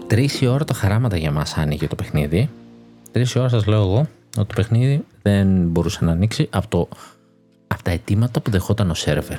Τρεις 0.06 0.40
η 0.40 0.46
ώρα 0.46 0.64
τα 0.64 0.74
χαράματα 0.74 1.16
για 1.16 1.30
μας 1.30 1.56
άνοιγε 1.56 1.86
το 1.86 1.94
παιχνίδι. 1.94 2.50
Τρεις 3.12 3.32
η 3.32 3.38
ώρα 3.38 3.48
σας 3.48 3.66
λέω 3.66 3.80
εγώ 3.80 3.98
ότι 4.38 4.46
το 4.46 4.54
παιχνίδι 4.54 5.04
δεν 5.22 5.46
μπορούσε 5.46 6.04
να 6.04 6.12
ανοίξει 6.12 6.48
από, 6.50 6.68
το, 6.68 6.88
από 7.66 7.82
τα 7.82 7.90
αιτήματα 7.90 8.40
που 8.40 8.50
δεχόταν 8.50 8.90
ο 8.90 8.94
σερβερ. 8.94 9.38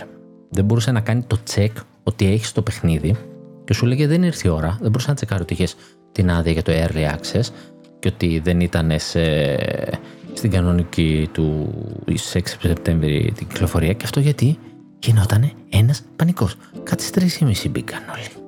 Δεν 0.49 0.66
μπορούσε 0.66 0.91
να 0.91 0.99
κάνει 0.99 1.24
το 1.28 1.38
check 1.53 1.72
ότι 2.03 2.26
έχεις 2.26 2.51
το 2.51 2.62
παιχνίδι 2.62 3.16
και 3.66 3.74
σου 3.74 3.86
λέγε 3.86 4.07
δεν 4.07 4.24
ήρθε 4.24 4.47
η 4.47 4.51
ώρα. 4.51 4.78
Δεν 4.82 4.91
μπορούσε 4.91 5.10
να 5.10 5.16
τσεκάρει 5.16 5.41
ότι 5.41 5.53
είχες 5.53 5.76
την 6.12 6.32
άδεια 6.32 6.51
για 6.51 6.62
το 6.64 6.72
Early 6.72 7.16
Access 7.16 7.47
και 7.99 8.07
ότι 8.07 8.39
δεν 8.43 8.60
ήταν 8.60 8.91
σε, 8.95 9.22
στην 10.34 10.51
κανονική 10.51 11.30
του 11.32 11.74
6 12.07 12.16
Σεπτέμβρη 12.60 13.34
την 13.36 13.47
κυκλοφορία 13.47 13.93
και 13.93 14.05
αυτό 14.05 14.20
γιατί 14.20 14.57
γινόταν 14.99 15.51
ένας 15.70 16.01
πανικός. 16.16 16.55
Κάτι 16.84 17.03
στις 17.03 17.39
3.30 17.39 17.70
μπήκαν 17.70 17.99
όλοι. 18.12 18.47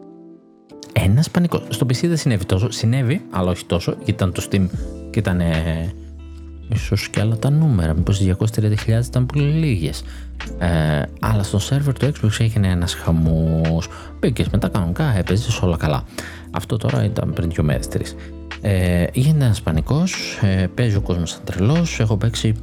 Ένας 0.93 1.29
πανικός. 1.29 1.63
Στο 1.69 1.85
PC 1.85 2.07
δεν 2.07 2.17
συνέβη 2.17 2.45
τόσο. 2.45 2.71
Συνέβη, 2.71 3.21
αλλά 3.29 3.51
όχι 3.51 3.65
τόσο, 3.65 3.91
γιατί 3.91 4.11
ήταν 4.11 4.31
το 4.31 4.47
Steam 4.51 4.67
και 5.09 5.19
ήταν 5.19 5.39
ε, 5.39 5.93
ίσως 6.73 7.09
και 7.09 7.19
άλλα 7.19 7.37
τα 7.37 7.49
νούμερα. 7.49 7.93
Μήπως 7.93 8.19
οι 8.19 8.35
230.000 8.39 9.05
ήταν 9.07 9.25
πολύ 9.25 9.43
λίγες. 9.43 10.03
Ε, 10.59 11.01
αλλά 11.19 11.43
στο 11.43 11.59
σερβερ 11.59 11.93
του 11.93 12.11
Xbox 12.11 12.39
έγινε 12.39 12.67
ένας 12.67 12.93
χαμός. 12.93 13.87
Μπήκες 14.19 14.49
μετά 14.49 14.67
κανονικά, 14.67 15.17
έπαιζες 15.17 15.61
όλα 15.61 15.77
καλά. 15.77 16.03
Αυτό 16.51 16.77
τώρα 16.77 17.03
ήταν 17.03 17.33
πριν 17.33 17.49
δύο 17.49 17.63
μέρες, 17.63 17.87
τρεις. 17.87 18.15
Ε, 18.61 19.05
γίνεται 19.13 19.45
ένας 19.45 19.61
πανικός, 19.61 20.39
ε, 20.41 20.67
παίζει 20.75 20.95
ο 20.95 21.01
κόσμος 21.01 21.29
σαν 21.29 21.41
τρελός. 21.43 21.99
Έχω 21.99 22.17
παίξει 22.17 22.53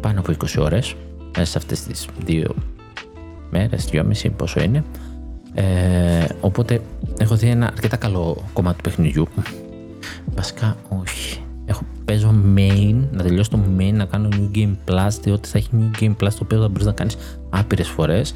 πάνω 0.00 0.20
από 0.20 0.32
20 0.32 0.58
ώρες 0.58 0.94
μέσα 1.36 1.50
σε 1.50 1.58
αυτές 1.58 1.82
τις 1.82 2.06
δύο 2.24 2.54
μέρες, 3.50 3.84
δυόμιση, 3.84 4.30
πόσο 4.30 4.60
είναι. 4.60 4.84
Ε, 5.54 6.24
οπότε 6.40 6.80
έχω 7.18 7.36
δει 7.36 7.48
ένα 7.48 7.66
αρκετά 7.66 7.96
καλό 7.96 8.44
κομμάτι 8.52 8.76
του 8.76 8.82
παιχνιδιού. 8.82 9.28
Βασικά, 10.34 10.76
όχι. 10.88 11.45
Έχω, 12.08 12.30
παίζω 12.30 12.34
main, 12.56 12.94
να 13.12 13.22
τελειώσω 13.22 13.50
το 13.50 13.58
main, 13.78 13.92
να 13.92 14.04
κάνω 14.04 14.28
new 14.32 14.56
game 14.56 14.74
plus, 14.90 15.08
διότι 15.22 15.48
θα 15.48 15.58
έχει 15.58 15.68
new 15.72 16.02
game 16.02 16.10
plus 16.10 16.30
το 16.30 16.38
οποίο 16.42 16.60
θα 16.60 16.68
μπορείς 16.68 16.86
να 16.86 16.92
κάνεις 16.92 17.16
άπειρες 17.50 17.88
φορές. 17.88 18.34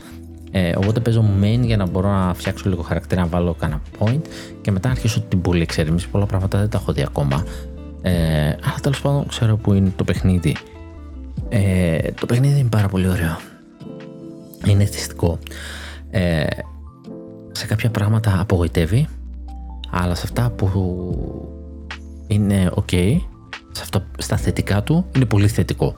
Ε, 0.50 0.72
οπότε 0.76 1.00
παίζω 1.00 1.24
main 1.42 1.60
για 1.60 1.76
να 1.76 1.86
μπορώ 1.86 2.08
να 2.08 2.34
φτιάξω 2.34 2.68
λίγο 2.68 2.82
χαρακτήρα, 2.82 3.20
να 3.20 3.26
βάλω 3.26 3.54
κανένα 3.54 3.80
point 3.98 4.20
και 4.60 4.70
μετά 4.70 4.90
αρχίσω 4.90 5.20
την 5.20 5.40
πολύ 5.40 5.62
εξερεύνηση. 5.62 6.08
Πολλά 6.08 6.26
πράγματα 6.26 6.58
δεν 6.58 6.68
τα 6.68 6.78
έχω 6.78 6.92
δει 6.92 7.02
ακόμα. 7.02 7.44
Ε, 8.02 8.12
αλλά 8.46 8.78
τέλος 8.82 9.00
πάντων 9.00 9.26
ξέρω 9.26 9.56
που 9.56 9.72
είναι 9.72 9.92
το 9.96 10.04
παιχνίδι. 10.04 10.56
Ε, 11.48 11.98
το 12.20 12.26
παιχνίδι 12.26 12.58
είναι 12.58 12.68
πάρα 12.68 12.88
πολύ 12.88 13.08
ωραίο. 13.08 13.36
Είναι 14.66 14.82
αισθητικό. 14.82 15.38
Ε, 16.10 16.46
σε 17.52 17.66
κάποια 17.66 17.90
πράγματα 17.90 18.40
απογοητεύει, 18.40 19.08
αλλά 19.90 20.14
σε 20.14 20.22
αυτά 20.24 20.50
που 20.50 20.68
είναι 22.26 22.70
ok, 22.74 23.16
σε 23.72 23.82
αυτά, 23.82 24.06
στα 24.18 24.36
θετικά 24.36 24.82
του 24.82 25.06
είναι 25.14 25.24
πολύ 25.24 25.48
θετικό. 25.48 25.94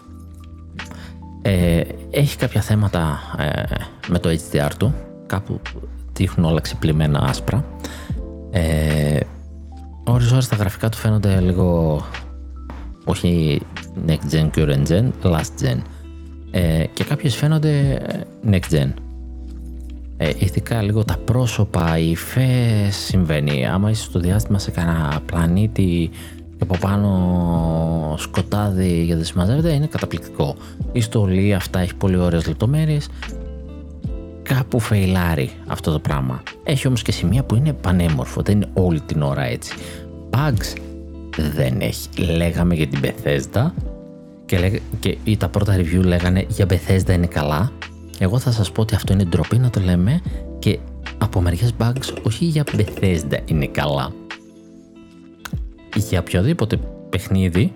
Ε, 1.42 1.82
έχει 2.10 2.36
κάποια 2.36 2.60
θέματα 2.60 3.20
ε, 3.38 3.62
με 4.08 4.18
το 4.18 4.28
HDR 4.28 4.70
του, 4.78 4.94
κάπου 5.26 5.60
τύχουν 6.12 6.44
όλα 6.44 6.60
ξεπλημμένα 6.60 7.18
άσπρα. 7.18 7.64
Ε, 8.50 9.20
ώρες 10.04 10.32
ώρες 10.32 10.48
τα 10.48 10.56
γραφικά 10.56 10.88
του 10.88 10.96
φαίνονται 10.96 11.40
λίγο 11.40 12.00
όχι 13.04 13.60
next 14.06 14.34
gen, 14.34 14.50
current 14.54 14.86
gen, 14.86 15.10
last 15.22 15.64
gen. 15.64 15.78
Ε, 16.50 16.84
και 16.92 17.04
κάποιες 17.04 17.36
φαίνονται 17.36 18.02
next 18.50 18.70
gen. 18.70 18.92
Ε, 20.16 20.30
ειδικά 20.38 20.82
λίγο 20.82 21.04
τα 21.04 21.16
πρόσωπα, 21.24 21.98
οι 21.98 22.10
υφές 22.10 22.96
συμβαίνει. 22.96 23.66
Άμα 23.66 23.90
είσαι 23.90 24.02
στο 24.02 24.18
διάστημα 24.18 24.58
σε 24.58 24.70
κανένα 24.70 25.22
πλανήτη 25.26 26.10
και 26.36 26.41
από 26.62 26.76
πάνω 26.80 28.14
σκοτάδι 28.18 29.02
για 29.04 29.16
να 29.16 29.22
συμμαζεύεται 29.22 29.72
είναι 29.72 29.86
καταπληκτικό. 29.86 30.56
Η 30.92 31.00
στολή 31.00 31.54
αυτά 31.54 31.78
έχει 31.78 31.94
πολύ 31.94 32.16
ωραίες 32.16 32.46
λεπτομέρειες. 32.46 33.08
Κάπου 34.42 34.80
φεϊλάρει 34.80 35.50
αυτό 35.66 35.92
το 35.92 35.98
πράγμα. 35.98 36.42
Έχει 36.64 36.86
όμως 36.86 37.02
και 37.02 37.12
σημεία 37.12 37.42
που 37.44 37.54
είναι 37.54 37.72
πανέμορφο, 37.72 38.42
δεν 38.42 38.56
είναι 38.56 38.68
όλη 38.72 39.00
την 39.00 39.22
ώρα 39.22 39.42
έτσι. 39.42 39.74
Bugs 40.30 40.76
δεν 41.54 41.80
έχει. 41.80 42.08
Λέγαμε 42.36 42.74
για 42.74 42.86
την 42.86 43.00
Bethesda 43.02 43.70
και, 44.46 44.58
λέγα, 44.58 44.78
και 45.00 45.36
τα 45.36 45.48
πρώτα 45.48 45.76
review 45.76 46.02
λέγανε 46.04 46.46
για 46.48 46.66
Bethesda 46.68 47.10
είναι 47.10 47.26
καλά. 47.26 47.72
Εγώ 48.18 48.38
θα 48.38 48.50
σας 48.50 48.72
πω 48.72 48.80
ότι 48.80 48.94
αυτό 48.94 49.12
είναι 49.12 49.24
ντροπή 49.24 49.58
να 49.58 49.70
το 49.70 49.80
λέμε 49.80 50.20
και 50.58 50.78
από 51.18 51.40
μερικές 51.40 51.74
bugs 51.78 52.16
όχι 52.22 52.44
για 52.44 52.64
Bethesda 52.76 53.38
είναι 53.44 53.66
καλά 53.66 54.12
για 55.96 56.20
οποιοδήποτε 56.20 56.76
παιχνίδι 57.08 57.72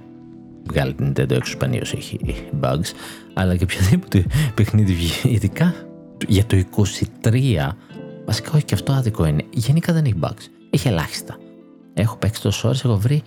βγάλει 0.69 0.95
την 0.95 1.13
Nintendo 1.13 1.31
έξω 1.31 1.53
σπανίως 1.53 1.93
έχει 1.93 2.19
bugs 2.61 2.93
αλλά 3.35 3.57
και 3.57 3.65
οποιοδήποτε 3.65 4.27
παιχνίδι 4.55 4.95
ειδικά 5.23 5.75
για 6.27 6.45
το 6.45 6.65
23 7.23 7.69
βασικά 8.27 8.51
όχι 8.55 8.65
και 8.65 8.75
αυτό 8.75 8.93
άδικο 8.93 9.27
είναι. 9.27 9.45
Γενικά 9.51 9.93
δεν 9.93 10.05
έχει 10.05 10.19
bugs. 10.21 10.47
Έχει 10.71 10.89
ελάχιστα. 10.89 11.37
Έχω 11.95 12.17
παίξει 12.17 12.43
τόσο 12.43 12.69
ώρες 12.69 12.85
έχω 12.85 12.97
βρει 12.97 13.23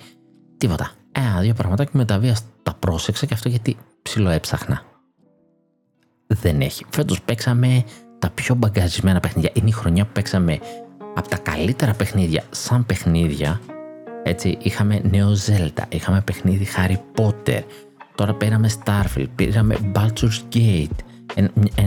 τίποτα. 0.58 0.92
Ένα 1.12 1.40
δύο 1.40 1.54
πραγματάκια 1.54 1.94
με 1.96 2.06
τα 2.06 2.20
βία 2.20 2.38
τα 2.64 2.74
πρόσεξα 2.74 3.26
και 3.26 3.34
αυτό 3.34 3.50
γιατί 3.50 3.78
ψηλό 4.02 4.30
έψαχνα. 4.30 4.82
Δεν 6.28 6.62
έχει. 6.62 6.86
Φέτος 6.90 7.22
παίξαμε 7.22 7.84
τα 8.20 8.30
πιο 8.30 8.56
μπαγκαζισμένα 8.56 9.20
παιχνίδια. 9.20 9.52
Είναι 9.54 9.70
η 9.70 9.72
χρονιά 9.72 10.06
που 10.06 10.12
παίξαμε 10.14 10.60
από 11.16 11.30
τα 11.30 11.38
καλύτερα 11.38 11.94
παιχνίδια 11.94 12.44
σαν 12.50 12.86
παιχνίδια 12.86 13.62
έτσι, 14.30 14.58
είχαμε 14.62 15.02
νέο 15.10 15.32
Zelda, 15.46 15.84
είχαμε 15.90 16.22
παιχνίδι 16.22 16.68
Harry 16.78 17.22
Potter, 17.22 17.64
τώρα 18.16 18.34
πήραμε 18.34 18.70
Starfield, 18.84 19.28
πήραμε 19.36 19.78
Baldur's 19.96 20.56
Gate, 20.56 21.00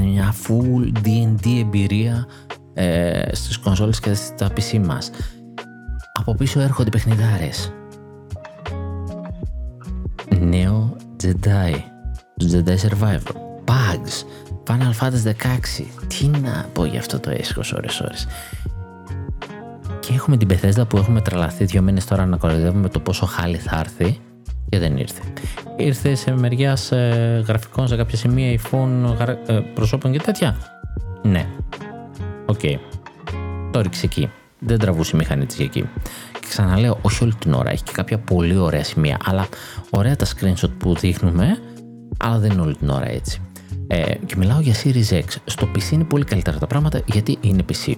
μια 0.01 0.35
full 0.47 0.93
D&D 1.05 1.59
εμπειρία 1.61 2.27
ε, 2.75 3.35
στις 3.35 3.59
κονσόλες 3.59 4.01
και 4.01 4.15
στα 4.15 4.51
PC 4.53 4.79
μας. 4.79 5.11
Από 6.13 6.35
πίσω 6.35 6.61
έρχονται 6.61 6.91
παιχνιδάρες. 6.91 7.73
Νέο 10.41 10.97
Jedi, 11.23 11.75
Jedi 12.53 12.77
Survivor, 12.77 13.35
Bugs, 13.65 14.25
Final 14.67 14.93
Fantasy 15.01 15.33
16. 15.81 15.85
Τι 16.07 16.27
να 16.27 16.67
πω 16.73 16.85
για 16.85 16.99
αυτό 16.99 17.21
το 17.21 17.31
έσχος 17.31 17.73
ώρες 17.73 18.01
ώρες. 18.01 18.27
Και 20.03 20.13
έχουμε 20.15 20.37
την 20.37 20.49
Bethesda 20.51 20.89
που 20.89 20.97
έχουμε 20.97 21.21
τρελαθεί 21.21 21.65
δύο 21.65 21.83
μήνες 21.83 22.05
τώρα 22.05 22.27
να 22.27 22.37
κοροϊδεύουμε 22.37 22.89
το 22.89 23.01
πόσο 23.01 23.27
χάλι 23.27 23.57
θα 23.57 23.79
έρθει 23.79 24.19
και 24.69 24.79
δεν 24.79 24.97
ήρθε. 24.97 25.23
Ήρθε 25.77 26.15
σε 26.15 26.35
μεριάς 26.37 26.93
ε, 26.93 27.45
γραφικών 27.47 27.89
σε 27.89 27.97
κάποια 27.97 28.17
σημεία 28.17 28.61
iPhone 28.61 29.17
ε, 29.47 29.53
προσώπων 29.75 30.13
και 30.13 30.19
τέτοια. 30.19 30.57
Ναι. 31.23 31.47
OK. 32.47 32.61
Okay. 32.63 32.77
Το 33.71 33.81
ρίξε 33.81 34.07
εκεί. 34.07 34.31
Δεν 34.59 34.79
τραβούσε 34.79 35.11
η 35.15 35.19
μηχανή 35.19 35.47
της 35.47 35.59
εκεί. 35.59 35.81
Και 36.33 36.47
ξαναλέω, 36.49 36.99
όχι 37.03 37.25
όλη 37.25 37.35
την 37.35 37.53
ώρα. 37.53 37.71
Έχει 37.71 37.83
και 37.83 37.93
κάποια 37.95 38.19
πολύ 38.19 38.57
ωραία 38.57 38.85
σημεία. 38.85 39.17
Αλλά 39.25 39.49
ωραία 39.91 40.17
τα 40.17 40.27
screenshot 40.27 40.71
που 40.79 40.95
δείχνουμε, 40.95 41.59
αλλά 42.17 42.39
δεν 42.39 42.51
είναι 42.51 42.61
όλη 42.61 42.77
την 42.77 42.89
ώρα 42.89 43.09
έτσι. 43.09 43.41
Ε, 43.87 44.15
και 44.27 44.35
μιλάω 44.37 44.61
για 44.61 44.75
Series 44.75 45.13
X. 45.13 45.25
Στο 45.45 45.69
PC 45.75 45.93
είναι 45.93 46.05
πολύ 46.05 46.25
καλύτερα 46.25 46.59
τα 46.59 46.67
πράγματα 46.67 47.01
γιατί 47.07 47.39
είναι 47.41 47.65
PC. 47.73 47.95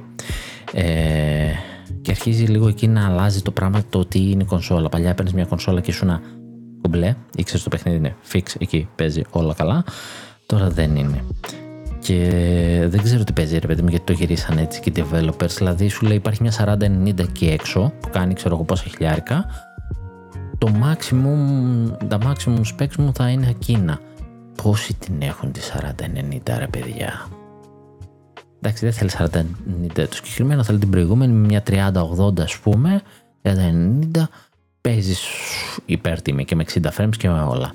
Ε, 0.73 1.53
και 2.03 2.11
αρχίζει 2.11 2.45
λίγο 2.45 2.69
εκεί 2.69 2.89
να 2.89 3.07
αλλάζει 3.07 3.43
το 3.43 3.51
πράγμα 3.51 3.83
το 3.91 3.99
ότι 3.99 4.31
είναι 4.31 4.45
κονσόλα. 4.45 4.89
Παλιά 4.89 5.11
έπαιρνες 5.11 5.33
μια 5.33 5.45
κονσόλα 5.45 5.81
και 5.81 5.91
ήσουν 5.91 6.21
κουμπλέ, 6.81 7.15
ήξερες 7.37 7.63
το 7.63 7.69
παιχνίδι 7.69 7.97
είναι 7.97 8.17
fix 8.33 8.43
εκεί, 8.59 8.89
παίζει 8.95 9.23
όλα 9.31 9.55
καλά. 9.55 9.85
Τώρα 10.47 10.71
δεν 10.71 10.97
είναι. 10.97 11.25
Και 11.99 12.29
δεν 12.89 13.03
ξέρω 13.03 13.25
τι 13.25 13.33
παίζει 13.33 13.59
ρε 13.59 13.67
παιδί 13.67 13.83
μου 13.83 13.89
γιατί 13.89 14.05
το 14.05 14.13
γυρίσαν 14.13 14.59
έτσι 14.59 14.81
και 14.81 14.91
οι 14.91 15.05
developers. 15.13 15.51
Δηλαδή 15.57 15.89
σου 15.89 16.07
λέει 16.07 16.17
υπάρχει 16.17 16.43
μια 16.43 16.77
4090 17.05 17.19
εκεί 17.19 17.47
έξω 17.47 17.93
που 18.01 18.09
κάνει 18.11 18.35
ξέρω 18.35 18.55
εγώ 18.55 18.65
πόσα 18.65 18.85
χιλιάρικα. 18.85 19.47
Το 20.59 20.71
maximum, 20.83 22.07
τα 22.09 22.19
maximum 22.23 22.61
specs 22.61 22.97
μου 22.99 23.13
θα 23.15 23.29
είναι 23.29 23.49
εκείνα. 23.49 23.99
Πόσοι 24.63 24.95
την 24.95 25.15
έχουν 25.19 25.53
τη 25.53 25.61
4090 26.45 26.59
ρε 26.59 26.67
παιδιά; 26.67 27.27
Εντάξει 28.65 28.85
δεν 28.85 28.95
θέλεις 28.95 29.17
4090 29.19 30.09
το 30.09 30.15
συγκεκριμένο 30.15 30.63
θέλει 30.63 30.79
την 30.79 30.91
προηγούμενη 30.91 31.33
με 31.33 31.47
μια 31.47 31.63
3080 31.67 32.41
ας 32.41 32.59
πούμε 32.59 33.03
3090 33.43 33.51
παίζεις 34.81 35.27
υπέρτιμη 35.87 36.45
και 36.45 36.55
με 36.55 36.65
60 36.75 36.81
frames 36.97 37.17
και 37.19 37.29
με 37.29 37.41
όλα. 37.41 37.73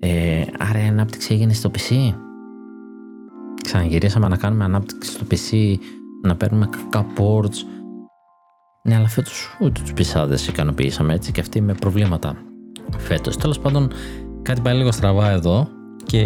Ε, 0.00 0.44
άρα 0.58 0.84
η 0.84 0.86
ανάπτυξη 0.86 1.34
έγινε 1.34 1.52
στο 1.52 1.70
PC. 1.70 2.14
Ξαναγυρίσαμε 3.62 4.28
να 4.28 4.36
κάνουμε 4.36 4.64
ανάπτυξη 4.64 5.10
στο 5.10 5.26
PC, 5.30 5.74
να 6.22 6.36
παίρνουμε 6.36 6.68
κακά 6.70 7.06
ports. 7.16 7.56
Ναι, 8.82 8.94
αλλά 8.94 9.08
φέτος 9.08 9.56
ούτε 9.60 9.80
τους 9.80 9.92
πισάδε 9.92 10.38
ικανοποιήσαμε 10.48 11.14
έτσι 11.14 11.32
και 11.32 11.40
αυτοί 11.40 11.60
με 11.60 11.74
προβλήματα. 11.74 12.36
Φέτος. 12.98 13.36
Τέλος 13.36 13.58
πάντων, 13.58 13.90
κάτι 14.42 14.60
πάει 14.60 14.76
λίγο 14.76 14.92
στραβά 14.92 15.30
εδώ 15.30 15.68
και 16.06 16.18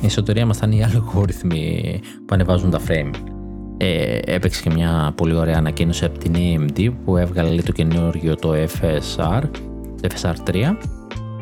η 0.00 0.06
εσωτερία 0.06 0.46
μας 0.46 0.56
θα 0.56 0.66
είναι 0.66 0.74
οι 0.74 0.82
αλγόριθμοι 0.82 2.00
που 2.26 2.34
ανεβάζουν 2.34 2.70
τα 2.70 2.80
frame. 2.88 3.10
Ε, 3.76 4.18
έπαιξε 4.24 4.62
και 4.62 4.70
μια 4.70 5.12
πολύ 5.16 5.34
ωραία 5.34 5.56
ανακοίνωση 5.56 6.04
από 6.04 6.18
την 6.18 6.32
AMD 6.36 6.88
που 7.04 7.16
έβγαλε 7.16 7.62
το 7.62 7.72
καινούργιο 7.72 8.36
το 8.36 8.52
FSR, 8.52 9.42
FSR 10.02 10.34
3 10.50 10.76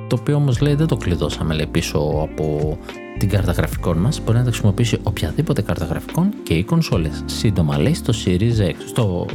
το 0.09 0.17
οποίο 0.21 0.37
όμως 0.37 0.61
λέει 0.61 0.75
δεν 0.75 0.87
το 0.87 0.97
κλειδώσαμε 0.97 1.55
λέει, 1.55 1.67
πίσω 1.67 1.99
από 1.99 2.79
την 3.19 3.29
κάρτα 3.29 3.53
γραφικών 3.53 3.97
μας. 3.97 4.21
Μπορεί 4.25 4.39
να 4.39 4.45
τα 4.45 4.51
χρησιμοποιήσει 4.51 4.99
οποιαδήποτε 5.03 5.63
κάρτα 5.63 5.85
γραφικών 5.85 6.31
και 6.43 6.55
οι 6.55 6.65
κονσόλες. 6.65 7.23
Σύντομα 7.27 7.79
λέει 7.79 7.95
στο 7.95 8.13
Series 8.25 8.69
X 8.69 8.75
στο, 8.87 9.27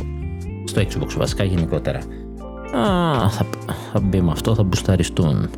στο 0.64 0.82
Xbox 0.82 1.18
βασικά 1.18 1.44
γενικότερα. 1.44 2.00
Α, 2.78 3.30
θα, 3.30 3.46
θα 3.94 4.00
μπει 4.00 4.22
με 4.22 4.32
αυτό, 4.32 4.56
θα 4.56 4.64
μπουσταριστούν. 4.64 5.50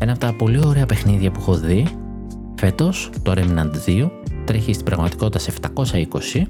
Ένα 0.00 0.12
από 0.12 0.20
τα 0.20 0.34
πολύ 0.38 0.66
ωραία 0.66 0.86
παιχνίδια 0.86 1.30
που 1.30 1.40
έχω 1.40 1.54
δει 1.54 1.86
φέτος, 2.64 3.10
το 3.22 3.32
Remnant 3.36 3.88
2 3.88 4.10
τρέχει 4.44 4.72
στην 4.72 4.84
πραγματικότητα 4.84 5.38
σε 5.38 5.52
720 5.74 6.42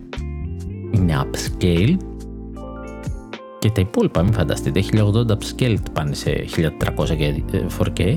είναι 0.90 1.22
upscale. 1.22 1.96
Και 3.58 3.70
τα 3.70 3.80
υπόλοιπα 3.80 4.22
μην 4.22 4.32
φανταστείτε 4.32 4.82
1080 4.92 5.26
upscale 5.26 5.76
πάνε 5.92 6.14
σε 6.14 6.44
1300 6.56 7.16
και 7.16 7.42
4K 7.78 8.16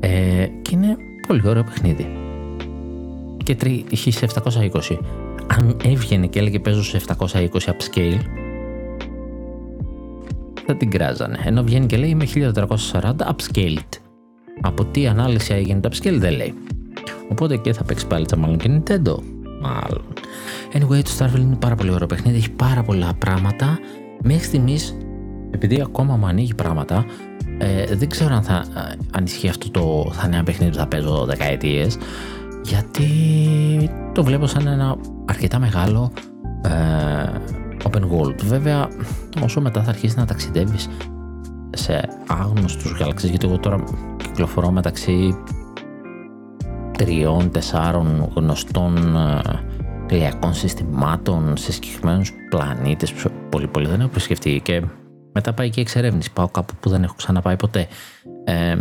ε, 0.00 0.46
και 0.62 0.70
είναι 0.72 0.96
πολύ 1.26 1.42
ωραίο 1.48 1.62
παιχνίδι. 1.62 2.06
Και 3.44 3.54
τρέχει 3.54 4.10
σε 4.10 4.26
720 4.34 4.98
αν 5.46 5.76
έβγαινε 5.84 6.26
και 6.26 6.38
έλεγε 6.38 6.58
παίζω 6.58 6.82
σε 6.82 7.00
720 7.06 7.46
upscale 7.48 8.20
θα 10.66 10.76
την 10.76 10.90
κράζανε. 10.90 11.38
Ενώ 11.44 11.62
βγαίνει 11.62 11.86
και 11.86 11.96
λέει 11.96 12.10
είμαι 12.10 12.26
1440 12.34 13.00
upscaled. 13.00 13.98
Από 14.60 14.84
τι 14.84 15.06
ανάλυση 15.06 15.54
έγινε 15.54 15.80
το 15.80 15.88
upscale 15.92 16.18
δεν 16.18 16.32
λέει 16.32 16.54
οπότε 17.30 17.56
και 17.56 17.72
θα 17.72 17.84
παίξει 17.84 18.06
πάλι 18.06 18.26
μάλλον 18.36 18.56
και 18.56 18.70
Nintendo 18.70 19.14
μάλλον 19.60 20.04
Anyway, 20.72 21.02
το 21.02 21.10
Starfield 21.18 21.40
είναι 21.40 21.56
πάρα 21.56 21.74
πολύ 21.74 21.90
ωραίο 21.90 22.06
παιχνίδι, 22.06 22.36
έχει 22.36 22.50
πάρα 22.50 22.82
πολλά 22.82 23.14
πράγματα. 23.18 23.78
Μέχρι 24.22 24.44
στιγμής, 24.44 24.96
επειδή 25.50 25.80
ακόμα 25.80 26.16
μου 26.16 26.26
ανοίγει 26.26 26.54
πράγματα, 26.54 27.04
ε, 27.58 27.96
δεν 27.96 28.08
ξέρω 28.08 28.34
αν 28.34 28.42
θα 28.42 28.64
αν 29.10 29.24
ισχύει 29.24 29.48
αυτό 29.48 29.70
το 29.70 30.10
θα 30.12 30.26
είναι 30.26 30.34
ένα 30.34 30.44
παιχνίδι 30.44 30.70
που 30.70 30.78
θα 30.78 30.86
παίζω 30.86 31.24
δεκαετίες. 31.24 31.98
Γιατί 32.64 33.08
το 34.12 34.24
βλέπω 34.24 34.46
σαν 34.46 34.66
ένα 34.66 34.96
αρκετά 35.24 35.58
μεγάλο 35.58 36.12
ε, 36.62 36.70
open 37.82 38.02
world. 38.02 38.36
Βέβαια, 38.44 38.88
όσο 39.42 39.60
μετά 39.60 39.82
θα 39.82 39.90
αρχίσει 39.90 40.18
να 40.18 40.24
ταξιδεύεις 40.24 40.88
σε 41.70 42.08
άγνωστους 42.26 42.92
γαλαξίες, 42.98 43.30
γιατί 43.30 43.46
εγώ 43.46 43.58
τώρα 43.58 43.84
κυκλοφορώ 44.16 44.70
μεταξύ 44.70 45.34
τριών, 46.96 47.50
τεσσάρων 47.50 48.32
γνωστών 48.34 49.16
ε, 49.16 50.14
ηλιακών 50.14 50.54
συστημάτων 50.54 51.56
σε 51.56 51.72
συγκεκριμένους 51.72 52.32
πλανήτες. 52.50 53.12
Πολύ, 53.50 53.66
πολύ 53.66 53.86
δεν 53.86 54.00
έχω 54.00 54.08
επισκεφτεί 54.08 54.60
και 54.64 54.82
μετά 55.32 55.52
πάει 55.52 55.70
και 55.70 55.80
εξερεύνηση. 55.80 56.32
Πάω 56.32 56.48
κάπου 56.48 56.74
που 56.80 56.88
δεν 56.88 57.02
έχω 57.02 57.14
ξαναπάει 57.16 57.56
ποτέ. 57.56 57.86
Ε, 58.44 58.76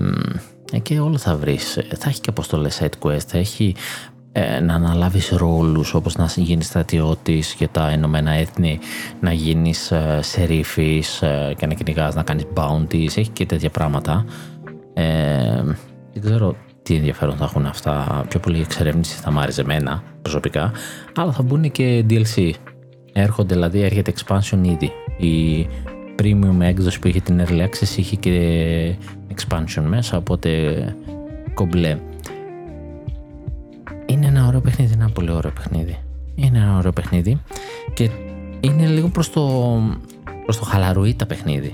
και 0.81 0.99
όλο 0.99 1.17
θα 1.17 1.35
βρεις. 1.35 1.79
Θα 1.97 2.09
έχει 2.09 2.21
και 2.21 2.29
αποστολές 2.29 2.81
side 2.81 3.07
quest, 3.07 3.25
θα 3.27 3.37
έχει 3.37 3.75
ε, 4.31 4.59
να 4.59 4.73
αναλάβεις 4.73 5.29
ρόλους 5.29 5.93
όπως 5.93 6.15
να 6.15 6.25
γίνεις 6.35 6.65
στρατιώτης 6.65 7.55
για 7.57 7.69
τα 7.69 7.91
Ηνωμένα 7.91 8.31
Έθνη, 8.31 8.79
να 9.19 9.31
γίνεις 9.31 9.91
ε, 9.91 10.19
σερίφης 10.21 11.21
ε, 11.21 11.53
και 11.57 11.65
να 11.65 11.73
κυνηγάς, 11.73 12.15
να 12.15 12.23
κάνεις 12.23 12.45
bounties. 12.55 13.17
Έχει 13.17 13.29
και 13.29 13.45
τέτοια 13.45 13.69
πράγματα. 13.69 14.25
Ε, 14.93 15.63
δεν 16.13 16.21
ξέρω 16.23 16.55
τι 16.85 16.95
ενδιαφέρον 16.95 17.35
θα 17.35 17.43
έχουν 17.43 17.65
αυτά. 17.65 18.25
Πιο 18.29 18.39
πολύ 18.39 18.59
εξερεύνηση 18.59 19.15
θα 19.15 19.31
μ' 19.31 19.39
άρεσε 19.39 19.61
εμένα 19.61 20.03
προσωπικά. 20.21 20.71
Αλλά 21.15 21.31
θα 21.31 21.43
μπουν 21.43 21.71
και 21.71 22.05
DLC. 22.09 22.51
Έρχονται 23.13 23.53
δηλαδή, 23.53 23.81
έρχεται 23.81 24.13
expansion 24.15 24.59
ήδη. 24.61 24.91
Η 25.17 25.67
premium 26.21 26.59
έκδοση 26.61 26.99
που 26.99 27.07
είχε 27.07 27.19
την 27.19 27.41
Early 27.45 27.61
Access 27.61 27.97
είχε 27.97 28.15
και 28.15 28.95
expansion 29.35 29.81
μέσα, 29.87 30.17
οπότε 30.17 30.49
κομπλέ. 31.53 31.97
Είναι 34.05 34.25
ένα 34.27 34.47
ωραίο 34.47 34.61
παιχνίδι, 34.61 34.93
ένα 34.93 35.09
πολύ 35.09 35.31
ωραίο 35.31 35.51
παιχνίδι. 35.51 35.97
Είναι 36.35 36.57
ένα 36.57 36.77
ωραίο 36.77 36.91
παιχνίδι 36.91 37.41
και 37.93 38.09
είναι 38.59 38.85
λίγο 38.85 39.07
προς 39.07 39.29
το, 39.29 39.43
προς 40.43 40.57
το 40.57 40.65
χαλαρουί 40.65 41.13
τα 41.13 41.25
παιχνίδι. 41.25 41.73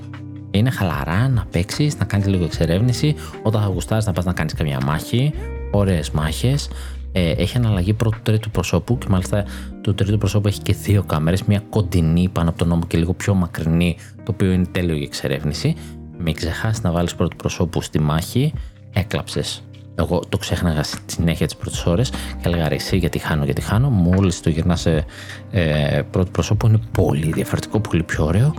Είναι 0.52 0.70
χαλαρά 0.70 1.28
να 1.28 1.46
παίξεις, 1.52 1.98
να 1.98 2.06
κάνεις 2.06 2.28
λίγο 2.28 2.44
εξερεύνηση. 2.44 3.16
Όταν 3.44 3.62
θα 3.62 3.68
γουστάρεις 3.68 4.06
να 4.06 4.12
πας 4.12 4.26
να 4.26 4.34
κάνεις 4.34 4.54
καμιά 4.54 4.80
μάχη, 4.86 5.34
ωραίες 5.72 6.12
μάχες. 6.12 6.70
Ε, 7.12 7.32
έχει 7.32 7.58
αναλλαγή 7.58 7.94
πρώτου-τρίτου 7.94 8.50
προσώπου 8.52 8.98
και 8.98 9.06
μάλιστα 9.10 9.46
το 9.82 9.94
τρίτο 9.94 10.18
προσώπου 10.18 10.48
έχει 10.48 10.62
και 10.62 10.74
δύο 10.74 11.04
κάμερες. 11.04 11.44
Μια 11.44 11.64
κοντινή 11.70 12.30
πάνω 12.30 12.50
από 12.50 12.58
τον 12.58 12.68
νόμο 12.68 12.86
και 12.88 12.98
λίγο 12.98 13.14
πιο 13.14 13.34
μακρινή, 13.34 13.98
το 14.16 14.32
οποίο 14.32 14.52
είναι 14.52 14.66
τέλειο 14.72 14.96
για 14.96 15.06
εξερεύνηση. 15.06 15.76
Μην 16.18 16.34
ξεχάσεις 16.34 16.82
να 16.82 16.92
βάλεις 16.92 17.16
πρώτου 17.16 17.36
προσώπου 17.36 17.82
στη 17.82 18.00
μάχη. 18.00 18.54
Έκλαψες. 18.94 19.64
Εγώ 19.96 20.22
το 20.30 20.38
ξέχναγα 20.38 20.84
στη 20.84 21.12
συνέχεια 21.12 21.46
τις 21.46 21.56
πρώτες 21.56 21.86
ώρες 21.86 22.10
και 22.10 22.42
έλεγα 22.42 22.68
ρε, 22.68 22.76
εσύ 22.76 22.98
γιατί 22.98 23.20
χάνω, 23.20 23.44
γιατί 23.44 23.62
χάνω. 23.62 23.90
Μόλις 23.90 24.42
το 24.42 24.50
γυρνά 24.50 24.76
σε 24.76 25.06
ε, 25.52 26.02
πρώτο 26.12 26.32
προσώπου 26.32 26.68
είναι 26.68 26.80
πολύ 26.92 27.32
διαφορετικό, 27.32 27.80
πολύ 27.80 28.04
πιο 28.04 28.26
ωραίο. 28.26 28.54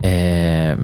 Ε, 0.00 0.76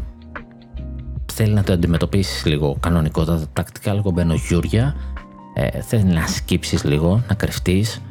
θέλει 1.34 1.52
να 1.52 1.62
το 1.62 1.72
αντιμετωπίσεις 1.72 2.44
λίγο 2.44 2.76
κανονικότατα, 2.80 3.46
τακτικά 3.52 3.92
λίγο 3.92 4.10
μπαίνω 4.10 4.34
γιούρια, 4.34 4.94
ε, 5.54 5.80
θέλει 5.80 6.04
να 6.04 6.26
σκύψεις 6.26 6.84
λίγο, 6.84 7.22
να 7.28 7.34
κρυφτείς. 7.34 8.02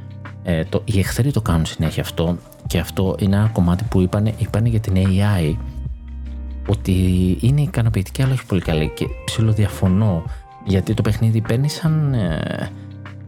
Ε, 0.44 0.64
το, 0.64 0.82
οι 0.86 1.00
εχθροί 1.00 1.32
το 1.32 1.42
κάνουν 1.42 1.66
συνέχεια 1.66 2.04
αυτό 2.04 2.38
και 2.68 2.80
αυτό 2.80 3.16
είναι 3.20 3.36
ένα 3.36 3.50
κομμάτι 3.54 3.84
που 3.84 4.02
είπανε, 4.02 4.34
είπανε 4.38 4.70
για 4.70 4.80
την 4.80 4.94
AI 4.96 5.56
ότι 6.68 6.92
είναι 7.42 7.62
ικανοποιητική 7.62 8.22
αλλά 8.22 8.34
όχι 8.34 8.46
πολύ 8.46 8.62
καλή 8.62 8.92
και 8.96 9.06
ψηλοδιαφωνώ 9.26 10.24
γιατί 10.66 10.94
το 10.94 11.02
παιχνίδι 11.02 11.42
παίρνει 11.42 11.70
σαν 11.70 12.14
ε, 12.14 12.70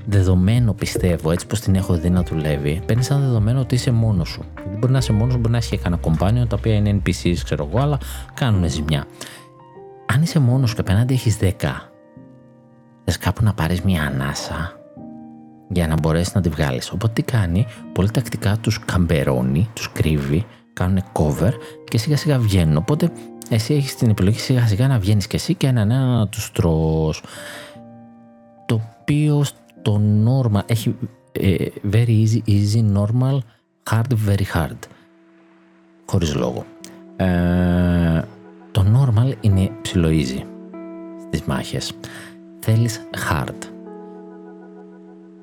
δεδομένο 0.06 0.74
πιστεύω 0.74 1.32
έτσι 1.32 1.48
πως 1.48 1.60
την 1.60 1.76
έχω 1.76 1.94
δει 1.94 2.10
να 2.10 2.24
δουλεύει 2.24 2.82
παίρνει 2.86 3.04
σαν 3.04 3.22
δεδομένο 3.22 3.60
ότι 3.60 3.76
είσαι 3.76 3.92
μόνος 3.92 4.30
σου. 4.30 4.44
Δεν 4.70 4.78
μπορεί 4.80 4.92
να 4.92 4.98
είσαι 4.98 5.14
μόνος 5.14 5.36
μπορεί 5.36 5.52
να 5.52 5.58
έχεις 5.58 5.82
κανένα 5.82 6.02
κομπάνιο 6.02 6.46
τα 6.46 6.56
οποία 6.60 6.74
είναι 6.74 7.02
NPCs 7.04 7.38
ξέρω 7.44 7.70
εγώ 7.70 7.82
αλλά 7.82 7.98
κάνουν 8.34 8.70
ζημιά 8.70 9.06
αν 10.06 10.22
είσαι 10.22 10.40
μόνος 10.40 10.74
και 10.74 10.82
απέναντι 10.82 11.14
έχεις 11.14 11.38
10 11.42 11.52
θες 13.04 13.18
κάπου 13.18 13.44
να 13.44 13.54
πάρεις 13.54 13.82
μια 13.82 14.04
ανάσα 14.04 14.80
για 15.70 15.88
να 15.88 15.96
μπορέσεις 16.00 16.34
να 16.34 16.42
τη 16.42 16.50
βγάλεις. 16.50 16.92
Οπότε 16.92 17.14
τι 17.14 17.22
κάνει, 17.22 17.66
πολύ 17.92 18.12
τακτικά 18.12 18.58
τους 18.58 18.86
καμπερώνει, 18.86 19.70
τους 19.74 19.92
κρύβει, 19.92 20.46
κάνουν 20.74 21.04
cover 21.14 21.52
και 21.84 21.98
σιγά 21.98 22.18
σιγά 22.18 22.40
βγαίνουν. 22.40 22.78
Οπότε 22.78 23.10
εσύ 23.50 23.74
έχεις 23.74 23.96
την 23.96 24.10
επιλογή 24.10 24.40
σιγά 24.40 24.68
σιγά 24.68 24.88
να 24.88 25.00
βγαίνεις 25.00 25.28
και 25.28 25.36
εσύ 25.36 25.56
και 25.56 25.68
έναν 25.68 25.92
ένα 25.92 26.06
να 26.06 26.28
τους 26.28 26.52
τρως. 26.52 27.24
Το 28.66 28.82
οποίο 29.02 29.44
στο 29.44 30.02
normal 30.26 30.62
έχει 30.66 30.96
ε, 31.32 31.66
very 31.92 32.24
easy, 32.24 32.40
easy, 32.48 32.98
normal, 32.98 33.38
hard, 33.92 34.14
very 34.28 34.46
hard. 34.54 34.80
Χωρίς 36.06 36.36
λόγο. 36.36 36.66
Ε, 37.16 37.26
το 37.26 37.28
normal 37.28 37.65
είναι 39.96 40.08
ψηλό 40.08 40.10
easy 40.10 40.44
στις 41.28 41.42
μάχες. 41.48 41.92
Θέλεις 42.60 43.02
hard. 43.30 43.70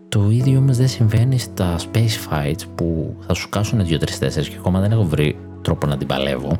Το 0.09 0.31
ίδιο 0.31 0.59
όμως 0.59 0.77
δεν 0.77 0.89
συμβαίνει 0.89 1.39
στα 1.39 1.77
space 1.79 2.31
fights 2.31 2.63
που 2.75 3.17
θα 3.27 3.35
σου 3.35 3.49
κάσουν 3.49 3.81
2-3-4 3.81 3.87
και 4.31 4.57
ακόμα 4.59 4.81
δεν 4.81 4.93
έχω 4.93 5.05
βρει 5.05 5.37
τρόπο 5.63 5.87
να 5.87 5.97
την 5.97 6.07
παλεύω. 6.07 6.59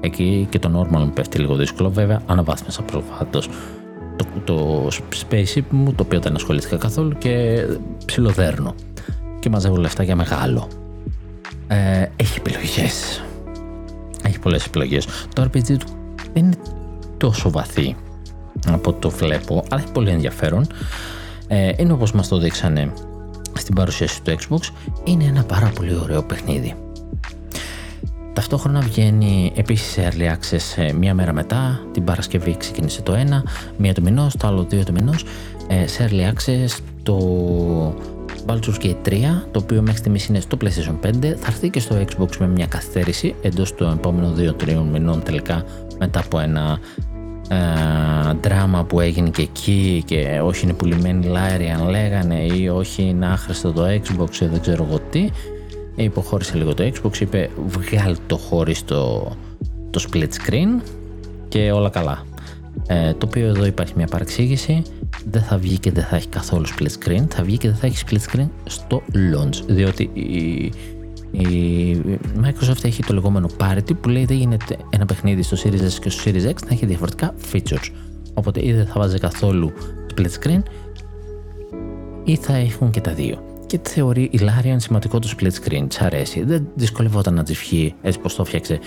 Εκεί 0.00 0.46
και 0.50 0.58
το 0.58 0.80
normal 0.80 0.98
μου 0.98 1.10
πέφτει 1.10 1.38
λίγο 1.38 1.54
δύσκολο. 1.54 1.90
Βέβαια, 1.90 2.22
αναβάθμισα 2.26 2.82
προφάτω 2.82 3.40
το, 4.16 4.26
το 4.44 4.88
spaceship 5.30 5.64
μου, 5.70 5.94
το 5.94 6.02
οποίο 6.02 6.20
δεν 6.20 6.34
ασχολήθηκα 6.34 6.76
καθόλου 6.76 7.18
και 7.18 7.64
ψιλοδέρνω. 8.04 8.74
Και 9.38 9.48
μαζεύω 9.48 9.76
λεφτά 9.76 10.02
για 10.02 10.16
μεγάλο. 10.16 10.68
Ε, 11.66 12.06
έχει 12.16 12.38
επιλογές. 12.38 13.24
Έχει 14.22 14.38
πολλές 14.38 14.66
επιλογές. 14.66 15.06
Το 15.34 15.42
RPG 15.42 15.76
του 15.78 15.86
δεν 16.32 16.44
είναι 16.44 16.56
τόσο 17.22 17.50
βαθύ 17.50 17.96
από 18.66 18.90
ό,τι 18.90 19.00
το 19.00 19.10
βλέπω, 19.10 19.64
αλλά 19.70 19.82
έχει 19.82 19.92
πολύ 19.92 20.10
ενδιαφέρον. 20.10 20.66
Ε, 21.48 21.72
είναι 21.76 21.92
όπως 21.92 22.12
μας 22.12 22.28
το 22.28 22.38
δείξανε 22.38 22.92
στην 23.58 23.74
παρουσίαση 23.74 24.22
του 24.22 24.36
Xbox, 24.38 24.60
είναι 25.04 25.24
ένα 25.24 25.44
πάρα 25.44 25.72
πολύ 25.74 25.98
ωραίο 26.02 26.22
παιχνίδι. 26.22 26.74
Ταυτόχρονα 28.32 28.80
βγαίνει 28.80 29.52
επίσης 29.56 29.92
σε 29.92 30.08
Early 30.10 30.32
Access 30.32 30.82
ε, 30.82 30.92
μία 30.92 31.14
μέρα 31.14 31.32
μετά, 31.32 31.80
την 31.92 32.04
Παρασκευή 32.04 32.56
ξεκίνησε 32.56 33.02
το 33.02 33.14
ένα, 33.14 33.44
μία 33.76 33.94
του 33.94 34.02
μηνός, 34.02 34.36
το 34.36 34.46
άλλο 34.46 34.64
δύο 34.64 34.84
του 34.84 34.92
μηνός, 34.92 35.24
ε, 35.68 35.86
σε 35.86 36.08
Early 36.10 36.32
Access 36.32 36.78
το 37.02 37.18
Baldur's 38.46 38.84
Gate 38.84 39.08
3, 39.08 39.12
το 39.50 39.58
οποίο 39.58 39.82
μέχρι 39.82 39.98
στιγμής 39.98 40.26
είναι 40.26 40.40
στο 40.40 40.56
PlayStation 40.60 41.06
5, 41.06 41.36
θα 41.36 41.46
έρθει 41.46 41.70
και 41.70 41.80
στο 41.80 41.96
Xbox 41.96 42.36
με 42.38 42.48
μια 42.48 42.66
καθυστέρηση 42.66 43.34
εντός 43.42 43.74
των 43.74 43.92
επόμενων 43.92 44.34
2-3 44.36 44.84
μηνών 44.92 45.22
τελικά 45.22 45.64
μετά 45.98 46.20
από 46.20 46.38
ένα 46.38 46.78
ε, 46.80 47.11
δράμα 48.40 48.84
που 48.84 49.00
έγινε 49.00 49.30
και 49.30 49.42
εκεί 49.42 50.02
και 50.06 50.40
όχι 50.42 50.64
είναι 50.64 50.72
πουλημένη 50.72 51.26
Larian 51.28 51.90
λέγανε 51.90 52.40
ή 52.42 52.68
όχι 52.68 53.02
είναι 53.02 53.26
άχρηστο 53.26 53.72
το 53.72 53.84
Xbox 53.84 54.40
ή 54.40 54.46
δεν 54.46 54.60
ξέρω 54.60 54.86
εγώ 54.88 54.98
τι. 55.10 55.28
Υποχώρησε 55.94 56.56
λίγο 56.56 56.74
το 56.74 56.92
Xbox 56.94 57.20
είπε 57.20 57.50
βγάλει 57.66 58.16
το 58.26 58.36
χωρίς 58.36 58.84
το, 58.84 59.32
το 59.90 60.04
split 60.10 60.28
screen 60.28 60.82
και 61.48 61.72
όλα 61.72 61.88
καλά. 61.88 62.24
Ε, 62.86 63.12
το 63.12 63.26
οποίο 63.26 63.46
εδώ 63.46 63.66
υπάρχει 63.66 63.92
μια 63.96 64.06
παρεξήγηση. 64.06 64.82
Δεν 65.30 65.42
θα 65.42 65.58
βγει 65.58 65.78
και 65.78 65.90
δεν 65.90 66.04
θα 66.04 66.16
έχει 66.16 66.28
καθόλου 66.28 66.64
split 66.68 66.88
screen. 66.98 67.24
Θα 67.28 67.42
βγει 67.42 67.56
και 67.56 67.68
δεν 67.68 67.76
θα 67.76 67.86
έχει 67.86 68.04
split 68.06 68.36
screen 68.36 68.48
στο 68.64 69.02
launch 69.12 69.62
διότι 69.66 70.10
η, 70.12 70.72
η 71.32 72.18
Microsoft 72.42 72.84
έχει 72.84 73.02
το 73.02 73.14
λεγόμενο 73.14 73.48
parity 73.58 73.96
που 74.00 74.08
λέει 74.08 74.24
δεν 74.24 74.36
γίνεται 74.36 74.76
ένα 74.90 75.04
παιχνίδι 75.04 75.42
στο 75.42 75.56
Series 75.64 75.86
S 75.88 75.92
και 76.00 76.10
στο 76.10 76.30
Series 76.30 76.48
X 76.48 76.54
να 76.66 76.70
έχει 76.70 76.86
διαφορετικά 76.86 77.34
features. 77.52 77.90
Οπότε 78.34 78.66
ή 78.66 78.72
δεν 78.72 78.86
θα 78.86 78.94
βάζει 78.96 79.18
καθόλου 79.18 79.72
split 80.14 80.26
screen 80.40 80.62
ή 82.24 82.36
θα 82.36 82.54
έχουν 82.54 82.90
και 82.90 83.00
τα 83.00 83.12
δύο. 83.12 83.42
Και 83.66 83.80
θεωρεί 83.82 84.22
η 84.22 84.40
Larian 84.40 84.76
σημαντικό 84.76 85.18
το 85.18 85.34
split 85.38 85.52
screen, 85.52 85.86
τη 85.88 85.96
αρέσει. 86.00 86.44
Δεν 86.44 86.68
δυσκολευόταν 86.74 87.34
να 87.34 87.42
της 87.42 87.58
βγει 87.58 87.94
έτσι 88.02 88.18
πώ 88.18 88.32
το 88.34 88.44
φτιάξε, 88.44 88.78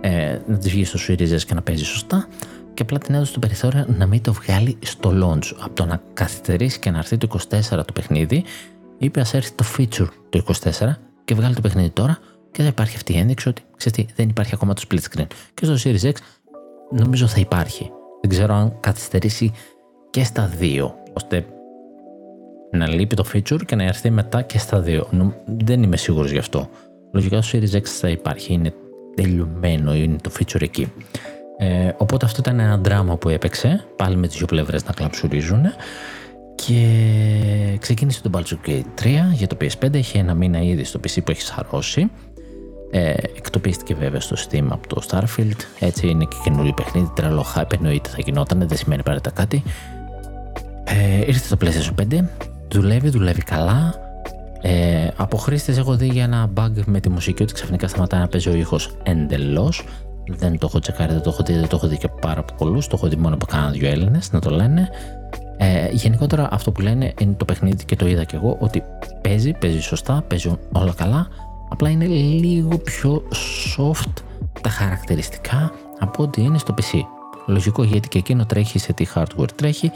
ε, 0.00 0.38
να 0.46 0.58
της 0.58 0.70
βγει 0.70 0.84
στο 0.84 0.98
Series 1.08 1.34
S 1.34 1.40
και 1.46 1.54
να 1.54 1.62
παίζει 1.62 1.84
σωστά. 1.84 2.26
Και 2.74 2.82
απλά 2.82 2.98
την 2.98 3.14
έδωσε 3.14 3.32
το 3.32 3.38
περιθώριο 3.38 3.86
να 3.98 4.06
μην 4.06 4.22
το 4.22 4.32
βγάλει 4.32 4.78
στο 4.82 5.10
launch. 5.22 5.52
Από 5.58 5.74
το 5.74 5.84
να 5.84 6.02
καθυστερήσει 6.14 6.78
και 6.78 6.90
να 6.90 6.98
έρθει 6.98 7.16
το 7.16 7.38
24 7.50 7.84
το 7.84 7.92
παιχνίδι, 7.92 8.44
είπε 8.98 9.20
ας 9.20 9.34
έρθει 9.34 9.52
το 9.52 9.64
feature 9.78 10.08
το 10.28 10.42
24 10.80 11.05
και 11.26 11.34
βγάλει 11.34 11.54
το 11.54 11.60
παιχνίδι 11.60 11.90
τώρα 11.90 12.18
και 12.50 12.62
θα 12.62 12.68
υπάρχει 12.68 12.96
αυτή 12.96 13.12
η 13.12 13.18
ένδειξη 13.18 13.48
ότι 13.48 13.62
ξέρετε, 13.76 14.06
δεν 14.16 14.28
υπάρχει 14.28 14.54
ακόμα 14.54 14.74
το 14.74 14.82
split 14.88 14.98
screen. 15.10 15.26
Και 15.54 15.64
στο 15.64 15.74
Series 15.84 16.10
X 16.10 16.14
νομίζω 16.90 17.26
θα 17.26 17.40
υπάρχει. 17.40 17.90
Δεν 18.20 18.30
ξέρω 18.30 18.54
αν 18.54 18.76
καθυστερήσει 18.80 19.52
και 20.10 20.24
στα 20.24 20.46
δύο, 20.46 20.94
ώστε 21.12 21.46
να 22.70 22.88
λείπει 22.88 23.16
το 23.16 23.24
feature 23.32 23.64
και 23.66 23.76
να 23.76 23.82
έρθει 23.82 24.10
μετά 24.10 24.42
και 24.42 24.58
στα 24.58 24.80
δύο. 24.80 25.08
Δεν 25.46 25.82
είμαι 25.82 25.96
σίγουρος 25.96 26.30
γι' 26.30 26.38
αυτό. 26.38 26.68
Λογικά 27.12 27.42
στο 27.42 27.58
Series 27.58 27.76
X 27.76 27.84
θα 27.84 28.08
υπάρχει, 28.08 28.52
είναι 28.52 28.72
τελειωμένο, 29.14 29.94
είναι 29.94 30.16
το 30.22 30.30
feature 30.38 30.62
εκεί. 30.62 30.92
Ε, 31.58 31.90
οπότε 31.96 32.24
αυτό 32.26 32.40
ήταν 32.40 32.60
ένα 32.60 32.76
δράμα 32.78 33.16
που 33.16 33.28
έπαιξε, 33.28 33.84
πάλι 33.96 34.16
με 34.16 34.26
τις 34.26 34.36
δύο 34.36 34.46
πλευρές 34.46 34.84
να 34.84 34.92
κλαψουρίζουν 34.92 35.62
και 36.64 37.76
ξεκίνησε 37.80 38.22
το 38.22 38.30
Baldur's 38.32 38.68
Gate 38.68 39.02
3 39.02 39.08
για 39.32 39.46
το 39.46 39.56
PS5, 39.60 39.94
έχει 39.94 40.18
ένα 40.18 40.34
μήνα 40.34 40.62
ήδη 40.62 40.84
στο 40.84 41.00
PC 41.04 41.18
που 41.24 41.30
έχεις 41.30 41.44
σαρώσει. 41.44 42.10
Ε, 42.90 43.10
εκτοπίστηκε 43.10 43.94
βέβαια 43.94 44.20
στο 44.20 44.36
Steam 44.36 44.66
από 44.68 44.88
το 44.88 45.02
Starfield, 45.08 45.58
έτσι 45.78 46.08
είναι 46.08 46.24
και 46.24 46.36
καινούριο 46.44 46.72
παιχνίδι, 46.72 47.10
τρελό 47.14 47.44
hype, 47.54 47.72
εννοείται 47.74 48.08
θα 48.08 48.16
γινόταν, 48.18 48.68
δεν 48.68 48.76
σημαίνει 48.76 49.02
παρέτα 49.02 49.30
κάτι. 49.30 49.62
Ε, 50.84 51.24
ήρθε 51.26 51.56
το 51.56 51.66
PlayStation 51.66 52.14
5, 52.14 52.24
δουλεύει, 52.68 53.08
δουλεύει 53.08 53.42
καλά. 53.42 53.94
Ε, 54.62 55.08
από 55.16 55.36
χρήστε 55.36 55.72
έχω 55.72 55.96
δει 55.96 56.06
για 56.06 56.24
ένα 56.24 56.50
bug 56.54 56.82
με 56.86 57.00
τη 57.00 57.08
μουσική 57.08 57.42
ότι 57.42 57.52
ξαφνικά 57.52 57.88
σταματάει 57.88 58.20
να 58.20 58.28
παίζει 58.28 58.48
ο 58.48 58.54
ήχος 58.54 58.96
εντελώς. 59.02 59.84
Δεν 60.28 60.58
το 60.58 60.66
έχω 60.68 60.78
τσεκάρει, 60.78 61.12
δεν 61.12 61.22
το 61.22 61.30
έχω 61.30 61.42
δει, 61.42 61.52
δεν 61.52 61.68
το 61.68 61.76
έχω 61.76 61.88
δει 61.88 61.96
και 61.96 62.08
πάρα 62.20 62.42
πολλούς. 62.42 62.86
Το 62.86 62.96
έχω 62.98 63.08
δει 63.08 63.16
μόνο 63.16 63.34
από 63.34 63.46
κάνα 63.46 63.70
δύο 63.70 63.88
Έλληνες 63.88 64.32
να 64.32 64.40
το 64.40 64.50
λένε. 64.50 64.88
Ε, 65.56 65.88
γενικότερα 65.90 66.48
αυτό 66.50 66.72
που 66.72 66.80
λένε 66.80 67.12
είναι 67.20 67.34
το 67.36 67.44
παιχνίδι 67.44 67.84
και 67.84 67.96
το 67.96 68.06
είδα 68.06 68.24
και 68.24 68.36
εγώ 68.36 68.56
ότι 68.60 68.82
παίζει, 69.22 69.52
παίζει 69.52 69.80
σωστά, 69.80 70.24
παίζει 70.28 70.56
όλα 70.72 70.92
καλά 70.96 71.28
απλά 71.68 71.90
είναι 71.90 72.04
λίγο 72.04 72.78
πιο 72.78 73.22
soft 73.76 74.12
τα 74.60 74.68
χαρακτηριστικά 74.68 75.72
από 75.98 76.22
ό,τι 76.22 76.42
είναι 76.42 76.58
στο 76.58 76.74
PC. 76.78 77.00
Λογικό 77.46 77.82
γιατί 77.82 78.08
και 78.08 78.18
εκείνο 78.18 78.46
τρέχει 78.46 78.78
σε 78.78 78.92
τι 78.92 79.06
hardware 79.14 79.52
τρέχει. 79.56 79.90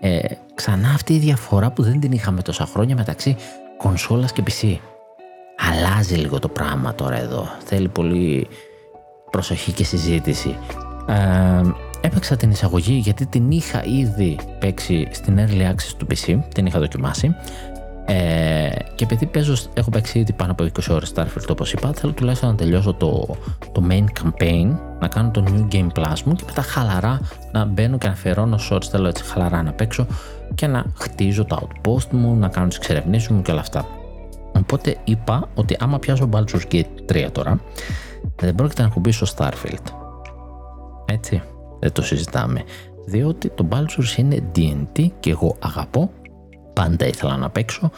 Ε, 0.00 0.18
ξανά 0.54 0.88
αυτή 0.90 1.14
η 1.14 1.18
διαφορά 1.18 1.70
που 1.70 1.82
δεν 1.82 2.00
την 2.00 2.12
είχαμε 2.12 2.42
τόσα 2.42 2.66
χρόνια 2.66 2.94
μεταξύ 2.94 3.36
κονσόλας 3.76 4.32
και 4.32 4.42
PC. 4.46 4.76
Αλλάζει 5.56 6.14
λίγο 6.14 6.38
το 6.38 6.48
πράγμα 6.48 6.94
τώρα 6.94 7.16
εδώ. 7.20 7.48
Θέλει 7.64 7.88
πολύ 7.88 8.48
προσοχή 9.30 9.72
και 9.72 9.84
συζήτηση. 9.84 10.56
Ε, 11.08 11.60
έπαιξα 12.00 12.36
την 12.36 12.50
εισαγωγή 12.50 12.94
γιατί 12.94 13.26
την 13.26 13.50
είχα 13.50 13.84
ήδη 13.84 14.38
παίξει 14.58 15.08
στην 15.10 15.38
Early 15.38 15.70
Access 15.70 15.92
του 15.96 16.06
PC, 16.10 16.38
την 16.54 16.66
είχα 16.66 16.78
δοκιμάσει 16.78 17.34
ε, 18.10 18.70
και 18.94 19.04
επειδή 19.04 19.26
παίζω, 19.26 19.56
έχω 19.74 19.90
παίξει 19.90 20.18
ήδη 20.18 20.32
πάνω 20.32 20.52
από 20.52 20.64
20 20.64 20.68
ώρες 20.90 21.12
Starfield 21.14 21.46
όπως 21.48 21.72
είπα, 21.72 21.92
θέλω 21.92 22.12
τουλάχιστον 22.12 22.48
να 22.48 22.54
τελειώσω 22.54 22.94
το, 22.94 23.36
το 23.72 23.86
main 23.90 24.04
campaign, 24.22 24.76
να 25.00 25.08
κάνω 25.08 25.30
το 25.30 25.44
new 25.46 25.74
game 25.74 25.88
plus 25.98 26.20
μου 26.24 26.32
και 26.32 26.42
μετά 26.46 26.62
χαλαρά 26.62 27.20
να 27.52 27.64
μπαίνω 27.64 27.98
και 27.98 28.06
να 28.06 28.12
αφιερώνω 28.12 28.58
ώρες 28.70 28.88
θέλω 28.88 29.08
έτσι 29.08 29.24
χαλαρά 29.24 29.62
να 29.62 29.72
παίξω 29.72 30.06
και 30.54 30.66
να 30.66 30.84
χτίζω 30.94 31.44
το 31.44 31.68
outpost 31.68 32.08
μου, 32.10 32.34
να 32.36 32.48
κάνω 32.48 32.68
τις 32.68 32.76
εξερευνήσεις 32.76 33.28
μου 33.28 33.42
και 33.42 33.50
όλα 33.50 33.60
αυτά. 33.60 33.86
Οπότε 34.56 34.96
είπα 35.04 35.48
ότι 35.54 35.76
άμα 35.80 35.98
πιάσω 35.98 36.28
Baldur's 36.32 36.72
Gate 36.72 37.12
3 37.12 37.28
τώρα, 37.32 37.60
δεν 38.36 38.54
πρόκειται 38.54 38.82
να 38.82 38.88
κουμπίσω 38.88 39.26
Starfield. 39.36 39.92
Έτσι 41.06 41.42
δεν 41.80 41.92
το 41.92 42.02
συζητάμε. 42.02 42.62
Διότι 43.06 43.48
το 43.48 43.68
Baldur's 43.70 44.16
είναι 44.18 44.50
D&D 44.56 45.08
και 45.20 45.30
εγώ 45.30 45.56
αγαπώ, 45.58 46.10
πάντα 46.72 47.06
ήθελα 47.06 47.36
να 47.36 47.50
παίξω. 47.50 47.90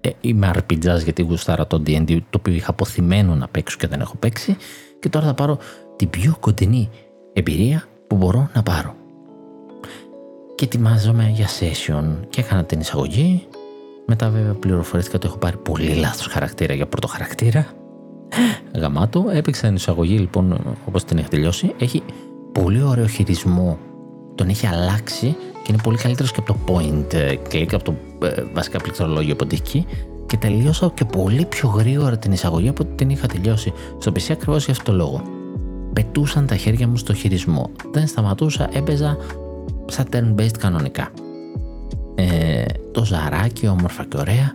Ε, 0.00 0.10
είμαι 0.20 0.50
RPG 0.54 1.02
γιατί 1.02 1.22
γουστάρα 1.22 1.66
το 1.66 1.82
D&D 1.86 2.18
το 2.30 2.38
οποίο 2.38 2.54
είχα 2.54 2.70
αποθυμένο 2.70 3.34
να 3.34 3.48
παίξω 3.48 3.76
και 3.76 3.86
δεν 3.86 4.00
έχω 4.00 4.16
παίξει 4.16 4.56
και 5.00 5.08
τώρα 5.08 5.26
θα 5.26 5.34
πάρω 5.34 5.58
την 5.96 6.10
πιο 6.10 6.36
κοντινή 6.40 6.88
εμπειρία 7.32 7.84
που 8.06 8.16
μπορώ 8.16 8.48
να 8.54 8.62
πάρω. 8.62 8.94
Και 10.54 10.64
ετοιμάζομαι 10.64 11.30
για 11.34 11.46
session 11.46 12.04
και 12.28 12.40
έκανα 12.40 12.64
την 12.64 12.80
εισαγωγή. 12.80 13.46
Μετά 14.06 14.28
βέβαια 14.30 14.52
πληροφορήθηκα 14.52 15.16
ότι 15.16 15.26
έχω 15.26 15.36
πάρει 15.36 15.56
πολύ 15.56 15.94
λάθος 15.94 16.26
χαρακτήρα 16.26 16.74
για 16.74 16.86
πρώτο 16.86 17.06
χαρακτήρα. 17.06 17.66
Γαμάτο, 18.74 19.26
έπαιξα 19.32 19.66
την 19.66 19.74
εισαγωγή 19.74 20.18
λοιπόν 20.18 20.76
όπως 20.86 21.04
την 21.04 21.18
έχει 21.18 21.28
τελειώσει. 21.28 21.74
Έχει 21.78 22.02
πολύ 22.52 22.82
ωραίο 22.82 23.06
χειρισμό. 23.06 23.78
Τον 24.34 24.48
έχει 24.48 24.66
αλλάξει 24.66 25.36
και 25.62 25.72
είναι 25.72 25.82
πολύ 25.82 25.96
καλύτερος 25.96 26.32
και 26.32 26.40
από 26.40 26.52
το 26.52 26.74
point 26.74 27.14
ε, 27.14 27.34
click, 27.52 27.68
από 27.72 27.84
το 27.84 27.94
ε, 28.26 28.44
βασικά 28.52 28.78
πληκτρολόγιο 28.78 29.32
από 29.32 29.46
εκεί. 29.52 29.86
Και 30.26 30.36
τελείωσα 30.36 30.90
και 30.94 31.04
πολύ 31.04 31.44
πιο 31.44 31.68
γρήγορα 31.68 32.18
την 32.18 32.32
εισαγωγή 32.32 32.68
από 32.68 32.82
ό,τι 32.84 32.94
την 32.94 33.10
είχα 33.10 33.26
τελειώσει. 33.26 33.72
Στο 33.98 34.12
PC 34.12 34.30
ακριβώς 34.30 34.64
για 34.64 34.72
αυτό 34.72 34.90
το 34.90 34.96
λόγο. 34.96 35.22
Πετούσαν 35.92 36.46
τα 36.46 36.56
χέρια 36.56 36.88
μου 36.88 36.96
στο 36.96 37.14
χειρισμό. 37.14 37.70
Δεν 37.92 38.06
σταματούσα, 38.06 38.68
έπαιζα 38.72 39.16
σαν 39.86 40.06
turn-based 40.12 40.58
κανονικά. 40.58 41.10
το 42.92 43.04
ζαράκι, 43.04 43.66
όμορφα 43.66 44.04
και 44.04 44.16
ωραία. 44.16 44.52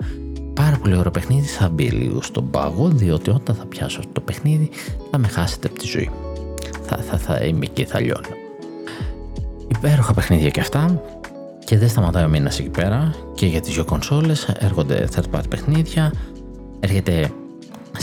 Πάρα 0.54 0.78
πολύ 0.78 0.98
ωραίο 0.98 1.12
παιχνίδι, 1.12 1.48
θα 1.48 1.70
μπει 1.70 1.90
λίγο 1.90 2.22
στον 2.22 2.50
πάγο, 2.50 2.88
διότι 2.88 3.30
όταν 3.30 3.56
θα 3.56 3.66
πιάσω 3.66 4.00
αυτό 4.00 4.12
το 4.12 4.22
παιχνίδι 4.22 4.70
θα 5.12 5.18
με 5.18 5.28
χάσετε 5.28 5.68
από 5.68 5.80
τη 5.80 5.88
ζωή. 5.88 6.10
Θα, 6.88 6.98
θα, 6.98 7.18
θα 7.18 7.46
είμαι 7.46 7.66
και 7.66 7.86
θα 7.86 8.00
λιώνω. 8.00 8.28
Υπέροχα 9.68 10.14
παιχνίδια 10.14 10.50
και 10.50 10.60
αυτά. 10.60 11.02
Και 11.66 11.78
δεν 11.78 11.90
σταματάει 11.90 12.24
ο 12.24 12.28
μήνας 12.28 12.60
εκεί 12.60 12.70
πέρα. 12.70 13.14
Και 13.36 13.46
για 13.46 13.62
τις 13.62 13.74
δύο 13.74 13.86
κονσόλες 13.86 14.48
έρχονται 14.60 15.08
third 15.16 15.36
party 15.36 15.50
παιχνίδια. 15.50 16.14
Έρχεται 16.80 17.32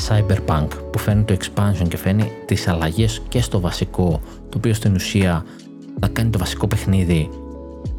Cyberpunk 0.09 0.69
που 0.91 0.99
φέρνει 0.99 1.23
το 1.23 1.37
expansion 1.39 1.89
και 1.89 1.97
φέρνει 1.97 2.33
τις 2.47 2.69
αλλαγές 2.69 3.23
και 3.29 3.41
στο 3.41 3.61
βασικό 3.61 4.21
το 4.49 4.59
οποίο 4.59 4.75
στην 4.75 4.95
ουσία 4.95 5.45
θα 6.01 6.09
κάνει 6.09 6.31
το 6.31 6.39
βασικό 6.39 6.67
παιχνίδι 6.67 7.29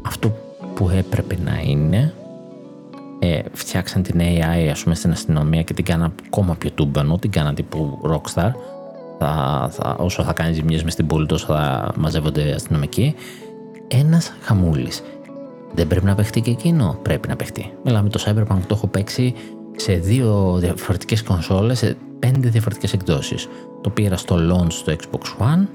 αυτό 0.02 0.36
που 0.74 0.90
έπρεπε 0.90 1.38
να 1.44 1.60
είναι. 1.64 2.14
Ε, 3.18 3.40
φτιάξαν 3.52 4.02
την 4.02 4.20
AI 4.20 4.68
ας 4.70 4.82
πούμε 4.82 4.94
στην 4.94 5.10
αστυνομία 5.10 5.62
και 5.62 5.74
την 5.74 5.84
κάναν 5.84 6.14
ακόμα 6.26 6.54
πιο 6.54 6.70
τούμπανο 6.70 7.18
την 7.18 7.30
κάναν 7.30 7.54
τύπου 7.54 7.98
Rockstar 8.02 8.50
θα, 9.18 9.68
θα, 9.70 9.96
όσο 9.98 10.22
θα 10.22 10.32
κάνει 10.32 10.54
ζημιές 10.54 10.82
μες 10.84 10.92
στην 10.92 11.06
πόλη 11.06 11.26
τόσο 11.26 11.46
θα 11.46 11.92
μαζεύονται 11.96 12.52
αστυνομικοί. 12.52 13.14
Ένας 13.88 14.32
χαμούλης. 14.40 15.02
Δεν 15.74 15.86
πρέπει 15.86 16.06
να 16.06 16.14
παιχτεί 16.14 16.40
και 16.40 16.50
εκείνο. 16.50 16.98
Πρέπει 17.02 17.28
να 17.28 17.36
παιχτεί. 17.36 17.72
Μιλάμε 17.84 18.08
το 18.08 18.22
Cyberpunk 18.26 18.58
το 18.66 18.74
έχω 18.74 18.86
παίξει 18.86 19.34
σε 19.76 19.92
δύο 19.92 20.56
διαφορετικές 20.58 21.22
κονσόλες, 21.22 21.78
σε 21.78 21.96
πέντε 22.18 22.48
διαφορετικές 22.48 22.92
εκδόσεις. 22.92 23.48
Το 23.80 23.90
πήρα 23.90 24.16
στο 24.16 24.36
launch 24.36 24.72
στο 24.72 24.92
Xbox 24.92 25.44
One, 25.44 25.66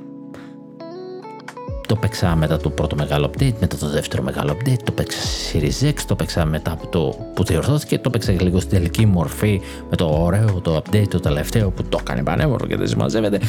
το 1.89 1.95
παίξα 1.95 2.35
μετά 2.35 2.57
το 2.57 2.69
πρώτο 2.69 2.95
μεγάλο 2.95 3.29
update, 3.31 3.53
μετά 3.59 3.77
το 3.77 3.89
δεύτερο 3.89 4.23
μεγάλο 4.23 4.57
update, 4.57 4.77
το 4.83 4.91
παίξα 4.91 5.19
σε 5.19 5.57
Series 5.57 5.89
X, 5.89 5.93
το 6.07 6.15
παίξα 6.15 6.45
μετά 6.45 6.71
από 6.71 6.87
το 6.87 7.15
που 7.33 7.43
διορθώθηκε, 7.43 7.99
το 7.99 8.09
παίξα 8.09 8.31
λίγο 8.31 8.59
στην 8.59 8.71
τελική 8.77 9.05
μορφή 9.05 9.61
με 9.89 9.95
το 9.95 10.23
ωραίο 10.23 10.61
το 10.61 10.75
update 10.75 11.07
το 11.07 11.19
τελευταίο 11.19 11.71
που 11.71 11.83
το 11.83 11.97
έκανε 12.01 12.23
πανέμορφο 12.23 12.67
και 12.67 12.75
δεν 12.75 12.87
συμμαζεύεται. 12.87 13.39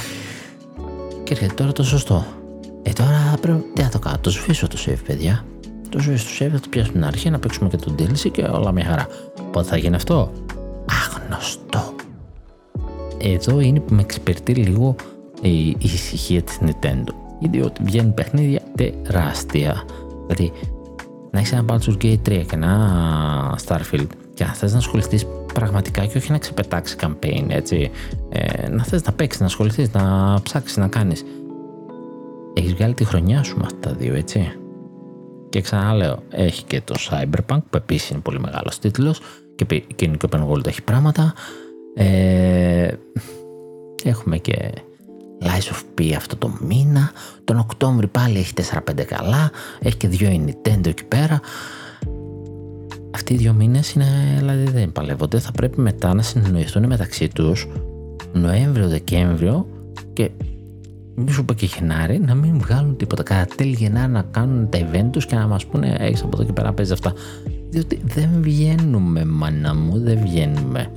Και 1.24 1.32
έρχεται 1.32 1.54
τώρα 1.54 1.72
το 1.72 1.84
σωστό. 1.84 2.26
Ε 2.82 2.92
τώρα 2.92 3.34
πρέπει 3.40 3.64
τι 3.74 3.82
να 3.82 3.88
το 3.88 3.98
κάνω, 3.98 4.18
το 4.20 4.30
σβήσω 4.30 4.66
το 4.66 4.76
save 4.86 5.00
παιδιά. 5.06 5.44
Το 5.88 5.98
σβήσω 5.98 6.24
το 6.24 6.44
save, 6.44 6.50
θα 6.52 6.60
το 6.60 6.68
πιάσουμε 6.70 6.92
την 6.92 7.04
αρχή, 7.04 7.30
να 7.30 7.38
παίξουμε 7.38 7.68
και 7.68 7.76
το 7.76 7.94
DLC 7.98 8.30
και 8.30 8.42
όλα 8.42 8.72
μια 8.72 8.84
χαρά. 8.84 9.06
Πότε 9.52 9.68
θα 9.68 9.76
γίνει 9.76 9.94
αυτό; 9.94 10.32
Άγνωστο. 10.86 11.94
Εδώ 13.18 13.60
είναι 13.60 13.80
που 13.80 13.94
με 13.94 14.00
εξυπηρετεί 14.00 14.54
λίγο 14.54 14.94
η 15.40 15.76
ησυχία 15.78 16.42
της 16.42 16.58
Nintendo. 16.62 17.29
Διότι 17.40 17.82
βγαίνουν 17.82 18.14
παιχνίδια 18.14 18.60
τεράστια. 19.02 19.84
Δηλαδή, 20.26 20.52
να 21.30 21.38
έχεις 21.38 21.52
ένα 21.52 21.64
Baldur's 21.68 22.04
Gate 22.04 22.18
3 22.22 22.22
και 22.22 22.54
ένα 22.54 23.58
Starfield 23.66 24.06
και 24.34 24.44
αν 24.44 24.52
θες 24.52 24.72
να 24.72 24.78
ασχοληθείς 24.78 25.26
πραγματικά 25.54 26.06
και 26.06 26.18
όχι 26.18 26.32
να 26.32 26.38
ξεπετάξεις 26.38 26.96
campaign, 27.00 27.44
έτσι. 27.48 27.90
Ε, 28.28 28.68
να 28.68 28.84
θες 28.84 29.02
να 29.02 29.12
παίξεις, 29.12 29.40
να 29.40 29.46
ασχοληθείς, 29.46 29.92
να 29.92 30.34
ψάξεις, 30.42 30.76
να 30.76 30.88
κάνεις. 30.88 31.24
Έχεις 32.54 32.74
βγάλει 32.74 32.94
τη 32.94 33.04
χρονιά 33.04 33.42
σου 33.42 33.56
με 33.56 33.62
αυτά 33.64 33.88
τα 33.88 33.94
δύο, 33.94 34.14
έτσι. 34.14 34.52
Και 35.48 35.60
ξαναλέω, 35.60 36.22
έχει 36.30 36.64
και 36.64 36.80
το 36.84 36.94
Cyberpunk 37.10 37.58
που 37.70 37.76
επίσης 37.76 38.10
είναι 38.10 38.20
πολύ 38.20 38.40
μεγάλος 38.40 38.78
τίτλος 38.78 39.20
και 39.54 39.84
εκείνο 39.90 40.16
και 40.16 40.28
Open 40.30 40.48
World 40.48 40.66
έχει 40.66 40.82
πράγματα. 40.82 41.34
Ε, 41.94 42.88
έχουμε 44.04 44.36
και 44.38 44.72
Lies 45.42 45.72
of 45.72 45.80
P 45.98 46.12
αυτό 46.16 46.36
το 46.36 46.58
μήνα. 46.60 47.10
Τον 47.44 47.58
Οκτώβρη 47.58 48.06
πάλι 48.06 48.38
έχει 48.38 48.52
4-5 48.56 49.04
καλά. 49.06 49.50
Έχει 49.80 49.96
και 49.96 50.08
δύο 50.08 50.30
η 50.30 50.44
Nintendo 50.46 50.86
εκεί 50.86 51.04
πέρα. 51.04 51.40
Αυτοί 53.14 53.34
οι 53.34 53.36
δύο 53.36 53.52
μήνες 53.52 53.92
είναι, 53.92 54.06
δηλαδή 54.38 54.70
δεν 54.70 54.92
παλεύονται. 54.92 55.38
Θα 55.38 55.52
πρέπει 55.52 55.80
μετά 55.80 56.14
να 56.14 56.22
συνεννοηθούν 56.22 56.86
μεταξύ 56.86 57.28
τους 57.28 57.68
Νοέμβριο-Δεκέμβριο 58.32 59.66
και 60.12 60.30
μη 61.14 61.30
σου 61.30 61.44
πω 61.44 61.52
και 61.52 61.66
Γενάρη 61.66 62.20
να 62.20 62.34
μην 62.34 62.58
βγάλουν 62.58 62.96
τίποτα. 62.96 63.22
Κατά 63.22 63.54
τέλη 63.56 63.74
Γενάρη 63.74 64.12
να 64.12 64.22
κάνουν 64.22 64.68
τα 64.68 64.78
event 64.78 65.08
τους 65.10 65.26
και 65.26 65.34
να 65.36 65.46
μας 65.46 65.66
πούνε: 65.66 65.96
Έχεις 65.98 66.22
από 66.22 66.30
εδώ 66.34 66.44
και 66.44 66.52
πέρα 66.52 66.72
παίζει 66.72 66.92
αυτά 66.92 67.12
διότι 67.70 68.00
δεν 68.04 68.28
βγαίνουμε 68.40 69.24
μάνα 69.24 69.74
μου, 69.74 69.98
δεν 69.98 70.18
βγαίνουμε. 70.20 70.90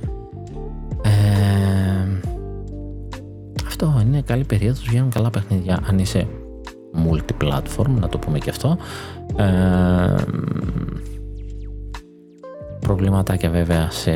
Αυτό 3.86 4.00
είναι 4.06 4.22
καλή 4.22 4.44
περίοδος, 4.44 4.84
βγαίνουν 4.88 5.10
καλά 5.10 5.30
παιχνίδια. 5.30 5.80
Αν 5.86 5.98
είσαι 5.98 6.26
multi-platform, 6.94 7.88
να 8.00 8.08
το 8.08 8.18
πούμε 8.18 8.38
και 8.38 8.50
αυτό. 8.50 8.76
Ε, 9.36 10.14
προβληματάκια 12.80 13.50
βέβαια 13.50 13.90
σε, 13.90 14.12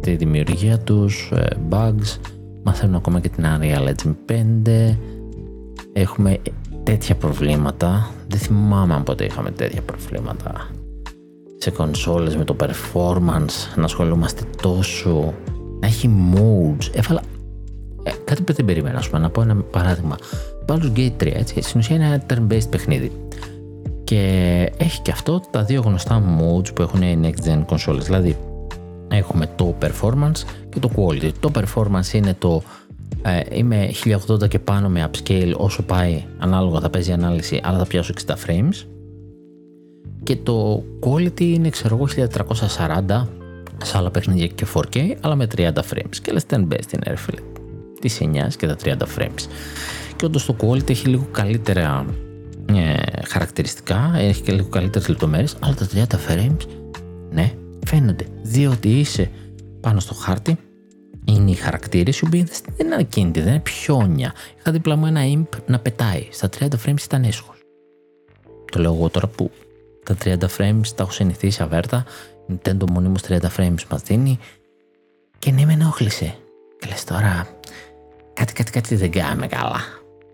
στη 0.00 0.16
δημιουργία 0.16 0.78
τους, 0.78 1.30
ε, 1.34 1.46
bugs, 1.70 2.18
μαθαίνουν 2.62 2.94
ακόμα 2.94 3.20
και 3.20 3.28
την 3.28 3.44
Unreal 3.44 3.88
Engine 3.88 4.14
5, 4.26 4.96
έχουμε 5.92 6.38
τέτοια 6.82 7.14
προβλήματα, 7.14 8.10
δεν 8.28 8.38
θυμάμαι 8.38 8.94
αν 8.94 9.02
ποτέ 9.02 9.24
είχαμε 9.24 9.50
τέτοια 9.50 9.82
προβλήματα 9.82 10.68
σε 11.56 11.70
κονσόλες 11.70 12.36
με 12.36 12.44
το 12.44 12.56
performance 12.60 13.76
να 13.76 13.84
ασχολούμαστε 13.84 14.42
τόσο. 14.62 15.34
Να 15.80 15.86
έχει 15.86 16.10
modes. 16.34 16.88
Έβαλα 16.92 17.22
ε, 18.04 18.10
κάτι 18.24 18.42
που 18.42 18.52
δεν 18.52 18.64
περίμενα 18.64 19.02
πούμε, 19.06 19.18
να 19.18 19.30
πω 19.30 19.40
ένα 19.40 19.54
παράδειγμα. 19.56 20.16
Baldur's 20.66 20.92
Gate 20.96 21.22
3 21.22 21.32
έτσι 21.34 21.62
στην 21.62 21.80
ουσία 21.80 21.96
είναι 21.96 22.04
ένα 22.04 22.22
turn-based 22.28 22.70
παιχνίδι. 22.70 23.12
Και 24.04 24.20
έχει 24.76 25.00
και 25.02 25.10
αυτό 25.10 25.40
τα 25.50 25.62
δύο 25.62 25.80
γνωστά 25.80 26.22
modes 26.38 26.74
που 26.74 26.82
έχουν 26.82 27.02
οι 27.02 27.20
next 27.22 27.48
gen 27.48 27.62
κονσόλες 27.66 28.04
δηλαδή 28.04 28.36
έχουμε 29.08 29.50
το 29.56 29.74
performance 29.82 30.44
και 30.68 30.78
το 30.78 30.90
quality. 30.96 31.30
Το 31.40 31.50
performance 31.54 32.12
είναι 32.12 32.34
το 32.38 32.62
ε, 33.22 33.40
είμαι 33.58 33.90
1080 34.28 34.48
και 34.48 34.58
πάνω 34.58 34.88
με 34.88 35.10
upscale 35.10 35.52
όσο 35.56 35.82
πάει 35.82 36.24
ανάλογα 36.38 36.80
θα 36.80 36.90
παίζει 36.90 37.12
ανάλυση 37.12 37.60
αλλά 37.62 37.78
θα 37.78 37.86
πιάσω 37.86 38.12
60 38.26 38.32
frames. 38.32 38.86
Και 40.22 40.36
το 40.36 40.84
quality 41.00 41.40
είναι 41.40 41.68
ξέρω 41.68 41.96
εγώ 41.96 42.28
1440 43.08 43.26
σε 43.82 43.96
άλλα 43.96 44.10
παιχνίδια 44.10 44.46
και 44.46 44.66
4K 44.74 45.14
αλλά 45.20 45.34
με 45.34 45.46
30 45.56 45.68
frames. 45.72 46.16
Και 46.22 46.32
λες 46.32 46.44
ten 46.50 46.60
best 46.60 46.92
είναι 46.92 47.04
ρε 47.06 47.16
φίλε 47.16 47.40
τι 48.08 48.30
9 48.48 48.48
και 48.56 48.66
τα 48.66 48.76
30 48.84 48.88
frames 49.18 49.48
και 50.16 50.24
όντως 50.24 50.46
το 50.46 50.56
quality 50.60 50.90
έχει 50.90 51.08
λίγο 51.08 51.28
καλύτερα 51.30 52.06
ε, 52.74 52.94
χαρακτηριστικά 53.28 54.12
έχει 54.16 54.42
και 54.42 54.52
λίγο 54.52 54.68
καλύτερες 54.68 55.08
λεπτομέρειες 55.08 55.56
αλλά 55.60 55.74
τα 55.74 55.86
30 55.94 56.02
frames 56.02 56.66
ναι 57.30 57.52
φαίνονται 57.86 58.26
διότι 58.42 58.88
είσαι 58.88 59.30
πάνω 59.80 60.00
στο 60.00 60.14
χάρτη 60.14 60.58
είναι 61.24 61.50
οι 61.50 61.54
χαρακτήρε 61.54 62.10
οι 62.10 62.26
οποίοι 62.26 62.46
δεν 62.76 62.86
είναι 62.86 62.96
ακίνητοι, 62.96 63.40
δεν 63.40 63.52
είναι 63.52 63.60
πιόνια. 63.60 64.32
Είχα 64.58 64.72
δίπλα 64.72 64.96
μου 64.96 65.06
ένα 65.06 65.20
imp 65.34 65.58
να 65.66 65.78
πετάει. 65.78 66.28
Στα 66.30 66.48
30 66.58 66.66
frames 66.86 67.02
ήταν 67.04 67.24
έσχο. 67.24 67.54
Το 68.72 68.80
λέω 68.80 68.94
εγώ 68.94 69.08
τώρα 69.08 69.26
που 69.26 69.50
τα 70.04 70.16
30 70.24 70.36
frames 70.58 70.86
τα 70.94 71.02
έχω 71.02 71.10
συνηθίσει 71.10 71.62
αβέρτα. 71.62 72.04
Nintendo 72.48 72.90
μονίμως 72.90 73.20
30 73.28 73.38
frames 73.56 73.84
μας 73.90 74.02
δίνει 74.02 74.38
και 75.38 75.50
ναι 75.50 75.64
με 75.64 75.72
ενόχλησε. 75.72 76.34
Και 76.78 76.86
λες 76.88 77.04
τώρα 77.04 77.53
κάτι 78.34 78.52
κάτι 78.52 78.70
κάτι 78.70 78.94
δεν 78.94 79.10
κάνουμε 79.10 79.46
καλά. 79.46 79.80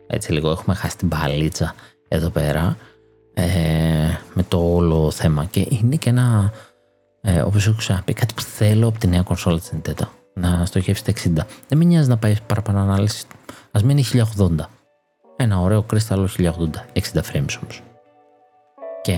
Έτσι 0.07 0.33
λίγο 0.33 0.51
έχουμε 0.51 0.75
χάσει 0.75 0.97
την 0.97 1.09
παλίτσα 1.09 1.75
εδώ 2.09 2.31
πέρα 2.31 2.77
ε, 3.35 3.45
με 4.35 4.43
το 4.49 4.75
όλο 4.75 5.11
θέμα 5.11 5.45
και 5.45 5.67
είναι 5.69 5.97
και 5.97 6.09
ένα 6.09 6.53
ε, 7.21 7.41
όπως 7.41 7.67
έχω 7.67 7.77
ξαναπεί 7.77 8.13
κάτι 8.13 8.35
που 8.35 8.43
θέλω 8.43 8.89
από 8.89 8.99
τη 8.99 9.07
νέα 9.07 9.23
κονσόλα 9.23 9.59
της 9.59 9.73
Nintendo 9.75 10.07
να 10.35 10.65
στοχεύσει 10.65 11.05
τα 11.05 11.13
60. 11.13 11.47
Δεν 11.69 11.79
με 11.79 11.85
νοιάζει 11.85 12.09
να 12.09 12.17
πάει 12.17 12.35
παραπάνω 12.47 12.81
ανάλυση. 12.81 13.25
Ας 13.71 13.83
μείνει 13.83 14.05
1080. 14.39 14.49
Ένα 15.37 15.61
ωραίο 15.61 15.83
κρίσταλο 15.83 16.29
1080. 16.39 16.43
60 16.43 16.51
frames 17.33 17.57
όμως 17.63 17.83
και 19.03 19.17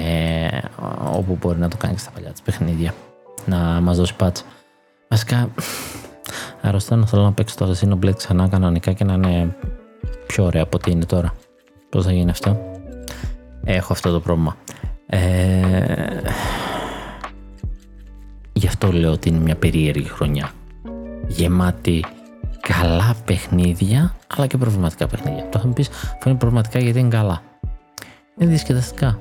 όπου 1.13 1.39
μπορεί 1.41 1.59
να 1.59 1.69
το 1.69 1.77
κάνει 1.77 1.99
στα 1.99 2.11
παλιά 2.11 2.31
της 2.31 2.43
παιχνίδια 2.43 2.95
να 3.47 3.57
μας 3.57 3.97
δώσει 3.97 4.15
πάτσα 4.15 4.45
βασικά 5.09 5.49
αρρωσταίνω 6.61 7.07
θέλω 7.07 7.23
να 7.23 7.33
παίξω 7.33 7.57
το 7.57 7.77
Xenoblade 7.81 8.17
ξανά 8.17 8.49
κανονικά 8.49 8.93
και 8.93 9.05
να 9.05 9.13
είναι 9.13 9.57
πιο 10.27 10.45
ωραία 10.45 10.63
από 10.63 10.77
ό,τι 10.77 10.91
είναι 10.91 11.05
τώρα. 11.05 11.35
Πώς 11.89 12.05
θα 12.05 12.13
γίνει 12.13 12.31
αυτό; 12.31 12.61
Έχω 13.65 13.93
αυτό 13.93 14.13
το 14.13 14.21
πρόβλημα. 14.21 14.57
Ε, 15.07 15.21
γι' 18.53 18.67
αυτό 18.67 18.93
λέω 18.93 19.13
ότι 19.13 19.29
είναι 19.29 19.39
μια 19.39 19.57
περίεργη 19.57 20.09
χρονιά. 20.09 20.51
Γεμάτη 21.27 22.05
καλά 22.61 23.15
παιχνίδια 23.25 24.15
αλλά 24.37 24.47
και 24.47 24.57
προβληματικά 24.57 25.07
παιχνίδια. 25.07 25.49
Το 25.49 25.59
θα 25.59 25.67
μου 25.67 25.73
πεις 25.73 25.89
αυτό 25.89 26.29
είναι 26.29 26.39
προβληματικά 26.39 26.79
γιατί 26.79 26.99
είναι 26.99 27.09
καλά. 27.09 27.43
Είναι 28.39 28.51
διασκεδαστικά. 28.51 29.19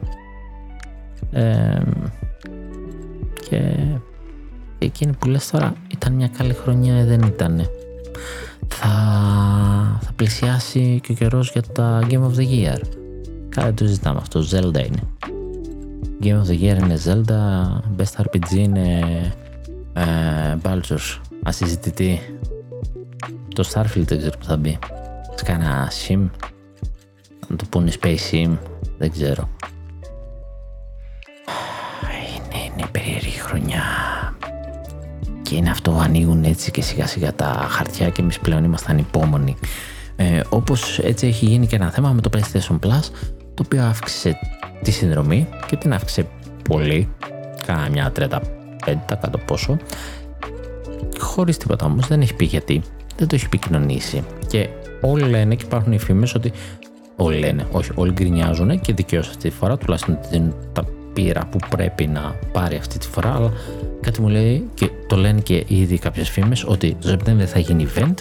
Και 3.50 3.60
εκείνη 4.86 5.14
που 5.20 5.28
λες 5.28 5.50
τώρα 5.50 5.74
ήταν 5.88 6.14
μια 6.14 6.28
καλή 6.38 6.54
χρονιά 6.54 6.96
ε, 6.96 7.06
δεν 7.06 7.22
ήταν 7.22 7.70
θα, 8.68 8.90
θα 10.02 10.12
πλησιάσει 10.16 11.00
και 11.04 11.12
ο 11.12 11.16
καιρός 11.16 11.52
για 11.52 11.62
τα 11.62 12.08
Game 12.10 12.24
of 12.24 12.36
the 12.38 12.48
Year 12.50 12.82
κάτι 13.50 13.74
το 13.74 13.86
ζητάμε 13.86 14.20
αυτό 14.22 14.40
Zelda 14.52 14.86
είναι 14.86 15.02
Game 16.24 16.40
of 16.42 16.48
the 16.48 16.60
Year 16.62 16.78
είναι 16.82 16.98
Zelda, 17.06 18.02
Best 18.02 18.22
RPG 18.22 18.52
είναι 18.52 19.00
ε, 19.94 20.58
Baldur's, 20.64 21.20
ασυζητητή. 21.44 22.20
Το 23.56 23.70
Starfield 23.74 24.06
δεν 24.06 24.18
ξέρω 24.18 24.38
που 24.38 24.46
θα 24.46 24.58
μπει. 24.58 24.80
Σε 25.36 25.44
κάνα 25.44 25.92
sim, 26.08 26.30
να 27.48 27.56
το 27.56 27.66
πούνε 27.70 27.92
Space 28.02 28.32
Sim, 28.32 28.58
δεν 28.98 29.12
ξέρω. 29.12 29.50
Είναι, 32.36 32.72
είναι 32.78 32.88
περίεργη 32.92 33.40
χρονιά. 33.40 33.84
Και 35.52 35.58
είναι 35.58 35.70
αυτό, 35.70 35.92
ανοίγουν 35.92 36.44
έτσι 36.44 36.72
και 36.72 36.82
σιγά 36.82 37.08
σιγά 37.08 37.34
τα 37.34 37.68
χαρτιά 37.70 38.10
και 38.10 38.22
εμείς 38.22 38.40
πλέον 38.40 38.64
ήμασταν 38.64 38.98
υπόμονοι. 38.98 39.56
Ε, 40.16 40.42
όπως 40.50 41.00
έτσι 41.00 41.28
έχει 41.28 41.46
γίνει 41.46 41.68
και 41.68 41.76
ένα 41.76 41.90
θέμα 41.92 42.12
με 42.12 42.22
το 42.22 42.30
PlayStation 42.34 42.80
Plus, 42.86 43.10
το 43.54 43.64
οποίο 43.66 43.84
αύξησε 43.84 44.40
τη 44.82 44.92
συνδρομή 44.92 45.48
και 45.68 45.76
την 45.76 45.94
αύξησε 45.94 46.28
πολύ, 46.70 47.10
κάνα 47.66 47.90
μια 47.90 48.12
35 48.20 48.40
κάτω 49.08 49.38
πόσο, 49.38 49.78
χωρίς 51.20 51.58
τίποτα 51.58 51.86
όμως, 51.86 52.08
δεν 52.08 52.22
έχει 52.22 52.34
πει 52.34 52.46
γιατί, 52.46 52.82
δεν 53.18 53.28
το 53.28 53.36
έχει 53.36 53.46
επικοινωνήσει 53.46 54.24
και 54.48 54.70
όλοι 55.02 55.30
λένε 55.30 55.56
και 55.56 55.66
υπάρχουν 55.66 55.92
οι 55.92 56.00
φήμες 56.00 56.36
ότι 56.36 56.52
όλοι 57.16 57.40
λένε, 57.40 57.68
όχι, 57.72 57.92
όλοι 57.96 58.12
γκρινιάζουν 58.12 58.82
και 58.82 58.94
δικαίως 58.94 59.28
αυτή 59.28 59.50
τη 59.50 59.56
φορά, 59.56 59.78
τουλάχιστον 59.78 60.20
την, 60.30 60.54
τα 60.74 60.86
πείρα 61.14 61.46
που 61.46 61.58
πρέπει 61.70 62.08
να 62.08 62.36
πάρει 62.52 62.76
αυτή 62.76 62.98
τη 62.98 63.08
φορά, 63.08 63.36
αλλά 63.36 63.52
κάτι 64.02 64.22
μου 64.22 64.28
λέει 64.28 64.70
και 64.74 64.90
το 65.08 65.16
λένε 65.16 65.40
και 65.42 65.64
ήδη 65.68 65.98
κάποιες 65.98 66.30
φήμες 66.30 66.64
ότι 66.64 66.98
το 67.02 67.08
Σεπτέμβριο 67.08 67.48
θα 67.48 67.60
γίνει 67.60 67.88
event 67.96 68.14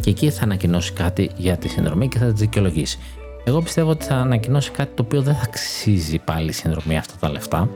και 0.00 0.10
εκεί 0.10 0.30
θα 0.30 0.44
ανακοινώσει 0.44 0.92
κάτι 0.92 1.30
για 1.36 1.56
τη 1.56 1.68
συνδρομή 1.68 2.08
και 2.08 2.18
θα 2.18 2.26
τη 2.26 2.32
δικαιολογήσει. 2.32 2.98
Εγώ 3.44 3.62
πιστεύω 3.62 3.90
ότι 3.90 4.04
θα 4.04 4.14
ανακοινώσει 4.14 4.70
κάτι 4.70 4.90
το 4.94 5.02
οποίο 5.02 5.22
δεν 5.22 5.34
θα 5.34 5.42
αξίζει 5.42 6.18
πάλι 6.18 6.48
η 6.48 6.52
συνδρομή 6.52 6.96
αυτά 6.96 7.14
τα 7.20 7.30
λεφτά, 7.30 7.68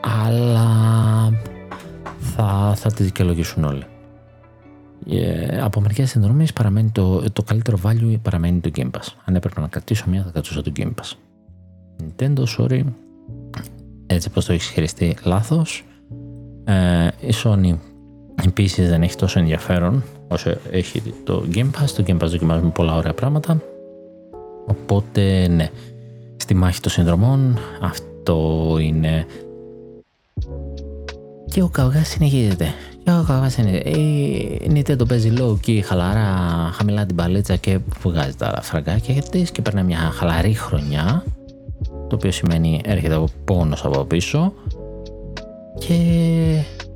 αλλά 0.00 0.68
θα, 2.20 2.72
θα 2.76 2.92
τη 2.92 3.02
δικαιολογήσουν 3.02 3.64
όλοι. 3.64 3.84
Yeah, 5.06 5.12
ε, 5.12 5.60
από 5.60 5.80
μερικές 5.80 6.10
συνδρομές 6.10 6.52
παραμένει 6.52 6.90
το, 6.90 7.32
το 7.32 7.42
καλύτερο 7.42 7.78
value 7.84 8.16
παραμένει 8.22 8.60
το 8.60 8.70
Game 8.76 8.90
Pass. 8.90 9.06
Αν 9.24 9.34
έπρεπε 9.34 9.60
να 9.60 9.68
κρατήσω 9.68 10.04
μια, 10.08 10.22
θα 10.22 10.30
κρατούσα 10.30 10.62
το 10.62 10.72
Game 10.76 10.92
Pass. 11.00 11.12
Nintendo, 12.02 12.44
sorry. 12.58 12.82
Έτσι 14.12 14.28
όπω 14.30 14.44
το 14.44 14.52
έχεις 14.52 14.68
χειριστεί, 14.68 15.16
λάθος. 15.24 15.84
Ε, 16.64 17.06
η 17.20 17.34
Sony 17.44 17.76
επίσης 18.44 18.88
δεν 18.88 19.02
έχει 19.02 19.16
τόσο 19.16 19.38
ενδιαφέρον 19.38 20.02
όσο 20.28 20.54
έχει 20.70 21.02
το 21.24 21.44
Game 21.54 21.70
Pass. 21.70 21.90
Το 21.96 22.04
Game 22.06 22.18
Pass 22.18 22.28
δοκιμάζουμε 22.28 22.70
πολλά 22.70 22.96
ωραία 22.96 23.14
πράγματα. 23.14 23.62
Οπότε 24.66 25.48
ναι, 25.48 25.68
στη 26.36 26.54
μάχη 26.54 26.80
των 26.80 26.90
συνδρομών 26.90 27.58
αυτό 27.80 28.76
είναι... 28.80 29.26
Και 31.44 31.62
ο 31.62 31.68
καυγάς 31.68 32.08
συνεχίζεται. 32.08 32.74
Και 33.04 33.10
ο 33.10 33.24
καυγάς 33.26 33.56
είναι... 33.56 33.76
Η 33.76 34.72
Nintendo 34.74 35.08
παίζει 35.08 35.32
low 35.38 35.56
key, 35.66 35.80
χαλαρά, 35.84 36.70
χαμηλά 36.72 37.06
την 37.06 37.16
παλίτσα 37.16 37.56
και 37.56 37.78
βγάζει 38.02 38.34
τα 38.34 38.58
φραγκάκια 38.62 39.22
της 39.22 39.50
και 39.50 39.62
παίρνει 39.62 39.82
μια 39.82 39.98
χαλαρή 39.98 40.54
χρονιά 40.54 41.24
το 42.10 42.16
οποίο 42.16 42.30
σημαίνει 42.30 42.80
έρχεται 42.84 43.14
από 43.14 43.28
πόνος 43.44 43.84
από 43.84 44.04
πίσω. 44.04 44.52
Και 45.78 45.94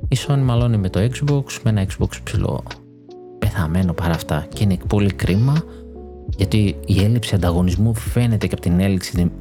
η 0.07 0.17
Sony 0.27 0.41
μαλώνει 0.43 0.77
με 0.77 0.89
το 0.89 0.99
Xbox 0.99 1.43
με 1.63 1.69
ένα 1.69 1.85
Xbox 1.85 2.09
ψηλό 2.23 2.63
πεθαμένο 3.39 3.93
παρά 3.93 4.13
αυτά 4.13 4.47
και 4.53 4.63
είναι 4.63 4.77
πολύ 4.87 5.13
κρίμα 5.13 5.63
γιατί 6.37 6.75
η 6.85 7.03
έλλειψη 7.03 7.35
ανταγωνισμού 7.35 7.93
φαίνεται 7.93 8.47
και 8.47 8.53
από 8.53 8.61
την 8.61 8.79
έλλειψη, 8.79 9.31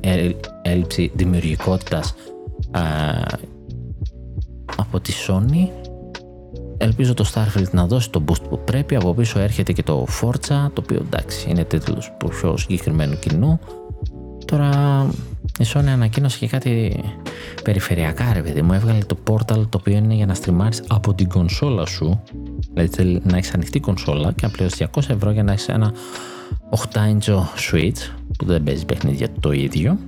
έλλειψη 0.62 1.12
δημιουργικότητας 1.14 2.14
από 4.76 5.00
τη 5.00 5.12
Sony. 5.26 5.68
Ελπίζω 6.76 7.14
το 7.14 7.30
Starfield 7.34 7.70
να 7.70 7.86
δώσει 7.86 8.10
το 8.10 8.22
boost 8.28 8.42
που 8.48 8.60
πρέπει. 8.64 8.96
Από 8.96 9.14
πίσω 9.14 9.38
έρχεται 9.38 9.72
και 9.72 9.82
το 9.82 10.06
Forza 10.20 10.70
το 10.72 10.82
οποίο 10.82 11.00
εντάξει 11.06 11.50
είναι 11.50 11.64
τίτλος 11.64 12.12
πιο 12.28 12.56
συγκεκριμένου 12.56 13.18
κοινού. 13.18 13.58
Τώρα 14.44 14.70
η 15.58 15.64
Sony 15.74 15.86
ανακοίνωσε 15.86 16.38
και 16.38 16.46
κάτι 16.46 17.02
περιφερειακά 17.64 18.32
ρε 18.32 18.42
παιδί 18.42 18.62
μου. 18.62 18.72
Έβγαλε 18.72 18.98
το 18.98 19.16
portal 19.26 19.66
το 19.68 19.78
οποίο 19.80 19.96
είναι 19.96 20.14
για 20.14 20.26
να 20.26 20.34
στριμάρεις 20.34 20.82
από 20.88 21.14
την 21.14 21.28
κονσόλα 21.28 21.86
σου. 21.86 22.22
Δηλαδή 22.72 22.94
θέλει 22.94 23.20
να 23.24 23.36
έχεις 23.36 23.54
ανοιχτή 23.54 23.80
κονσόλα 23.80 24.32
και 24.32 24.46
να 24.46 24.50
πληρώσει 24.50 24.86
200 24.94 25.02
ευρώ 25.08 25.30
για 25.30 25.42
να 25.42 25.52
έχεις 25.52 25.68
ένα 25.68 25.92
8 26.70 26.98
inch 26.98 27.34
Switch 27.70 28.10
που 28.38 28.44
δεν 28.44 28.62
παίζει 28.62 28.84
παιχνίδια 28.84 29.28
το 29.40 29.52
ίδιο. 29.52 29.98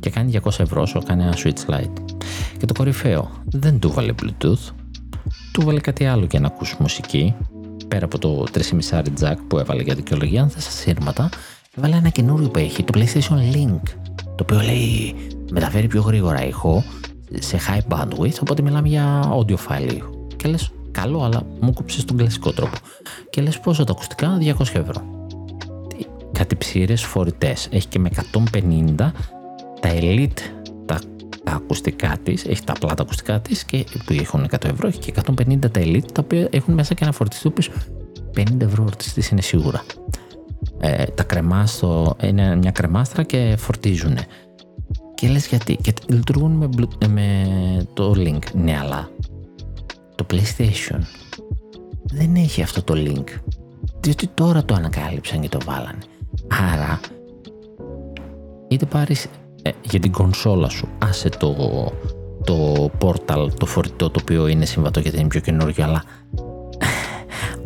Και 0.00 0.10
κάνει 0.10 0.40
200 0.44 0.60
ευρώ 0.60 0.82
όσο 0.82 1.02
κάνει 1.02 1.22
ένα 1.22 1.36
Switch 1.36 1.74
Lite. 1.74 2.04
Και 2.58 2.66
το 2.66 2.74
κορυφαίο, 2.74 3.30
δεν 3.44 3.78
του 3.78 3.90
βάλε 3.92 4.14
Bluetooth, 4.22 4.72
του 5.52 5.62
βάλε 5.64 5.80
κάτι 5.80 6.06
άλλο 6.06 6.26
για 6.30 6.40
να 6.40 6.46
ακούσεις 6.46 6.76
μουσική, 6.78 7.34
πέρα 7.88 8.04
από 8.04 8.18
το 8.18 8.44
3,5 8.52 9.02
jack 9.20 9.36
που 9.48 9.58
έβαλε 9.58 9.82
για 9.82 9.94
δικαιολογία, 9.94 10.42
αν 10.42 10.50
θες 10.50 10.64
σύρματα, 10.64 11.28
έβαλε 11.76 11.96
ένα 11.96 12.08
καινούριο 12.08 12.48
που 12.48 12.58
έχει, 12.58 12.82
το 12.82 12.92
PlayStation 12.98 13.56
Link, 13.56 13.82
το 14.40 14.54
οποίο 14.54 14.66
λέει 14.66 15.14
μεταφέρει 15.52 15.86
πιο 15.86 16.00
γρήγορα 16.00 16.46
ήχο 16.46 16.84
σε 17.38 17.58
high 17.68 17.94
bandwidth, 17.94 18.38
οπότε 18.40 18.62
μιλάμε 18.62 18.88
για 18.88 19.32
audio 19.32 19.54
file 19.68 19.98
Και 20.36 20.48
λες, 20.48 20.72
καλό, 20.90 21.22
αλλά 21.22 21.46
μου 21.60 21.72
κόψεις 21.72 22.04
τον 22.04 22.16
κλασικό 22.16 22.52
τρόπο. 22.52 22.76
Και 23.30 23.42
λες 23.42 23.60
πόσο 23.60 23.84
τα 23.84 23.92
ακουστικά, 23.92 24.38
200 24.40 24.60
ευρώ 24.60 25.18
κατηψήρες 26.32 27.04
φορητές. 27.04 27.68
Έχει 27.70 27.86
και 27.86 27.98
με 27.98 28.10
150 28.52 29.12
τα 29.80 29.90
elite 29.92 30.40
τα, 30.86 30.98
τα 31.44 31.52
ακουστικά 31.52 32.18
της, 32.22 32.44
έχει 32.44 32.64
τα 32.64 32.72
πλάτα 32.72 33.02
ακουστικά 33.02 33.40
της 33.40 33.64
και 33.64 33.84
που 34.04 34.12
έχουν 34.12 34.46
100 34.50 34.64
ευρώ, 34.64 34.88
έχει 34.88 34.98
και 34.98 35.12
150 35.38 35.58
τα 35.60 35.80
elite 35.80 36.12
τα 36.12 36.20
οποία 36.24 36.48
έχουν 36.50 36.74
μέσα 36.74 36.94
και 36.94 37.04
ένα 37.04 37.12
φορτιστή 37.12 37.50
που 37.50 37.62
50 38.36 38.42
ευρώ 38.60 38.82
φορτιστής 38.82 39.28
είναι 39.28 39.40
σίγουρα. 39.40 39.84
Ε, 40.82 41.04
τα 41.04 41.22
κρεμάστο 41.22 42.16
είναι 42.22 42.56
μια 42.56 42.70
κρεμάστρα 42.70 43.22
και 43.22 43.54
φορτίζουν. 43.58 44.18
Και 45.14 45.28
λες 45.28 45.46
γιατί, 45.46 45.76
και 45.76 45.92
λειτουργούν 46.06 46.50
με, 46.50 46.68
με 47.08 47.36
το 47.94 48.14
link. 48.16 48.42
Ναι, 48.54 48.78
αλλά 48.78 49.10
το 50.14 50.26
PlayStation 50.30 50.98
δεν 52.04 52.34
έχει 52.34 52.62
αυτό 52.62 52.82
το 52.82 52.94
link. 52.96 53.24
Διότι 54.00 54.26
τώρα 54.26 54.64
το 54.64 54.74
ανακάλυψαν 54.74 55.40
και 55.40 55.48
το 55.48 55.58
βάλανε. 55.64 55.98
Άρα, 56.72 57.00
είτε 58.68 58.86
πάρεις 58.86 59.28
ε, 59.62 59.70
για 59.82 60.00
την 60.00 60.12
κονσόλα 60.12 60.68
σου, 60.68 60.88
άσε 60.98 61.28
το, 61.28 61.54
το 62.44 62.90
portal, 63.00 63.48
το 63.58 63.66
φορητό 63.66 64.10
το 64.10 64.20
οποίο 64.22 64.46
είναι 64.46 64.64
συμβατό 64.64 65.00
γιατί 65.00 65.18
είναι 65.18 65.28
πιο 65.28 65.40
καινούργιο, 65.40 65.84
αλλά 65.84 66.02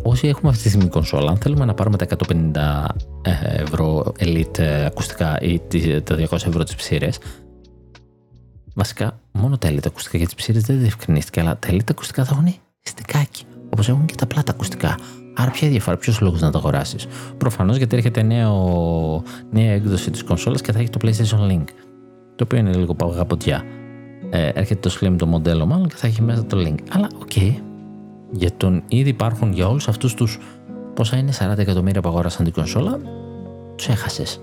όσοι 0.07 0.29
έχουμε 0.29 0.51
αυτή 0.51 0.63
τη 0.63 0.69
στιγμή 0.69 0.89
κονσόλα, 0.89 1.31
αν 1.31 1.37
θέλουμε 1.37 1.65
να 1.65 1.75
πάρουμε 1.75 1.97
τα 1.97 2.07
150 2.29 2.87
ε, 3.23 3.63
ευρώ 3.63 4.13
elite 4.19 4.61
ακουστικά 4.61 5.41
ή 5.41 5.61
τα 6.05 6.17
200 6.17 6.33
ευρώ 6.33 6.65
τις 6.65 6.75
ψείρες, 6.75 7.19
βασικά 8.75 9.21
μόνο 9.33 9.59
τα 9.59 9.69
elite 9.69 9.87
ακουστικά 9.87 10.19
για 10.19 10.27
τις 10.27 10.35
ψείρες 10.35 10.63
δεν 10.63 10.79
διευκρινίστηκε, 10.79 11.41
αλλά 11.41 11.59
τα 11.59 11.69
elite 11.71 11.91
ακουστικά 11.91 12.25
θα 12.25 12.35
έχουν 12.39 12.55
στικάκι, 12.81 13.45
όπως 13.73 13.89
έχουν 13.89 14.07
και 14.07 14.15
τα 14.15 14.27
πλάτα 14.27 14.53
ακουστικά. 14.53 14.99
Άρα 15.37 15.51
ποια 15.51 15.69
διαφορά, 15.69 15.97
ποιος 15.97 16.21
λόγος 16.21 16.41
να 16.41 16.51
το 16.51 16.59
αγοράσεις. 16.59 17.07
Προφανώς 17.39 17.77
γιατί 17.77 17.97
έρχεται 17.97 18.23
νέο, 18.23 19.23
νέα 19.51 19.73
έκδοση 19.73 20.11
της 20.11 20.23
κονσόλας 20.25 20.61
και 20.61 20.73
θα 20.73 20.79
έχει 20.79 20.91
το 20.91 20.99
PlayStation 21.03 21.51
Link. 21.51 21.65
Το 22.37 22.45
οποίο 22.45 22.59
είναι 22.59 22.73
λίγο 22.73 22.95
παγαποντιά. 22.95 23.63
Ε, 24.31 24.49
έρχεται 24.55 24.89
το 24.89 24.97
Slim 25.01 25.15
το 25.19 25.27
μοντέλο 25.27 25.67
μάλλον 25.67 25.89
και 25.89 25.97
θα 25.97 26.07
έχει 26.07 26.23
μέσα 26.23 26.45
το 26.45 26.57
Link. 26.67 26.79
Αλλά 26.91 27.09
OK. 27.21 27.31
Okay. 27.35 27.74
Για 28.37 28.51
τον 28.57 28.83
ήδη 28.89 29.09
υπάρχουν 29.09 29.53
για 29.53 29.69
όλους 29.69 29.89
αυτούς 29.89 30.15
τους 30.15 30.39
πόσα 30.95 31.17
είναι 31.17 31.33
40 31.39 31.59
εκατομμύρια 31.59 32.01
που 32.01 32.09
αγόρασαν 32.09 32.45
την 32.45 32.55
κονσόλα, 32.55 32.99
τους 33.77 33.89
έχασες. 33.89 34.41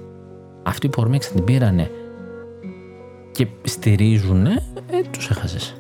Αυτοί 0.63 0.89
που 0.89 1.01
ορμήξαν 1.01 1.35
την 1.35 1.43
πήρανε 1.43 1.91
και 3.31 3.47
στηρίζουν, 3.63 4.45
ε, 4.45 4.61
τους 5.11 5.29
έχασες. 5.29 5.75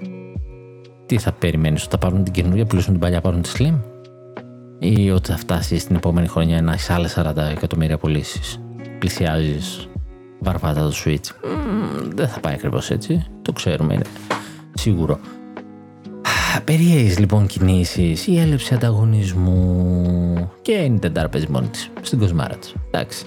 Τι 1.05 1.17
θα 1.17 1.31
περιμένεις, 1.31 1.81
ότι 1.81 1.91
θα 1.91 1.97
πάρουν 1.97 2.23
την 2.23 2.33
καινούργια, 2.33 2.65
πλούσουν 2.65 2.91
την 2.91 3.01
παλιά, 3.01 3.21
πάρουν 3.21 3.41
τη 3.41 3.49
Slim; 3.57 3.73
Ή 4.79 5.11
ότι 5.11 5.29
θα 5.31 5.37
φτάσει 5.37 5.77
στην 5.77 5.95
επόμενη 5.95 6.27
χρονιά 6.27 6.61
να 6.61 6.73
έχεις 6.73 6.89
άλλες 6.89 7.11
40 7.11 7.49
εκατομμύρια 7.51 7.97
πωλήσεις; 7.97 8.61
Πλησιάζεις 8.99 9.87
βαρβάτα 10.39 10.81
το 10.81 10.93
Switch; 11.05 11.29
δεν 12.15 12.27
θα 12.27 12.39
πάει 12.39 12.53
ακριβώς 12.53 12.91
έτσι. 12.91 13.25
Το 13.41 13.51
ξέρουμε, 13.51 13.93
είναι 13.93 14.05
σίγουρο. 14.73 15.19
Περίεργες 16.59 17.19
λοιπόν 17.19 17.47
κινήσεις, 17.47 18.27
η 18.27 18.39
έλλειψη 18.39 18.73
ανταγωνισμού 18.73 20.51
και 20.61 20.71
η 20.71 20.99
Nintendo 21.01 21.25
παίζει 21.31 21.47
μόνη 21.49 21.67
της 21.67 21.89
στην 22.01 22.19
κοσμάρα 22.19 22.55
της. 22.55 22.75
Εντάξει. 22.87 23.25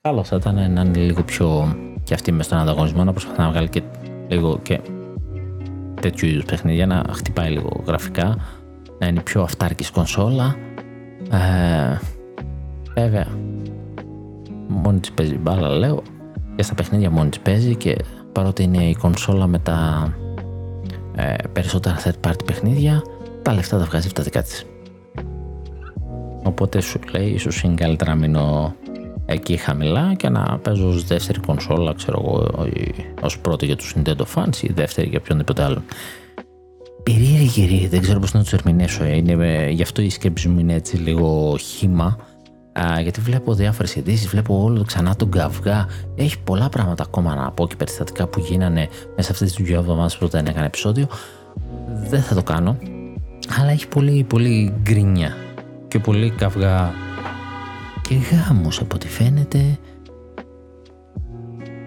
Καλό 0.00 0.24
θα 0.24 0.36
ήταν 0.36 0.54
να 0.54 0.80
είναι 0.80 0.98
λίγο 0.98 1.22
πιο 1.22 1.76
και 2.04 2.14
αυτή 2.14 2.32
μες 2.32 2.46
στον 2.46 2.58
ανταγωνισμό 2.58 3.04
να 3.04 3.12
προσπαθεί 3.12 3.40
να 3.40 3.50
βγάλει 3.50 3.68
και 3.68 3.82
λίγο 4.28 4.58
και 4.62 4.80
τέτοιου 6.00 6.28
είδους 6.28 6.44
παιχνίδια 6.44 6.86
να 6.86 7.04
χτυπάει 7.10 7.50
λίγο 7.50 7.82
γραφικά 7.86 8.36
να 8.98 9.06
είναι 9.06 9.20
πιο 9.20 9.42
αυτάρκης 9.42 9.90
κονσόλα 9.90 10.56
ε, 11.30 11.98
βέβαια, 12.94 13.26
μόνη 14.68 15.00
της 15.00 15.12
παίζει 15.12 15.38
μπάλα, 15.38 15.68
λέω. 15.68 16.02
Και 16.56 16.62
στα 16.62 16.74
παιχνίδια 16.74 17.10
μόνη 17.10 17.28
της 17.28 17.40
παίζει 17.40 17.76
και 17.76 17.96
παρότι 18.32 18.62
είναι 18.62 18.84
η 18.84 18.94
κονσόλα 18.94 19.46
με 19.46 19.58
τα 19.58 20.08
ε, 21.16 21.34
περισσότερα 21.52 21.96
third 22.04 22.28
party 22.30 22.44
παιχνίδια, 22.44 23.02
τα 23.42 23.52
λεφτά 23.52 23.78
τα 23.78 23.84
βγάζει 23.84 24.06
από 24.06 24.16
τα 24.16 24.22
δικά 24.22 24.42
της. 24.42 24.66
Οπότε 26.42 26.80
σου 26.80 27.00
λέει 27.12 27.28
ίσως 27.28 27.62
είναι 27.62 27.74
καλύτερα 27.74 28.10
να 28.10 28.16
μείνω 28.16 28.74
εκεί 29.26 29.56
χαμηλά 29.56 30.14
και 30.14 30.28
να 30.28 30.58
παίζω 30.62 30.88
ως 30.88 31.04
δεύτερη 31.04 31.40
κονσόλα, 31.40 31.94
ξέρω 31.94 32.20
εγώ, 32.24 32.50
ως 33.20 33.38
πρώτη 33.38 33.66
για 33.66 33.76
τους 33.76 33.94
Nintendo 33.96 34.24
fans 34.34 34.56
ή 34.62 34.72
δεύτερη 34.72 35.08
για 35.08 35.18
οποιονδήποτε 35.22 35.62
άλλο. 35.62 35.82
Περίεργη 37.02 37.48
κυρία, 37.48 37.88
δεν 37.88 38.00
ξέρω 38.00 38.18
πώς 38.18 38.32
να 38.32 38.42
τους 38.42 38.52
ερμηνεύσω, 38.52 39.04
ε. 39.04 39.16
είναι, 39.16 39.32
ε, 39.32 39.70
γι' 39.70 39.82
αυτό 39.82 40.02
η 40.02 40.10
σκέψη 40.10 40.48
μου 40.48 40.60
είναι 40.60 40.74
έτσι 40.74 40.96
λίγο 40.96 41.56
χήμα, 41.58 42.18
Α, 42.72 43.00
γιατί 43.00 43.20
βλέπω 43.20 43.54
διάφορες 43.54 43.94
ειδήσεις, 43.94 44.28
βλέπω 44.28 44.62
όλο 44.62 44.84
ξανά 44.84 45.16
τον 45.16 45.30
καυγά. 45.30 45.86
Έχει 46.14 46.38
πολλά 46.38 46.68
πράγματα 46.68 47.02
ακόμα 47.02 47.34
να 47.34 47.50
πω 47.50 47.66
και 47.66 47.76
περιστατικά 47.76 48.26
που 48.26 48.40
γίνανε 48.40 48.88
μέσα 49.16 49.32
αυτέ 49.32 49.44
τι 49.44 49.62
δύο 49.62 49.78
εβδομάδε 49.78 50.14
που 50.18 50.28
δεν 50.28 50.46
έκανε 50.46 50.66
επεισόδιο. 50.66 51.06
Δεν 52.08 52.22
θα 52.22 52.34
το 52.34 52.42
κάνω. 52.42 52.76
Αλλά 53.60 53.70
έχει 53.70 53.88
πολύ, 53.88 54.24
πολύ 54.24 54.74
γκρίνια 54.82 55.36
και 55.88 55.98
πολύ 55.98 56.30
καυγά 56.30 56.92
και 58.08 58.14
γάμους 58.14 58.80
από 58.80 58.94
ό,τι 58.94 59.08
φαίνεται. 59.08 59.78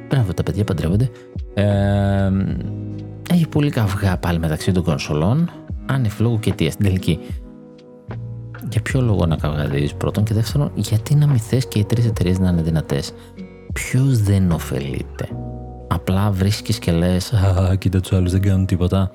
Μπράβο, 0.09 0.33
τα 0.33 0.43
παιδιά 0.43 0.63
παντρεύονται. 0.63 1.09
Ε, 1.53 2.31
έχει 3.29 3.47
πολύ 3.47 3.69
καυγά 3.69 4.17
πάλι 4.17 4.39
μεταξύ 4.39 4.71
των 4.71 4.83
κονσολών. 4.83 5.51
Άνευ 5.85 6.19
λόγου 6.19 6.39
και 6.39 6.51
τι 6.53 6.69
στην 6.69 6.85
τελική. 6.85 7.19
Για 8.75 8.83
ποιο 8.83 9.01
λόγο 9.01 9.25
να 9.25 9.35
καυγαδίζεις 9.35 9.93
πρώτον 9.93 10.23
και 10.23 10.33
δεύτερον, 10.33 10.71
γιατί 10.75 11.15
να 11.15 11.27
μην 11.27 11.39
θες 11.39 11.67
και 11.67 11.79
οι 11.79 11.83
τρεις 11.85 12.05
εταιρείες 12.05 12.39
να 12.39 12.49
είναι 12.49 12.61
δυνατές; 12.61 13.13
Ποιος 13.73 14.21
δεν 14.21 14.51
ωφελείται; 14.51 15.27
Απλά 15.87 16.31
βρίσκεις 16.31 16.79
και 16.79 16.91
λες, 16.91 17.33
Α, 17.33 17.75
κοίτα 17.75 17.99
τους 17.99 18.13
άλλους 18.13 18.31
δεν 18.31 18.41
κάνουν 18.41 18.65
τίποτα. 18.65 19.11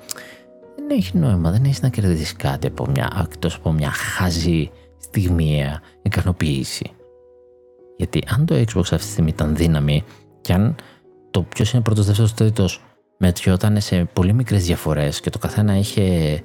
Δεν 0.75 0.97
έχει 0.97 1.17
νόημα, 1.17 1.51
δεν 1.51 1.63
έχεις 1.63 1.81
να 1.81 1.89
κερδίσει 1.89 2.35
κάτι 2.35 2.67
από 2.67 2.85
μια, 2.89 3.25
εκτός 3.29 3.55
από 3.55 3.71
μια 3.71 3.89
χαζή 3.91 4.71
στιγμιαία 4.97 5.81
ικανοποίηση. 6.01 6.91
Γιατί 7.97 8.23
αν 8.27 8.45
το 8.45 8.55
Xbox 8.55 8.81
αυτή 8.81 8.95
τη 8.95 9.11
στιγμή 9.11 9.29
ήταν 9.29 9.55
δύναμη 9.55 10.03
και 10.41 10.53
αν 10.53 10.75
το 11.31 11.41
ποιος 11.41 11.73
είναι 11.73 11.81
πρώτος, 11.81 12.05
δεύτερος, 12.05 12.33
τρίτος 12.33 12.81
μετριόταν 13.17 13.81
σε 13.81 14.09
πολύ 14.13 14.33
μικρές 14.33 14.65
διαφορές 14.65 15.19
και 15.19 15.29
το 15.29 15.37
καθένα 15.37 15.77
είχε 15.77 16.39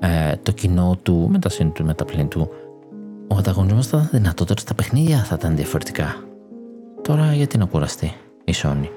ε, 0.00 0.36
το 0.42 0.52
κοινό 0.52 0.98
του 1.02 1.28
με 1.30 1.38
τα 1.38 1.48
σύν 1.48 1.72
του, 1.72 1.84
με 1.84 1.94
τα 1.94 2.04
πλήν 2.04 2.28
του, 2.28 2.50
ο 3.28 3.34
ανταγωνισμός 3.34 3.86
θα 3.86 3.96
ήταν 3.96 4.20
δυνατότερο 4.20 4.60
στα 4.60 4.74
παιχνίδια 4.74 5.18
θα 5.18 5.34
ήταν 5.38 5.56
διαφορετικά. 5.56 6.16
Τώρα 7.02 7.34
γιατί 7.34 7.58
να 7.58 7.64
κουραστεί 7.64 8.14
η 8.44 8.54
Sony; 8.62 8.88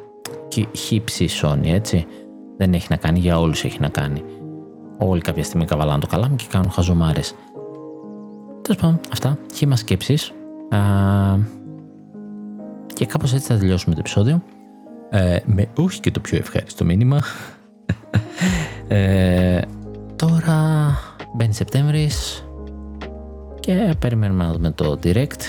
Και 0.47 0.67
χύψη 0.71 1.23
η 1.23 1.29
Sony, 1.41 1.65
έτσι. 1.65 2.05
Δεν 2.57 2.73
έχει 2.73 2.87
να 2.89 2.95
κάνει, 2.95 3.19
για 3.19 3.39
όλους 3.39 3.63
έχει 3.63 3.79
να 3.79 3.89
κάνει. 3.89 4.23
Όλοι 4.97 5.21
κάποια 5.21 5.43
στιγμή 5.43 5.65
καβαλάνε 5.65 5.99
το 5.99 6.07
καλάμι 6.07 6.35
και 6.35 6.45
κάνουν 6.49 6.71
χαζομάρες. 6.71 7.35
Τέλος 8.61 8.81
πάντων, 8.81 8.99
αυτά. 9.11 9.37
Χήμα 9.53 9.75
σκέψει. 9.75 10.17
Και 12.93 13.05
κάπως 13.05 13.33
έτσι 13.33 13.47
θα 13.47 13.57
τελειώσουμε 13.57 13.93
το 13.93 13.99
επεισόδιο. 13.99 14.43
Ε, 15.09 15.37
με 15.45 15.67
όχι 15.75 15.99
και 15.99 16.11
το 16.11 16.19
πιο 16.19 16.37
ευχάριστο 16.37 16.85
μήνυμα. 16.85 17.21
ε, 18.87 19.61
τώρα 20.21 20.97
μπαίνει 21.33 21.53
Σεπτέμβρης 21.53 22.45
και 23.59 23.95
περιμένουμε 23.99 24.43
να 24.43 24.51
δούμε 24.51 24.71
το 24.71 24.99
direct. 25.03 25.41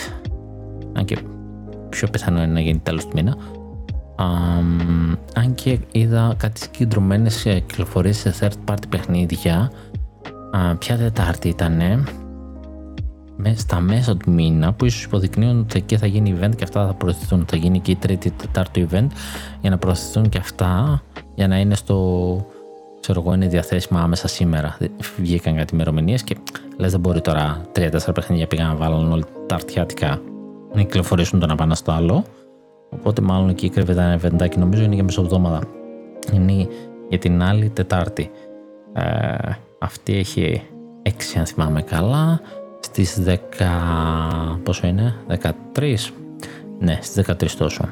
Αν 0.93 1.05
και 1.05 1.19
πιο 1.89 2.09
πιθανό 2.09 2.43
είναι 2.43 2.53
να 2.53 2.61
γίνει 2.61 2.79
τέλος 2.79 3.07
του 3.07 3.11
μήνα. 3.15 3.37
αν 5.35 5.55
και 5.55 5.79
είδα 5.93 6.35
κάτι 6.39 6.61
συγκεντρωμένες 6.61 7.43
κυκλοφορίες 7.43 8.17
σε 8.17 8.35
third 8.41 8.71
party 8.71 8.89
παιχνίδια. 8.89 9.73
ποια 10.79 10.97
Τετάρτη 10.97 11.49
ήταν 11.49 11.81
στα 13.55 13.81
μέσα 13.81 14.17
του 14.17 14.31
μήνα 14.31 14.73
που 14.73 14.85
ίσως 14.85 15.05
υποδεικνύουν 15.05 15.61
ότι 15.61 15.79
εκεί 15.79 15.97
θα 15.97 16.07
γίνει 16.07 16.39
event 16.41 16.57
και 16.57 16.65
αυτά 16.65 16.87
θα 16.87 16.95
προωθηθούν. 16.95 17.45
Θα 17.49 17.57
γίνει 17.57 17.81
και 17.81 17.91
η 17.91 17.97
τρίτη 17.97 18.31
τετάρτη 18.31 18.87
event 18.91 19.09
για 19.61 19.71
να 19.71 19.79
προωθηθούν 19.79 20.29
και 20.29 20.39
αυτά 20.39 21.03
για 21.35 21.49
να 21.49 21.59
είναι 21.59 21.75
στο 21.75 22.37
ξέρω 23.03 23.21
εγώ 23.21 23.35
είναι 23.35 23.47
διαθέσιμα 23.47 24.01
άμεσα 24.01 24.29
σήμερα. 24.29 24.77
Βγήκαν 25.19 25.57
κάτι 25.57 25.75
ημερομηνίες 25.75 26.23
και 26.23 26.37
λες 26.77 26.91
δεν 26.91 27.01
μπορεί 27.01 27.21
τώρα 27.21 27.61
τρία-τέσσερα 27.73 28.13
παιχνίδια 28.13 28.47
πήγαν 28.47 28.67
να 28.67 28.75
βάλουν 28.75 29.13
όλα 29.13 29.25
τα 29.47 29.55
αρτιάτικα 29.55 30.21
να 30.73 30.83
κυκλοφορήσουν 30.83 31.39
το 31.39 31.45
ένα 31.45 31.55
πάνω 31.55 31.75
στο 31.75 31.93
άλλο. 31.93 32.25
Οπότε 32.91 33.23
μάλλον 33.23 33.49
εκεί 33.49 33.69
κρύβεται 33.69 34.01
ένα 34.01 34.21
eventάκι, 34.21 34.59
νομίζω 34.59 34.83
είναι 34.83 34.95
για 34.95 35.05
μεσοβδόμαδα. 35.05 35.61
Είναι 36.33 36.69
για 37.09 37.19
την 37.19 37.43
άλλη 37.43 37.69
Τετάρτη. 37.69 38.31
Ε, 38.93 39.35
αυτή 39.79 40.17
έχει 40.17 40.63
6 41.03 41.11
αν 41.39 41.47
θυμάμαι 41.47 41.83
καλά 41.83 42.41
στις 42.81 43.23
10... 43.27 43.37
πόσο 44.63 44.87
είναι, 44.87 45.15
13? 45.75 45.95
Ναι, 46.79 46.99
στις 47.03 47.27
13 47.29 47.47
τόσο. 47.59 47.89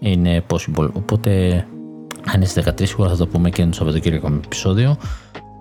Είναι 0.00 0.44
possible. 0.50 0.88
Οπότε, 0.92 1.66
αν 2.28 2.34
είναι 2.34 2.44
στις 2.44 2.64
13 2.64 2.86
σίγουρα 2.86 3.08
θα 3.08 3.16
το 3.16 3.26
πούμε 3.26 3.50
και 3.50 3.64
το 3.64 3.72
Σαββατοκύριακο 3.72 4.28
με 4.28 4.40
επεισόδιο. 4.44 4.96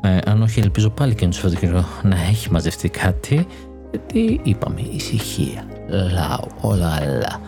Ε, 0.01 0.17
αν 0.25 0.41
όχι, 0.41 0.59
ελπίζω 0.59 0.89
πάλι 0.89 1.15
και 1.15 1.25
το 1.25 1.31
Σαββατοκύριακο 1.31 1.85
να 2.03 2.15
έχει 2.29 2.51
μαζευτεί 2.51 2.89
κάτι. 2.89 3.47
Γιατί 3.91 4.39
είπαμε, 4.43 4.81
ησυχία, 4.91 5.65
λαό, 5.89 6.47
όλα 6.61 6.99
άλλα. 7.01 7.41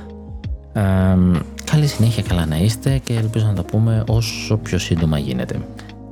Ε, 0.73 1.17
καλή 1.63 1.87
συνέχεια, 1.87 2.23
καλά 2.23 2.45
να 2.45 2.57
είστε 2.57 2.97
και 3.03 3.13
ελπίζω 3.13 3.45
να 3.45 3.53
τα 3.53 3.63
πούμε 3.63 4.03
όσο 4.07 4.57
πιο 4.57 4.77
σύντομα 4.77 5.17
γίνεται. 5.17 5.59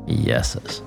Γεια 0.05 0.43
σας. 0.43 0.86